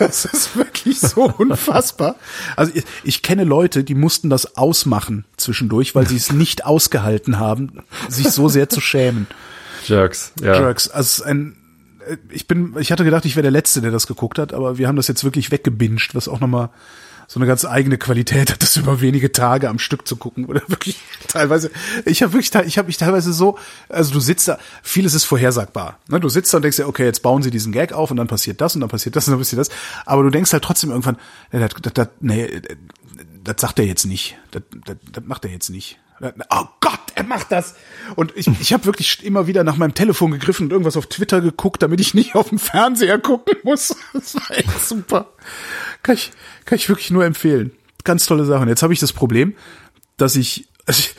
Das 0.00 0.24
ist 0.24 0.56
wirklich 0.56 0.98
so 0.98 1.32
unfassbar. 1.38 2.16
Also 2.56 2.72
ich, 2.74 2.84
ich 3.04 3.22
kenne 3.22 3.44
Leute, 3.44 3.84
die 3.84 3.94
mussten 3.94 4.28
das 4.28 4.56
ausmachen 4.56 5.24
zwischendurch, 5.36 5.94
weil 5.94 6.04
sie 6.08 6.16
es 6.16 6.32
nicht 6.32 6.64
ausgehalten 6.64 7.38
haben, 7.38 7.84
sich 8.08 8.28
so 8.30 8.48
sehr 8.48 8.68
zu 8.68 8.80
schämen. 8.80 9.28
Jerks, 9.84 10.32
ja. 10.42 10.58
Jerks. 10.58 10.88
Also 10.88 11.22
ein, 11.22 11.54
ich 12.30 12.48
bin, 12.48 12.74
ich 12.80 12.90
hatte 12.90 13.04
gedacht, 13.04 13.24
ich 13.24 13.36
wäre 13.36 13.42
der 13.42 13.52
Letzte, 13.52 13.80
der 13.80 13.92
das 13.92 14.08
geguckt 14.08 14.40
hat, 14.40 14.52
aber 14.52 14.78
wir 14.78 14.88
haben 14.88 14.96
das 14.96 15.06
jetzt 15.06 15.22
wirklich 15.22 15.52
weggebinged, 15.52 16.16
was 16.16 16.26
auch 16.26 16.40
nochmal 16.40 16.70
so 17.30 17.38
eine 17.38 17.46
ganz 17.46 17.64
eigene 17.64 17.96
Qualität 17.96 18.50
hat, 18.50 18.60
das 18.60 18.76
über 18.76 19.00
wenige 19.00 19.30
Tage 19.30 19.68
am 19.68 19.78
Stück 19.78 20.08
zu 20.08 20.16
gucken 20.16 20.46
oder 20.46 20.62
wirklich 20.66 21.00
teilweise. 21.28 21.70
Ich 22.04 22.24
habe 22.24 22.32
wirklich, 22.32 22.52
ich 22.66 22.76
habe 22.76 22.86
mich 22.88 22.96
teilweise 22.96 23.32
so, 23.32 23.56
also 23.88 24.12
du 24.12 24.18
sitzt 24.18 24.48
da, 24.48 24.58
vieles 24.82 25.14
ist 25.14 25.26
vorhersagbar. 25.26 26.00
Ne? 26.08 26.18
Du 26.18 26.28
sitzt 26.28 26.52
da 26.52 26.58
und 26.58 26.62
denkst 26.62 26.78
dir, 26.78 26.88
okay, 26.88 27.04
jetzt 27.04 27.22
bauen 27.22 27.44
sie 27.44 27.52
diesen 27.52 27.70
Gag 27.70 27.92
auf 27.92 28.10
und 28.10 28.16
dann 28.16 28.26
passiert 28.26 28.60
das 28.60 28.74
und 28.74 28.80
dann 28.80 28.90
passiert 28.90 29.14
das 29.14 29.28
und 29.28 29.34
dann 29.34 29.38
passiert 29.38 29.60
das. 29.60 29.68
Aber 30.06 30.24
du 30.24 30.30
denkst 30.30 30.52
halt 30.52 30.64
trotzdem 30.64 30.90
irgendwann, 30.90 31.18
das, 31.52 31.70
das, 31.80 31.92
das, 31.92 32.08
nee, 32.18 32.62
das 33.44 33.60
sagt 33.60 33.78
er 33.78 33.86
jetzt 33.86 34.06
nicht. 34.06 34.36
Das, 34.50 34.62
das, 34.84 34.96
das 35.12 35.24
macht 35.24 35.44
er 35.44 35.52
jetzt 35.52 35.70
nicht. 35.70 35.99
Oh 36.20 36.64
Gott, 36.80 37.00
er 37.14 37.24
macht 37.24 37.50
das. 37.50 37.74
Und 38.14 38.36
ich, 38.36 38.46
ich 38.60 38.72
habe 38.72 38.84
wirklich 38.84 39.24
immer 39.24 39.46
wieder 39.46 39.64
nach 39.64 39.76
meinem 39.76 39.94
Telefon 39.94 40.32
gegriffen 40.32 40.66
und 40.66 40.72
irgendwas 40.72 40.96
auf 40.96 41.06
Twitter 41.06 41.40
geguckt, 41.40 41.82
damit 41.82 42.00
ich 42.00 42.14
nicht 42.14 42.34
auf 42.34 42.50
dem 42.50 42.58
Fernseher 42.58 43.18
gucken 43.18 43.56
muss. 43.62 43.96
Das 44.12 44.34
war 44.34 44.50
echt 44.50 44.84
super. 44.84 45.32
Kann 46.02 46.14
ich, 46.14 46.30
kann 46.64 46.76
ich 46.76 46.88
wirklich 46.88 47.10
nur 47.10 47.24
empfehlen. 47.24 47.72
Ganz 48.04 48.26
tolle 48.26 48.44
Sache. 48.44 48.62
Und 48.62 48.68
jetzt 48.68 48.82
habe 48.82 48.92
ich 48.92 49.00
das 49.00 49.12
Problem, 49.12 49.54
dass 50.16 50.36
ich, 50.36 50.68
also 50.84 51.00
ich, 51.00 51.14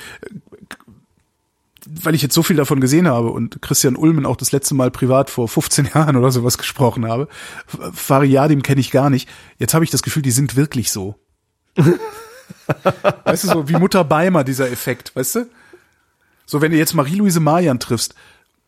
weil 1.87 2.13
ich 2.13 2.21
jetzt 2.21 2.35
so 2.35 2.43
viel 2.43 2.57
davon 2.57 2.79
gesehen 2.79 3.07
habe 3.07 3.31
und 3.31 3.61
Christian 3.61 3.95
Ulmen 3.95 4.25
auch 4.25 4.35
das 4.35 4.51
letzte 4.51 4.75
Mal 4.75 4.91
privat 4.91 5.29
vor 5.29 5.47
15 5.47 5.89
Jahren 5.93 6.15
oder 6.15 6.31
sowas 6.31 6.57
gesprochen 6.57 7.07
habe, 7.07 7.27
Fariadim 7.93 8.61
kenne 8.61 8.81
ich 8.81 8.91
gar 8.91 9.09
nicht. 9.09 9.27
Jetzt 9.57 9.73
habe 9.73 9.83
ich 9.83 9.91
das 9.91 10.03
Gefühl, 10.03 10.21
die 10.21 10.31
sind 10.31 10.55
wirklich 10.55 10.91
so. 10.91 11.15
weißt 13.25 13.43
du, 13.43 13.47
so 13.47 13.69
wie 13.69 13.77
Mutter 13.77 14.03
Beimer, 14.03 14.43
dieser 14.43 14.71
Effekt, 14.71 15.15
weißt 15.15 15.35
du? 15.35 15.45
So, 16.45 16.61
wenn 16.61 16.71
du 16.71 16.77
jetzt 16.77 16.93
Marie-Louise 16.93 17.39
Marian 17.39 17.79
triffst, 17.79 18.15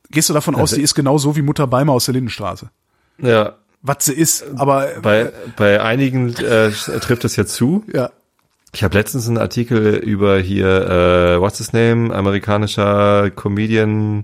gehst 0.09 0.29
du 0.29 0.33
davon 0.33 0.55
aus, 0.55 0.71
die 0.71 0.81
ist 0.81 0.95
genau 0.95 1.17
so 1.17 1.35
wie 1.35 1.41
Mutter 1.41 1.67
Beimer 1.67 1.93
aus 1.93 2.05
der 2.05 2.13
Lindenstraße. 2.13 2.69
Ja. 3.17 3.55
Was 3.81 4.05
sie 4.05 4.13
ist, 4.13 4.45
aber. 4.55 4.87
Bei, 5.01 5.33
bei 5.57 5.81
einigen 5.81 6.33
äh, 6.35 6.71
trifft 6.71 7.25
es 7.25 7.35
ja 7.35 7.45
zu. 7.45 7.83
Ja. 7.91 8.11
Ich 8.73 8.83
habe 8.83 8.97
letztens 8.97 9.27
einen 9.27 9.37
Artikel 9.37 9.95
über 9.97 10.39
hier, 10.39 10.67
äh, 10.67 11.41
what's 11.41 11.57
his 11.57 11.73
name, 11.73 12.13
amerikanischer 12.13 13.29
Comedian, 13.29 14.23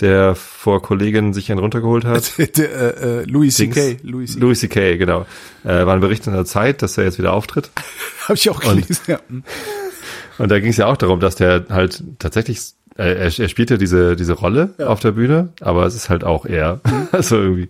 der 0.00 0.34
vor 0.34 0.82
Kolleginnen 0.82 1.32
sich 1.32 1.50
einen 1.50 1.60
runtergeholt 1.60 2.04
hat. 2.04 2.32
der, 2.56 2.98
äh, 3.00 3.20
äh, 3.20 3.24
Louis 3.24 3.56
C.K. 3.56 3.98
Louis 4.02 4.32
C.K. 4.32 4.40
Louis 4.40 4.60
C.K., 4.60 4.96
genau. 4.96 5.26
Äh, 5.62 5.86
war 5.86 5.94
ein 5.94 6.00
Bericht 6.00 6.26
in 6.26 6.32
der 6.32 6.44
Zeit, 6.44 6.82
dass 6.82 6.98
er 6.98 7.04
jetzt 7.04 7.18
wieder 7.18 7.32
auftritt. 7.32 7.70
Habe 8.24 8.34
ich 8.34 8.50
auch 8.50 8.60
gelesen, 8.60 8.98
und, 9.06 9.08
ja. 9.08 9.20
Und 10.38 10.50
da 10.50 10.58
ging 10.58 10.70
es 10.70 10.78
ja 10.78 10.86
auch 10.86 10.96
darum, 10.96 11.20
dass 11.20 11.36
der 11.36 11.66
halt 11.70 12.02
tatsächlich, 12.18 12.58
äh, 12.96 13.04
er, 13.04 13.38
er 13.38 13.48
spielt 13.48 13.70
ja 13.70 13.76
diese, 13.76 14.16
diese 14.16 14.32
Rolle 14.32 14.74
ja. 14.78 14.88
auf 14.88 14.98
der 14.98 15.12
Bühne, 15.12 15.50
aber 15.60 15.86
es 15.86 15.94
ist 15.94 16.10
halt 16.10 16.24
auch 16.24 16.44
er. 16.44 16.80
also 17.12 17.36
irgendwie, 17.36 17.68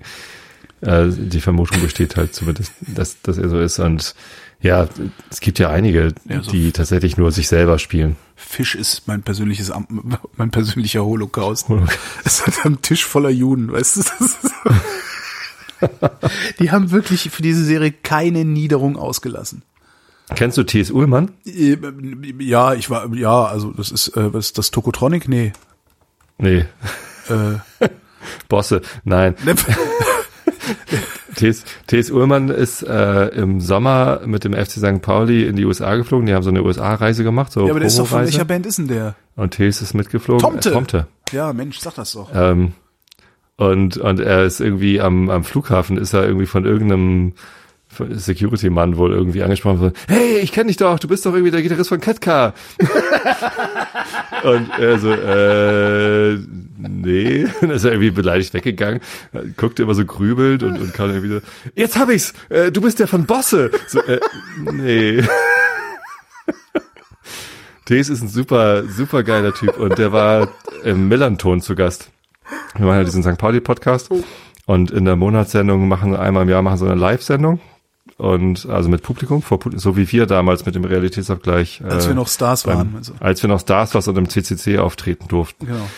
äh, 0.80 1.08
die 1.08 1.40
Vermutung 1.40 1.82
besteht 1.82 2.16
halt 2.16 2.34
zumindest, 2.34 2.72
dass, 2.80 3.20
dass 3.20 3.36
er 3.36 3.50
so 3.50 3.60
ist. 3.60 3.78
Und 3.80 4.14
ja, 4.64 4.88
es 5.30 5.40
gibt 5.40 5.58
ja 5.58 5.68
einige, 5.68 6.14
ja, 6.24 6.42
so 6.42 6.50
die 6.50 6.72
tatsächlich 6.72 7.18
nur 7.18 7.30
sich 7.32 7.48
selber 7.48 7.78
spielen. 7.78 8.16
Fisch 8.34 8.74
ist 8.74 9.06
mein 9.06 9.22
persönliches, 9.22 9.70
mein 10.36 10.50
persönlicher 10.50 11.04
Holocaust. 11.04 11.68
Holocaust. 11.68 11.98
Es 12.24 12.40
ist 12.40 12.64
ein 12.64 12.80
Tisch 12.80 13.04
voller 13.04 13.28
Juden, 13.28 13.70
weißt 13.70 13.98
du? 13.98 15.90
die 16.60 16.70
haben 16.70 16.90
wirklich 16.90 17.30
für 17.30 17.42
diese 17.42 17.62
Serie 17.62 17.92
keine 17.92 18.46
Niederung 18.46 18.96
ausgelassen. 18.96 19.62
Kennst 20.34 20.56
du 20.56 20.62
T.S. 20.62 20.90
Ullmann? 20.90 21.32
Äh, 21.44 21.76
ja, 22.38 22.72
ich 22.72 22.88
war, 22.88 23.12
ja, 23.14 23.44
also 23.44 23.70
das 23.72 23.92
ist, 23.92 24.16
äh, 24.16 24.32
was 24.32 24.46
ist 24.46 24.58
das 24.58 24.70
Tokotronic? 24.70 25.28
Nee. 25.28 25.52
Nee. 26.38 26.64
Äh. 27.28 27.88
Bosse, 28.48 28.80
nein. 29.04 29.34
T.S. 31.36 31.64
T.S. 31.86 32.11
Ullmann 32.11 32.49
ist 32.49 32.82
äh, 32.82 33.26
im 33.28 33.61
Sommer 33.61 34.20
mit 34.24 34.45
dem 34.45 34.53
FC 34.55 34.72
St. 34.72 35.03
Pauli 35.03 35.45
in 35.45 35.57
die 35.57 35.64
USA 35.64 35.97
geflogen. 35.97 36.26
Die 36.26 36.34
haben 36.34 36.42
so 36.42 36.51
eine 36.51 36.62
USA-Reise 36.62 37.24
gemacht. 37.24 37.53
So 37.53 37.66
ja, 37.66 37.70
aber 37.70 37.80
der 37.80 37.88
ist 37.88 37.99
doch 37.99 38.07
von 38.07 38.22
welcher 38.22 38.45
Band 38.45 38.66
ist 38.66 38.78
denn 38.78 38.88
der? 38.88 39.14
Und 39.36 39.53
T.S. 39.53 39.82
ist 39.82 39.95
mitgeflogen. 39.95 40.40
Tomte. 40.40 40.70
Äh, 40.70 40.72
Tomte. 40.72 41.07
Ja, 41.32 41.53
Mensch, 41.53 41.78
sag 41.78 41.95
das 41.95 42.12
doch. 42.12 42.30
Ähm, 42.34 42.72
und, 43.57 43.97
und 43.97 44.20
er 44.20 44.45
ist 44.45 44.61
irgendwie 44.61 45.01
am, 45.01 45.30
am 45.30 45.45
Flughafen, 45.45 45.97
ist 45.97 46.12
er 46.12 46.26
irgendwie 46.26 46.47
von 46.47 46.64
irgendeinem 46.64 47.34
Security-Mann 48.11 48.97
wohl 48.97 49.12
irgendwie 49.12 49.42
angesprochen 49.42 49.80
worden. 49.80 49.95
Hey, 50.09 50.38
ich 50.38 50.53
kenne 50.53 50.68
dich 50.68 50.76
doch, 50.76 50.99
du 50.99 51.07
bist 51.07 51.24
doch 51.26 51.32
irgendwie 51.32 51.53
der 51.53 51.62
Gitarrist 51.62 51.88
von 51.88 52.01
Ketka. 52.01 52.55
und 54.42 54.70
er 54.78 54.99
so, 54.99 55.12
äh, 55.12 56.38
nee. 56.89 57.47
Und 57.61 57.70
ist 57.70 57.85
er 57.85 57.93
irgendwie 57.93 58.11
beleidigt 58.11 58.55
weggegangen, 58.55 59.01
guckte 59.57 59.82
immer 59.82 59.95
so 59.95 60.05
grübelnd 60.05 60.62
und, 60.62 60.78
und 60.80 60.95
kam 60.95 61.11
irgendwie 61.11 61.35
so, 61.35 61.41
jetzt 61.74 61.99
hab 61.99 62.11
ich's, 62.11 62.32
äh, 62.49 62.70
du 62.70 62.80
bist 62.80 62.99
der 62.99 63.09
von 63.09 63.26
Bosse. 63.26 63.70
So, 63.87 64.01
äh, 64.01 64.20
nee. 64.72 65.22
Tees 67.85 68.09
ist 68.09 68.22
ein 68.22 68.28
super, 68.28 68.85
super 68.89 69.22
geiler 69.22 69.53
Typ 69.53 69.76
und 69.78 69.99
der 69.99 70.12
war 70.12 70.49
im 70.85 71.09
Millanton 71.09 71.61
zu 71.61 71.74
Gast. 71.74 72.11
Wir 72.76 72.87
machen 72.87 72.99
ja 72.99 73.05
diesen 73.05 73.22
St. 73.22 73.37
Pauli-Podcast 73.39 74.11
und 74.66 74.91
in 74.91 75.05
der 75.05 75.16
Monatssendung 75.16 75.87
machen 75.89 76.16
einmal 76.16 76.45
im 76.45 76.49
Jahr 76.49 76.62
machen 76.62 76.78
so 76.78 76.87
eine 76.87 76.95
Live-Sendung 76.95 77.61
und 78.16 78.66
also 78.66 78.89
mit 78.89 79.03
Publikum, 79.03 79.43
vor, 79.43 79.59
so 79.74 79.97
wie 79.97 80.11
wir 80.12 80.26
damals 80.26 80.64
mit 80.66 80.74
dem 80.74 80.85
Realitätsabgleich. 80.85 81.82
Als 81.85 82.07
äh, 82.07 82.09
wir 82.09 82.14
noch 82.14 82.28
Stars 82.28 82.64
beim, 82.64 82.76
waren. 82.76 82.95
Also. 82.97 83.12
Als 83.20 83.43
wir 83.43 83.49
noch 83.49 83.61
Stars 83.61 83.95
waren 83.95 84.09
und 84.09 84.16
im 84.16 84.28
CCC 84.28 84.78
auftreten 84.78 85.26
durften. 85.28 85.66
Genau. 85.66 85.89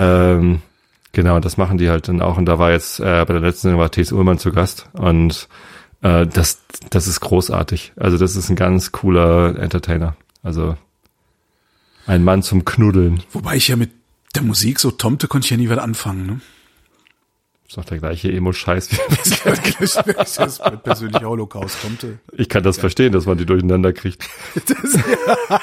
Ähm, 0.00 0.62
genau, 1.12 1.38
das 1.38 1.58
machen 1.58 1.78
die 1.78 1.90
halt 1.90 2.08
dann 2.08 2.22
auch. 2.22 2.38
Und 2.38 2.46
da 2.46 2.58
war 2.58 2.72
jetzt 2.72 2.98
äh, 2.98 3.24
bei 3.24 3.34
der 3.34 3.40
letzten 3.40 3.62
Sendung 3.62 3.80
war 3.80 3.90
T.S. 3.90 4.12
Ullmann 4.12 4.38
zu 4.38 4.50
Gast 4.50 4.88
und 4.94 5.48
äh, 6.02 6.26
das, 6.26 6.62
das 6.88 7.06
ist 7.06 7.20
großartig. 7.20 7.92
Also 7.96 8.16
das 8.16 8.34
ist 8.34 8.48
ein 8.48 8.56
ganz 8.56 8.90
cooler 8.90 9.56
Entertainer. 9.58 10.16
Also 10.42 10.76
ein 12.06 12.24
Mann 12.24 12.42
zum 12.42 12.64
Knuddeln. 12.64 13.22
Wobei 13.32 13.56
ich 13.56 13.68
ja 13.68 13.76
mit 13.76 13.90
der 14.34 14.42
Musik, 14.42 14.80
so 14.80 14.90
Tomte 14.90 15.28
konnte 15.28 15.44
ich 15.44 15.50
ja 15.50 15.56
nie 15.58 15.68
was 15.68 15.78
anfangen, 15.78 16.26
ne? 16.26 16.40
Ist 17.70 17.76
doch 17.76 17.84
der 17.84 17.98
gleiche 17.98 18.32
Emo-Scheiß 18.32 18.90
wie 18.90 20.12
das 20.16 20.38
ist 20.38 20.58
mein 20.58 20.80
persönlicher 20.80 21.26
Holocaust, 21.26 21.80
Tomte. 21.80 22.18
Ich 22.32 22.48
kann 22.48 22.64
das 22.64 22.78
ja. 22.78 22.80
verstehen, 22.80 23.12
dass 23.12 23.26
man 23.26 23.38
die 23.38 23.46
durcheinander 23.46 23.92
kriegt. 23.92 24.28
Das, 24.56 24.98
ja. 25.48 25.60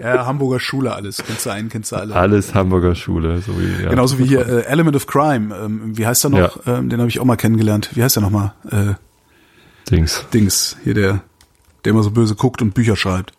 ja, 0.00 0.26
Hamburger 0.26 0.58
Schule 0.58 0.92
alles. 0.92 1.22
Kennst 1.24 1.46
du 1.46 1.50
einen, 1.50 1.68
kennst 1.68 1.92
du 1.92 1.96
alle. 1.96 2.16
Alles 2.16 2.56
Hamburger 2.56 2.96
Schule. 2.96 3.40
So 3.40 3.52
wie, 3.56 3.84
ja. 3.84 3.90
Genauso 3.90 4.18
wie 4.18 4.24
hier 4.24 4.44
äh, 4.44 4.64
Element 4.64 4.96
of 4.96 5.06
Crime. 5.06 5.54
Ähm, 5.54 5.96
wie 5.96 6.08
heißt 6.08 6.24
er 6.24 6.30
noch? 6.30 6.66
Ähm, 6.66 6.88
den 6.88 6.98
habe 6.98 7.08
ich 7.08 7.20
auch 7.20 7.24
mal 7.24 7.36
kennengelernt. 7.36 7.90
Wie 7.94 8.02
heißt 8.02 8.18
er 8.18 8.22
nochmal? 8.22 8.54
Äh, 8.68 8.94
Dings. 9.88 10.26
Dings. 10.34 10.76
Hier 10.82 10.94
der, 10.94 11.22
der 11.84 11.90
immer 11.90 12.02
so 12.02 12.10
böse 12.10 12.34
guckt 12.34 12.60
und 12.62 12.74
Bücher 12.74 12.96
schreibt. 12.96 13.32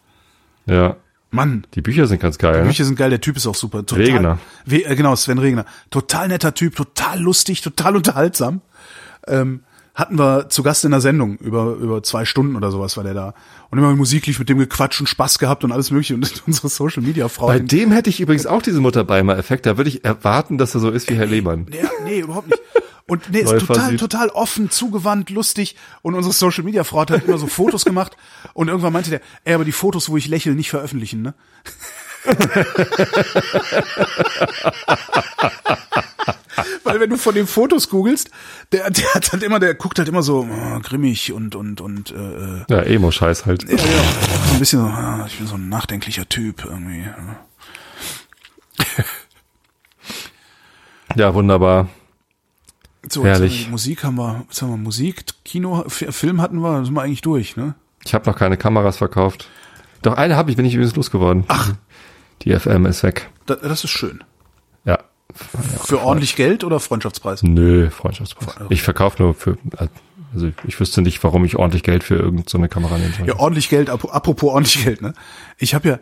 Ja. 0.67 0.95
Mann. 1.34 1.65
Die 1.73 1.81
Bücher 1.81 2.07
sind 2.07 2.21
ganz 2.21 2.38
geil. 2.38 2.53
Die 2.53 2.59
ne? 2.59 2.67
Bücher 2.67 2.86
sind 2.86 2.95
geil, 2.95 3.09
der 3.09 3.21
Typ 3.21 3.38
ist 3.38 3.47
auch 3.47 3.55
super. 3.55 3.86
Total, 3.86 4.05
Regner. 4.05 4.39
We, 4.65 4.86
äh, 4.86 4.95
genau, 4.95 5.15
Sven 5.15 5.39
Regner. 5.39 5.65
Total 5.89 6.27
netter 6.27 6.53
Typ, 6.53 6.75
total 6.75 7.19
lustig, 7.19 7.61
total 7.61 7.95
unterhaltsam. 7.97 8.61
Ähm, 9.27 9.61
hatten 9.95 10.17
wir 10.17 10.49
zu 10.49 10.63
Gast 10.63 10.86
in 10.86 10.91
der 10.91 11.01
Sendung, 11.01 11.38
über, 11.38 11.75
über 11.75 12.01
zwei 12.01 12.25
Stunden 12.25 12.55
oder 12.55 12.71
sowas 12.71 12.97
war 12.97 13.03
der 13.03 13.13
da. 13.13 13.34
Und 13.69 13.77
immer 13.77 13.95
Musik 13.95 14.25
lief 14.25 14.39
mit 14.39 14.49
dem 14.49 14.57
gequatscht 14.57 14.99
und 14.99 15.07
Spaß 15.07 15.38
gehabt 15.38 15.63
und 15.63 15.71
alles 15.71 15.91
mögliche. 15.91 16.15
Und 16.15 16.43
unsere 16.47 16.69
Social 16.69 17.03
Media 17.03 17.27
Frau. 17.29 17.47
Bei 17.47 17.59
dem 17.59 17.91
hätte 17.91 18.09
ich 18.09 18.19
übrigens 18.19 18.45
auch 18.45 18.61
diesen 18.61 18.81
Mutterbeimer-Effekt. 18.81 19.65
Da 19.65 19.77
würde 19.77 19.89
ich 19.89 20.03
erwarten, 20.03 20.57
dass 20.57 20.73
er 20.73 20.81
so 20.81 20.89
ist 20.89 21.09
wie 21.09 21.15
Herr 21.15 21.27
Lehmann. 21.27 21.67
Nee, 21.69 21.77
nee, 22.05 22.19
überhaupt 22.19 22.49
nicht. 22.49 22.61
Und 23.06 23.30
nee, 23.32 23.41
ist 23.41 23.60
total, 23.60 23.97
total 23.97 24.30
offen, 24.30 24.70
zugewandt, 24.70 25.30
lustig. 25.30 25.76
Und 26.01 26.16
unsere 26.16 26.34
Social 26.34 26.64
Media 26.64 26.86
Frau 26.86 27.01
hat 27.01 27.12
halt 27.12 27.26
immer 27.26 27.38
so 27.38 27.47
Fotos 27.47 27.84
gemacht. 27.84 28.16
Und 28.54 28.70
irgendwann 28.70 28.93
meinte 28.93 29.10
der, 29.10 29.20
ey, 29.43 29.56
aber 29.56 29.66
die 29.66 29.74
Fotos, 29.74 30.08
wo 30.10 30.16
ich 30.18 30.28
lächle, 30.28 30.56
nicht 30.56 30.70
veröffentlichen, 30.70 31.22
ne? 31.22 31.34
Weil 36.84 37.01
wenn 37.01 37.10
du 37.10 37.18
von 37.18 37.36
den 37.36 37.47
Fotos 37.47 37.89
googelst, 37.89 38.30
der, 38.72 38.89
der 38.89 39.14
hat 39.14 39.34
halt 39.34 39.43
immer, 39.43 39.60
der 39.60 39.74
guckt 39.76 39.99
halt 39.99 40.08
immer 40.08 40.24
so 40.24 40.47
oh, 40.49 40.80
grimmig 40.80 41.34
und 41.34 41.56
und 41.56 41.82
und 41.82 42.12
äh, 42.12 42.16
äh. 42.16 42.64
ja 42.70 42.82
Emo-Scheiß 42.84 43.45
halt. 43.45 43.64
Ja, 43.64 43.76
ja, 43.76 43.84
so 44.47 44.54
ein 44.54 44.60
bisschen 44.60 44.80
so, 44.80 44.86
ah, 44.86 45.26
ich 45.28 45.38
bin 45.38 45.47
so 45.47 45.56
ein 45.56 45.68
nachdenklicher 45.68 46.30
Typ 46.30 46.64
irgendwie. 46.64 47.04
Ja, 51.16 51.34
wunderbar. 51.34 51.89
So, 53.10 53.26
Herrlich. 53.26 53.70
Musik 53.70 54.04
haben 54.04 54.16
wir, 54.16 54.45
was 54.47 54.62
haben 54.62 54.70
wir, 54.70 54.78
Musik, 54.78 55.26
Kino, 55.43 55.84
Film 55.88 56.41
hatten 56.41 56.60
wir, 56.60 56.86
sind 56.86 56.93
wir 56.93 57.01
eigentlich 57.01 57.22
durch, 57.22 57.58
ne? 57.58 57.76
Ich 58.06 58.14
habe 58.14 58.30
noch 58.30 58.38
keine 58.38 58.58
Kameras 58.58 58.97
verkauft. 58.97 59.49
Doch 60.01 60.16
eine 60.16 60.36
habe 60.36 60.51
ich, 60.51 60.58
bin 60.58 60.66
ich 60.66 60.74
übrigens 60.74 60.95
losgeworden. 60.95 61.45
Ach. 61.47 61.74
Die 62.41 62.58
FM 62.58 62.86
ist 62.86 63.04
weg. 63.04 63.30
Das, 63.45 63.60
das 63.62 63.84
ist 63.84 63.89
schön. 63.89 64.24
Ja. 64.86 64.99
Für 65.34 66.01
ordentlich 66.01 66.36
Geld 66.36 66.64
oder 66.64 66.80
Freundschaftspreis? 66.80 67.43
Nö, 67.43 67.89
Freundschaftspreis. 67.89 68.56
Ich 68.70 68.82
verkaufe 68.82 69.22
nur 69.22 69.34
für, 69.34 69.58
also 69.78 70.51
ich 70.66 70.80
wüsste 70.80 71.01
nicht, 71.01 71.24
warum 71.24 71.45
ich 71.45 71.56
ordentlich 71.56 71.84
Geld 71.84 72.04
für 72.04 72.16
irgendeine 72.16 72.66
so 72.66 72.68
Kamera 72.68 72.97
nehmen 72.97 73.14
soll. 73.18 73.28
Ja, 73.28 73.39
ordentlich 73.39 73.70
Geld, 73.70 73.89
apropos 73.89 74.51
ordentlich 74.51 74.84
Geld, 74.84 75.01
ne? 75.01 75.14
Ich 75.58 75.74
habe 75.74 75.88
ja, 75.88 75.99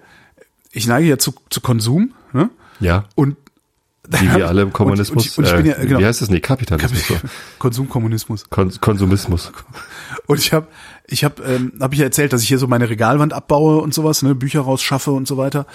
ich 0.72 0.88
neige 0.88 1.08
ja 1.08 1.18
zu, 1.18 1.34
zu 1.49 1.62
Konsum, 1.62 2.14
ne? 2.34 2.49
Ja. 2.80 3.06
Und 3.16 3.38
Wie 4.20 4.36
wir 4.36 4.47
alle 4.47 4.64
im 4.64 4.74
Kommunismus. 4.74 5.38
Und, 5.38 5.45
und 5.45 5.45
ich, 5.45 5.53
und 5.53 5.59
ich 5.59 5.64
bin 5.64 5.72
ja, 5.72 5.78
äh, 5.78 5.88
genau, 5.88 5.99
Wie 5.99 6.05
heißt 6.05 6.22
das? 6.22 6.30
Nee, 6.30 6.39
Kapitalismus. 6.39 7.07
so. 7.07 7.16
Konsumkommunismus. 7.59 8.49
Kon 8.49 8.72
Konsumismus. 8.80 9.51
Und 10.28 10.39
ich 10.39 10.53
habe, 10.53 10.68
ich 11.07 11.24
habe, 11.24 11.41
ähm, 11.43 11.74
habe 11.80 11.93
ich 11.93 11.99
ja 11.99 12.05
erzählt, 12.05 12.34
dass 12.34 12.41
ich 12.41 12.47
hier 12.47 12.57
so 12.57 12.68
meine 12.68 12.89
Regalwand 12.89 13.34
abbaue 13.34 13.82
und 13.82 13.93
sowas, 13.93 14.22
ne, 14.24 14.36
Bücher 14.36 14.62
rausschaffe 14.62 15.12
und 15.12 15.28
so 15.28 15.38
weiter. 15.38 15.66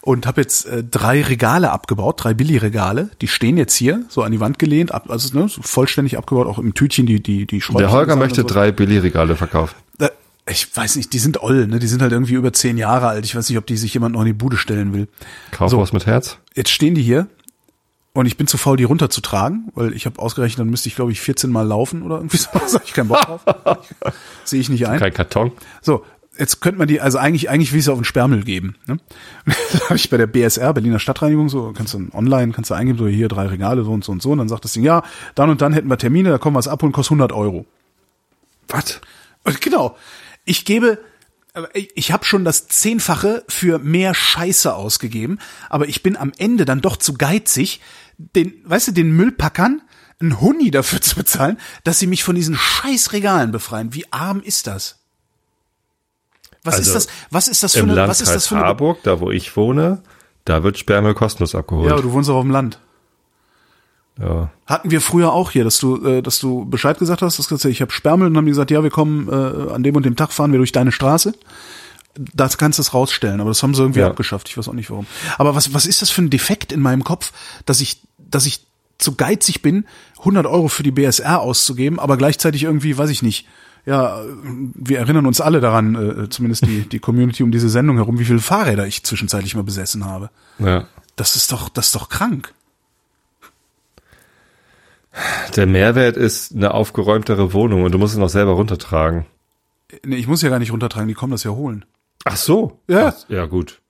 Und 0.00 0.26
habe 0.26 0.40
jetzt 0.40 0.66
äh, 0.66 0.84
drei 0.84 1.22
Regale 1.22 1.70
abgebaut, 1.70 2.22
drei 2.22 2.34
Billigregale. 2.34 3.10
Die 3.20 3.28
stehen 3.28 3.56
jetzt 3.56 3.74
hier 3.74 4.04
so 4.08 4.22
an 4.22 4.32
die 4.32 4.40
Wand 4.40 4.58
gelehnt, 4.58 4.92
ab, 4.92 5.10
also 5.10 5.38
ne, 5.38 5.48
so 5.48 5.62
vollständig 5.62 6.18
abgebaut, 6.18 6.46
auch 6.46 6.58
im 6.58 6.74
Tütchen 6.74 7.06
die 7.06 7.22
die 7.22 7.46
die 7.46 7.62
Der 7.78 7.90
Holger 7.90 8.16
möchte 8.16 8.42
so. 8.42 8.46
drei 8.46 8.72
Billigregale 8.72 9.36
verkaufen. 9.36 9.74
Da, 9.98 10.10
ich 10.48 10.74
weiß 10.74 10.96
nicht, 10.96 11.12
die 11.12 11.18
sind 11.18 11.42
oll, 11.42 11.66
ne? 11.66 11.78
Die 11.78 11.88
sind 11.88 12.02
halt 12.02 12.12
irgendwie 12.12 12.34
über 12.34 12.52
zehn 12.52 12.78
Jahre 12.78 13.08
alt. 13.08 13.24
Ich 13.24 13.34
weiß 13.34 13.48
nicht, 13.48 13.58
ob 13.58 13.66
die 13.66 13.76
sich 13.76 13.92
jemand 13.94 14.14
noch 14.14 14.20
in 14.20 14.26
die 14.26 14.32
Bude 14.32 14.56
stellen 14.56 14.92
will. 14.92 15.08
Kaufhaus 15.50 15.92
mit 15.92 16.06
Herz. 16.06 16.38
Jetzt 16.54 16.70
stehen 16.70 16.94
die 16.94 17.02
hier 17.02 17.26
und 18.16 18.26
ich 18.26 18.36
bin 18.36 18.46
zu 18.46 18.58
faul, 18.58 18.76
die 18.76 18.84
runterzutragen, 18.84 19.70
weil 19.74 19.92
ich 19.92 20.06
habe 20.06 20.20
ausgerechnet, 20.20 20.60
dann 20.60 20.70
müsste 20.70 20.88
ich, 20.88 20.96
glaube 20.96 21.12
ich, 21.12 21.20
14 21.20 21.50
Mal 21.50 21.66
laufen 21.66 22.02
oder 22.02 22.16
irgendwie 22.16 22.36
so. 22.36 22.48
Da 22.52 22.80
ich 22.84 22.92
keinen 22.92 23.08
Bock 23.08 23.20
drauf. 23.20 23.40
Sehe 24.44 24.60
ich 24.60 24.68
nicht 24.68 24.86
ein. 24.88 24.98
Kein 24.98 25.12
Karton. 25.12 25.52
So, 25.82 26.04
jetzt 26.38 26.60
könnte 26.60 26.78
man 26.78 26.88
die, 26.88 27.00
also 27.00 27.18
eigentlich, 27.18 27.50
eigentlich 27.50 27.72
will 27.72 27.78
ich 27.78 27.84
sie 27.84 27.92
auf 27.92 27.98
den 27.98 28.04
Sperrmüll 28.04 28.44
geben. 28.44 28.76
Ne? 28.86 28.98
da 29.72 29.80
habe 29.86 29.96
ich 29.96 30.10
bei 30.10 30.16
der 30.16 30.26
BSR, 30.26 30.72
Berliner 30.72 30.98
Stadtreinigung, 30.98 31.48
so, 31.48 31.72
kannst 31.72 31.94
du 31.94 32.08
online, 32.12 32.52
kannst 32.52 32.70
du 32.70 32.74
eingeben, 32.74 32.98
so 32.98 33.06
hier 33.06 33.28
drei 33.28 33.46
Regale, 33.46 33.84
so 33.84 33.92
und 33.92 34.04
so 34.04 34.12
und 34.12 34.22
so. 34.22 34.32
Und 34.32 34.38
dann 34.38 34.48
sagt 34.48 34.64
das 34.64 34.72
Ding, 34.72 34.82
ja, 34.82 35.02
dann 35.34 35.50
und 35.50 35.60
dann 35.60 35.72
hätten 35.72 35.88
wir 35.88 35.98
Termine, 35.98 36.30
da 36.30 36.38
kommen 36.38 36.56
wir 36.56 36.60
es 36.60 36.68
abholen, 36.68 36.92
kostet 36.92 37.12
100 37.12 37.32
Euro. 37.32 37.66
Was? 38.68 39.00
Genau. 39.60 39.96
Ich 40.44 40.64
gebe, 40.64 40.98
ich 41.94 42.12
habe 42.12 42.24
schon 42.24 42.44
das 42.44 42.68
Zehnfache 42.68 43.44
für 43.48 43.78
mehr 43.78 44.14
Scheiße 44.14 44.74
ausgegeben, 44.74 45.38
aber 45.70 45.88
ich 45.88 46.02
bin 46.02 46.16
am 46.16 46.32
Ende 46.36 46.64
dann 46.64 46.80
doch 46.80 46.96
zu 46.96 47.14
geizig, 47.14 47.80
den, 48.18 48.54
weißt 48.64 48.88
du, 48.88 48.92
den 48.92 49.10
Müllpackern 49.10 49.82
ein 50.20 50.40
Huni 50.40 50.70
dafür 50.70 51.00
zu 51.02 51.16
bezahlen, 51.16 51.58
dass 51.84 51.98
sie 51.98 52.06
mich 52.06 52.24
von 52.24 52.34
diesen 52.34 52.56
scheiß 52.56 53.12
Regalen 53.12 53.52
befreien. 53.52 53.94
Wie 53.94 54.10
arm 54.12 54.40
ist 54.42 54.66
das? 54.66 54.98
Was 56.62 56.76
Also, 56.76 56.90
ist 56.90 56.94
das? 56.94 57.14
Was 57.30 57.48
ist 57.48 57.62
das 57.62 57.72
für 57.74 57.80
Im 57.80 57.90
eine, 57.90 58.08
was 58.08 58.20
ist 58.20 58.34
das 58.34 58.48
für 58.48 58.56
eine, 58.56 58.64
Harburg, 58.64 59.02
da 59.04 59.20
wo 59.20 59.30
ich 59.30 59.56
wohne, 59.56 60.02
da 60.44 60.62
wird 60.62 60.78
Sperrmüll 60.78 61.14
kostenlos 61.14 61.54
abgeholt. 61.54 61.90
ja, 61.90 61.96
du 61.96 62.12
wohnst 62.12 62.28
auch 62.28 62.36
auf 62.36 62.42
dem 62.42 62.50
Land. 62.50 62.80
ja. 64.18 64.50
Hatten 64.66 64.90
wir 64.90 65.00
früher 65.00 65.32
auch 65.32 65.52
hier, 65.52 65.62
dass 65.62 65.78
du, 65.78 66.04
äh, 66.04 66.22
dass 66.22 66.40
du 66.40 66.64
Bescheid 66.64 66.98
gesagt 66.98 67.22
hast, 67.22 67.38
dass 67.38 67.46
du 67.46 67.50
gesagt 67.54 67.64
hast, 67.64 67.70
ich 67.70 67.82
habe 67.82 67.92
Sperrmüll 67.92 68.26
und 68.26 68.34
dann 68.34 68.38
haben 68.38 68.46
die 68.46 68.50
gesagt, 68.52 68.72
ja, 68.72 68.82
wir 68.82 68.90
kommen 68.90 69.28
äh, 69.28 69.72
an 69.72 69.84
dem 69.84 69.94
und 69.94 70.04
dem 70.04 70.16
Tag 70.16 70.32
fahren 70.32 70.50
wir 70.50 70.58
durch 70.58 70.72
deine 70.72 70.90
Straße. 70.90 71.34
Das 72.34 72.56
kannst 72.58 72.78
du 72.78 72.82
es 72.82 72.94
rausstellen, 72.94 73.40
aber 73.40 73.50
das 73.50 73.62
haben 73.62 73.74
sie 73.74 73.82
irgendwie 73.82 74.00
Ja. 74.00 74.06
abgeschafft. 74.08 74.48
Ich 74.48 74.56
weiß 74.56 74.68
auch 74.68 74.72
nicht 74.72 74.90
warum. 74.90 75.06
Aber 75.38 75.54
was 75.54 75.74
was 75.74 75.86
ist 75.86 76.02
das 76.02 76.10
für 76.10 76.22
ein 76.22 76.30
Defekt 76.30 76.72
in 76.72 76.80
meinem 76.80 77.04
Kopf, 77.04 77.32
dass 77.66 77.80
ich 77.80 78.00
dass 78.18 78.46
ich 78.46 78.60
zu 78.98 79.14
geizig 79.14 79.60
bin, 79.62 79.84
100 80.20 80.46
Euro 80.46 80.68
für 80.68 80.82
die 80.82 80.90
BSR 80.90 81.40
auszugeben, 81.40 81.98
aber 82.00 82.16
gleichzeitig 82.16 82.62
irgendwie, 82.62 82.96
weiß 82.96 83.10
ich 83.10 83.22
nicht. 83.22 83.46
Ja, 83.84 84.20
wir 84.74 84.98
erinnern 84.98 85.26
uns 85.26 85.40
alle 85.40 85.60
daran, 85.60 85.94
äh, 86.24 86.28
zumindest 86.30 86.66
die 86.66 86.88
die 86.88 86.98
Community 86.98 87.42
um 87.42 87.52
diese 87.52 87.68
Sendung 87.68 87.96
herum, 87.98 88.18
wie 88.18 88.24
viele 88.24 88.38
Fahrräder 88.40 88.86
ich 88.86 89.04
zwischenzeitlich 89.04 89.54
mal 89.54 89.62
besessen 89.64 90.04
habe. 90.04 90.30
ja. 90.58 90.86
Das 91.16 91.34
ist 91.36 91.50
doch 91.52 91.68
das 91.70 91.86
ist 91.86 91.94
doch 91.94 92.08
krank. 92.10 92.52
Der 95.56 95.66
Mehrwert 95.66 96.16
ist 96.16 96.54
eine 96.54 96.74
aufgeräumtere 96.74 97.52
Wohnung 97.54 97.84
und 97.84 97.92
du 97.92 97.98
musst 97.98 98.12
es 98.14 98.18
noch 98.18 98.28
selber 98.28 98.52
runtertragen. 98.52 99.24
Nee, 100.04 100.16
ich 100.16 100.26
muss 100.26 100.42
ja 100.42 100.50
gar 100.50 100.58
nicht 100.58 100.72
runtertragen, 100.72 101.08
die 101.08 101.14
kommen 101.14 101.30
das 101.32 101.44
ja 101.44 101.52
holen. 101.52 101.84
Ach 102.28 102.36
so. 102.36 102.80
Ja. 102.88 103.14
Ach, 103.16 103.28
ja, 103.30 103.46
gut. 103.46 103.80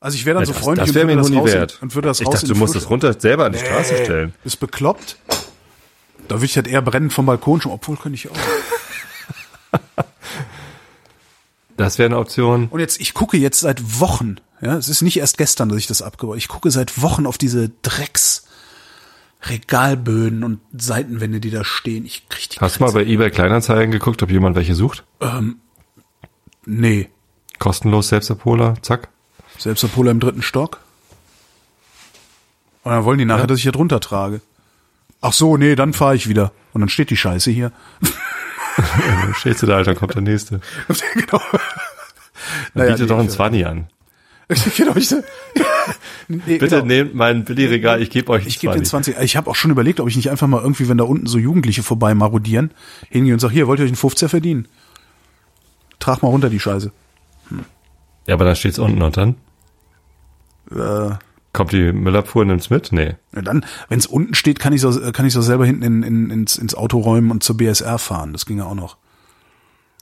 Also 0.00 0.16
ich 0.16 0.24
wäre 0.24 0.34
dann 0.34 0.42
Ja, 0.42 0.46
so 0.46 0.52
das 0.54 0.62
freundlich 0.62 0.86
das 0.92 0.94
mir 0.94 1.02
und 1.02 1.28
würde 1.28 1.42
das 1.42 1.52
wert. 1.54 1.78
und 1.82 1.94
würde 1.94 2.08
das 2.08 2.20
ich 2.20 2.28
dachte, 2.28 2.46
du 2.46 2.54
musst 2.54 2.74
es 2.74 2.88
runter 2.90 3.12
selber 3.18 3.44
an 3.44 3.52
die 3.52 3.58
Straße 3.58 4.02
stellen. 4.02 4.34
Bist 4.42 4.58
bekloppt? 4.58 5.16
Da 6.26 6.36
würde 6.36 6.46
ich 6.46 6.56
halt 6.56 6.66
eher 6.66 6.82
brennend 6.82 7.12
vom 7.12 7.26
Balkon 7.26 7.60
schon, 7.60 7.70
obwohl 7.70 7.96
könnte 7.96 8.16
ich 8.16 8.30
auch. 8.30 8.36
Das 11.78 11.98
wäre 11.98 12.06
eine 12.06 12.18
Option. 12.18 12.68
Und 12.68 12.80
jetzt, 12.80 13.00
ich 13.00 13.14
gucke 13.14 13.38
jetzt 13.38 13.60
seit 13.60 13.98
Wochen, 13.98 14.36
ja, 14.60 14.76
es 14.76 14.88
ist 14.90 15.00
nicht 15.00 15.16
erst 15.18 15.38
gestern, 15.38 15.70
dass 15.70 15.78
ich 15.78 15.86
das 15.86 16.02
abgebaut 16.02 16.36
Ich 16.36 16.46
gucke 16.46 16.70
seit 16.70 17.00
Wochen 17.00 17.26
auf 17.26 17.38
diese 17.38 17.70
Drecks 17.80 18.46
Regalböden 19.44 20.44
und 20.44 20.60
Seitenwände, 20.76 21.40
die 21.40 21.50
da 21.50 21.64
stehen. 21.64 22.04
Ich 22.04 22.28
krieg 22.28 22.50
die 22.50 22.58
Hast 22.60 22.78
du 22.78 22.84
mal 22.84 22.92
bei 22.92 23.04
eBay 23.04 23.30
Kleinanzeigen 23.30 23.90
geguckt, 23.90 24.22
ob 24.22 24.30
jemand 24.30 24.54
welche 24.54 24.74
sucht? 24.74 25.04
Nee. 26.66 27.08
Kostenlos 27.62 28.08
Selbstabholer, 28.08 28.74
zack. 28.82 29.06
Selbst 29.56 29.84
der 29.84 29.88
Polo 29.88 30.10
im 30.10 30.18
dritten 30.18 30.42
Stock. 30.42 30.80
Und 32.82 32.90
dann 32.90 33.04
wollen 33.04 33.18
die 33.18 33.24
nachher, 33.24 33.46
dass 33.46 33.58
ich 33.58 33.62
hier 33.62 33.70
drunter 33.70 34.00
trage. 34.00 34.40
Ach 35.20 35.32
so, 35.32 35.56
nee, 35.56 35.76
dann 35.76 35.92
fahre 35.92 36.16
ich 36.16 36.28
wieder. 36.28 36.50
Und 36.72 36.80
dann 36.80 36.88
steht 36.88 37.10
die 37.10 37.16
Scheiße 37.16 37.52
hier. 37.52 37.70
Stehst 39.36 39.62
du 39.62 39.66
da, 39.66 39.80
dann 39.84 39.94
kommt 39.94 40.16
der 40.16 40.22
nächste. 40.22 40.60
genau. 41.14 41.40
Dann 42.74 42.88
biete 42.88 43.02
nee, 43.02 43.08
doch 43.08 43.20
ein 43.20 43.30
20 43.30 43.64
an. 43.64 43.86
genau, 44.76 44.96
ich, 44.96 45.14
nee, 46.26 46.58
Bitte 46.58 46.66
genau. 46.66 46.84
nehmt 46.84 47.14
mein 47.14 47.44
Billigregal, 47.44 48.02
ich 48.02 48.10
gebe 48.10 48.32
euch 48.32 48.42
ein 48.42 48.48
Ich 48.48 48.58
gebe 48.58 48.74
den 48.74 48.84
20. 48.84 49.14
20. 49.14 49.24
Ich 49.24 49.36
habe 49.36 49.48
auch 49.48 49.54
schon 49.54 49.70
überlegt, 49.70 50.00
ob 50.00 50.08
ich 50.08 50.16
nicht 50.16 50.30
einfach 50.30 50.48
mal 50.48 50.60
irgendwie, 50.60 50.88
wenn 50.88 50.98
da 50.98 51.04
unten 51.04 51.28
so 51.28 51.38
Jugendliche 51.38 51.84
vorbei 51.84 52.12
marodieren, 52.12 52.72
hingehe 53.08 53.34
und 53.34 53.38
sage, 53.38 53.54
hier, 53.54 53.68
wollt 53.68 53.78
ihr 53.78 53.84
euch 53.84 53.90
einen 53.90 54.10
50er 54.10 54.26
verdienen? 54.26 54.66
Trag 56.00 56.22
mal 56.24 56.28
runter 56.28 56.50
die 56.50 56.58
Scheiße. 56.58 56.90
Ja, 58.26 58.34
aber 58.34 58.44
dann 58.44 58.56
steht's 58.56 58.78
unten 58.78 59.02
und 59.02 59.16
dann? 59.16 59.36
Äh, 60.70 61.14
Kommt 61.52 61.72
die 61.72 61.92
Müllabfuhr 61.92 62.42
und 62.42 62.48
nimmt's 62.48 62.70
mit? 62.70 62.92
Nee. 62.92 63.16
ja, 63.34 63.42
dann, 63.42 63.64
wenn 63.88 63.98
es 63.98 64.06
unten 64.06 64.34
steht, 64.34 64.58
kann 64.58 64.72
ich 64.72 64.80
so, 64.80 65.12
kann 65.12 65.26
ich 65.26 65.34
so 65.34 65.42
selber 65.42 65.66
hinten 65.66 65.82
in, 65.82 66.02
in, 66.02 66.30
ins, 66.30 66.56
ins 66.56 66.74
Auto 66.74 66.98
räumen 66.98 67.30
und 67.30 67.42
zur 67.42 67.58
BSR 67.58 67.98
fahren. 67.98 68.32
Das 68.32 68.46
ginge 68.46 68.64
auch 68.64 68.74
noch. 68.74 68.96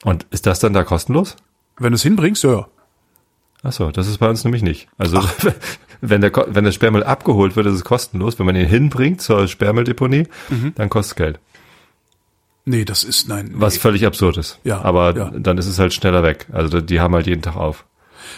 Und 0.04 0.26
ist 0.30 0.46
das 0.46 0.60
dann 0.60 0.72
da 0.72 0.84
kostenlos? 0.84 1.36
Wenn 1.78 1.90
du 1.90 1.96
es 1.96 2.02
hinbringst, 2.02 2.44
ja, 2.44 2.52
ja. 2.52 2.68
Ach 3.62 3.72
so, 3.72 3.90
das 3.90 4.06
ist 4.06 4.18
bei 4.18 4.28
uns 4.28 4.44
nämlich 4.44 4.62
nicht. 4.62 4.88
Also 4.96 5.20
wenn 6.00 6.20
der 6.20 6.32
wenn 6.54 6.64
der 6.64 6.72
Sperrmüll 6.72 7.02
abgeholt 7.02 7.56
wird, 7.56 7.66
ist 7.66 7.74
es 7.74 7.84
kostenlos. 7.84 8.38
Wenn 8.38 8.46
man 8.46 8.56
ihn 8.56 8.66
hinbringt 8.66 9.20
zur 9.20 9.48
Sperrmülldeponie, 9.48 10.28
Mhm. 10.50 10.72
dann 10.76 10.88
kostet 10.88 11.12
es 11.12 11.16
Geld. 11.16 11.38
Nee, 12.64 12.84
das 12.84 13.02
ist, 13.04 13.26
nein. 13.28 13.50
Was 13.54 13.76
völlig 13.76 14.06
absurd 14.06 14.36
ist. 14.36 14.60
Ja, 14.64 14.80
Aber 14.82 15.16
ja. 15.16 15.30
dann 15.30 15.58
ist 15.58 15.66
es 15.66 15.78
halt 15.78 15.92
schneller 15.92 16.22
weg. 16.22 16.46
Also 16.52 16.80
die 16.80 17.00
haben 17.00 17.14
halt 17.14 17.26
jeden 17.26 17.42
Tag 17.42 17.56
auf. 17.56 17.84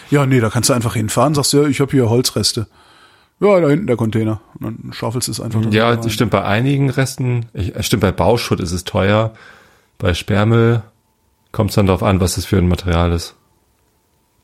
Ja, 0.09 0.25
nee, 0.25 0.39
da 0.39 0.49
kannst 0.49 0.69
du 0.69 0.73
einfach 0.73 0.93
hinfahren, 0.95 1.33
sagst 1.35 1.53
ja, 1.53 1.63
ich 1.63 1.79
habe 1.79 1.91
hier 1.91 2.09
Holzreste. 2.09 2.67
Ja, 3.39 3.59
da 3.59 3.67
hinten 3.69 3.87
der 3.87 3.97
Container. 3.97 4.39
Und 4.59 4.63
dann 4.83 4.93
schaufelst 4.93 5.27
du 5.27 5.31
es 5.31 5.41
einfach 5.41 5.61
Ja, 5.71 5.89
rein. 5.89 6.01
das 6.01 6.13
stimmt 6.13 6.31
bei 6.31 6.43
einigen 6.43 6.89
Resten. 6.89 7.47
Ich, 7.53 7.73
stimmt 7.85 8.01
bei 8.01 8.11
Bauschutt 8.11 8.59
ist 8.59 8.71
es 8.71 8.83
teuer. 8.83 9.33
Bei 9.97 10.13
Sperrmüll 10.13 10.81
kommt 11.51 11.71
es 11.71 11.75
dann 11.75 11.87
darauf 11.87 12.03
an, 12.03 12.19
was 12.21 12.35
das 12.35 12.45
für 12.45 12.57
ein 12.57 12.67
Material 12.67 13.11
ist. 13.11 13.35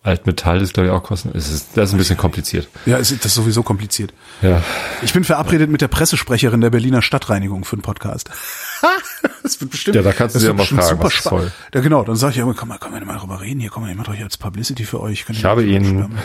Altmetall 0.01 0.61
ist 0.61 0.73
glaube 0.73 0.87
ich 0.87 0.93
auch 0.93 1.03
kostenlos. 1.03 1.43
Es 1.47 1.51
ist, 1.53 1.67
das 1.77 1.89
ist 1.89 1.93
ein 1.95 1.97
bisschen 1.97 2.17
kompliziert. 2.17 2.69
Ja, 2.85 2.97
ist, 2.97 3.11
das 3.11 3.25
ist 3.25 3.35
sowieso 3.35 3.63
kompliziert. 3.63 4.13
Ja. 4.41 4.61
Ich 5.01 5.11
bin 5.13 5.23
verabredet 5.25 5.69
mit 5.69 5.81
der 5.81 5.89
Pressesprecherin 5.89 6.61
der 6.61 6.69
Berliner 6.69 7.01
Stadtreinigung 7.01 7.65
für 7.65 7.75
den 7.75 7.81
Podcast. 7.81 8.29
das 9.43 9.59
wird 9.59 9.71
bestimmt. 9.71 9.95
Ja, 9.95 10.01
da 10.01 10.11
kannst 10.11 10.35
du 10.35 10.39
ja 10.39 10.53
mal 10.53 10.65
fragen, 10.65 10.87
super 10.87 11.03
was 11.05 11.23
soll. 11.23 11.51
Ja, 11.73 11.81
genau. 11.81 12.03
Dann 12.03 12.15
sage 12.15 12.31
ich 12.31 12.37
ja, 12.37 12.53
komm 12.55 12.69
mal, 12.69 12.77
komm 12.77 12.91
mal 12.91 13.03
mal 13.03 13.17
drüber 13.17 13.41
reden 13.41 13.59
hier, 13.59 13.69
komm 13.69 13.83
mal, 13.83 13.91
ich 13.91 13.97
mach 13.97 14.05
doch 14.05 14.13
hier 14.13 14.23
jetzt 14.23 14.39
Publicity 14.39 14.85
für 14.85 14.99
euch. 15.01 15.25
Ihr 15.27 15.35
Ich 15.35 15.45
habe 15.45 15.63
Ihnen 15.63 16.17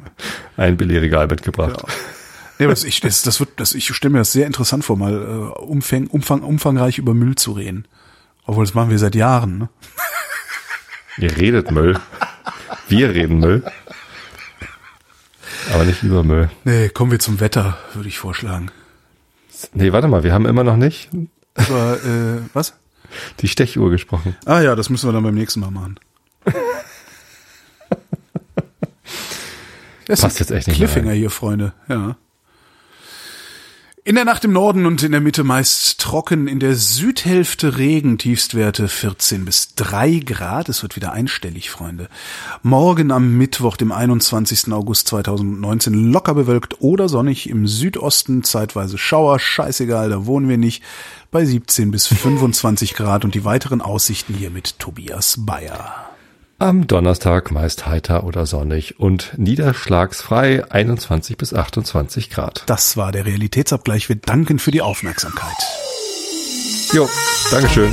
ein 0.56 0.76
Billigregal 0.76 1.26
mitgebracht. 1.26 1.82
Nee, 2.58 2.64
aber 2.64 2.72
das, 2.72 2.84
ich, 2.84 3.00
das, 3.00 3.22
das 3.22 3.40
wird, 3.40 3.50
das, 3.56 3.74
ich 3.74 3.92
stelle 3.94 4.12
mir 4.12 4.18
das 4.18 4.32
sehr 4.32 4.46
interessant 4.46 4.84
vor, 4.84 4.96
mal 4.96 5.14
äh, 5.14 5.60
umfang, 5.60 6.06
umfang, 6.06 6.42
umfangreich 6.42 6.98
über 6.98 7.12
Müll 7.12 7.34
zu 7.34 7.52
reden. 7.52 7.86
Obwohl, 8.44 8.64
das 8.64 8.74
machen 8.74 8.90
wir 8.90 8.98
seit 8.98 9.14
Jahren. 9.14 9.58
Ne? 9.58 9.68
Ihr 11.18 11.36
redet 11.36 11.70
Müll. 11.70 11.98
Wir 12.88 13.10
reden 13.10 13.40
Müll. 13.40 13.64
Aber 15.72 15.84
nicht 15.84 16.02
über 16.02 16.22
Müll. 16.22 16.48
Nee, 16.64 16.88
kommen 16.88 17.10
wir 17.10 17.18
zum 17.18 17.40
Wetter, 17.40 17.76
würde 17.94 18.08
ich 18.08 18.18
vorschlagen. 18.18 18.70
Nee, 19.74 19.92
warte 19.92 20.08
mal, 20.08 20.22
wir 20.22 20.32
haben 20.32 20.46
immer 20.46 20.64
noch 20.64 20.76
nicht 20.76 21.10
Aber, 21.56 22.04
äh, 22.04 22.40
was? 22.52 22.74
die 23.40 23.48
Stechuhr 23.48 23.90
gesprochen. 23.90 24.36
Ah 24.44 24.60
ja, 24.60 24.74
das 24.74 24.90
müssen 24.90 25.08
wir 25.08 25.12
dann 25.12 25.22
beim 25.22 25.34
nächsten 25.34 25.60
Mal 25.60 25.70
machen. 25.70 25.98
Das 30.06 30.20
Passt 30.20 30.40
ist 30.40 30.50
jetzt 30.50 30.50
echt 30.52 30.68
nicht 30.68 30.78
mehr 30.78 30.88
Cliffhanger 30.88 31.12
hier, 31.14 31.30
Freunde. 31.30 31.72
Ja. 31.88 32.16
In 34.06 34.14
der 34.14 34.24
Nacht 34.24 34.44
im 34.44 34.52
Norden 34.52 34.86
und 34.86 35.02
in 35.02 35.10
der 35.10 35.20
Mitte 35.20 35.42
meist 35.42 36.00
trocken, 36.00 36.46
in 36.46 36.60
der 36.60 36.76
Südhälfte 36.76 37.76
Regen, 37.76 38.18
Tiefstwerte 38.18 38.86
14 38.86 39.44
bis 39.44 39.74
3 39.74 40.20
Grad. 40.24 40.68
Es 40.68 40.84
wird 40.84 40.94
wieder 40.94 41.10
einstellig, 41.10 41.70
Freunde. 41.70 42.08
Morgen 42.62 43.10
am 43.10 43.36
Mittwoch, 43.36 43.76
dem 43.76 43.90
21. 43.90 44.72
August 44.72 45.08
2019, 45.08 46.12
locker 46.12 46.34
bewölkt 46.34 46.80
oder 46.80 47.08
sonnig, 47.08 47.50
im 47.50 47.66
Südosten 47.66 48.44
zeitweise 48.44 48.96
Schauer, 48.96 49.40
scheißegal, 49.40 50.08
da 50.08 50.24
wohnen 50.24 50.48
wir 50.48 50.56
nicht, 50.56 50.84
bei 51.32 51.44
17 51.44 51.90
bis 51.90 52.06
25 52.06 52.94
Grad 52.94 53.24
und 53.24 53.34
die 53.34 53.44
weiteren 53.44 53.80
Aussichten 53.80 54.34
hier 54.34 54.50
mit 54.50 54.78
Tobias 54.78 55.34
Bayer. 55.44 56.05
Am 56.58 56.86
Donnerstag 56.86 57.50
meist 57.50 57.86
heiter 57.86 58.24
oder 58.24 58.46
sonnig 58.46 58.98
und 58.98 59.34
niederschlagsfrei 59.36 60.64
21 60.70 61.36
bis 61.36 61.52
28 61.52 62.30
Grad. 62.30 62.62
Das 62.64 62.96
war 62.96 63.12
der 63.12 63.26
Realitätsabgleich. 63.26 64.08
Wir 64.08 64.16
danken 64.16 64.58
für 64.58 64.70
die 64.70 64.80
Aufmerksamkeit. 64.80 65.54
Jo, 66.94 67.06
Dankeschön. 67.50 67.92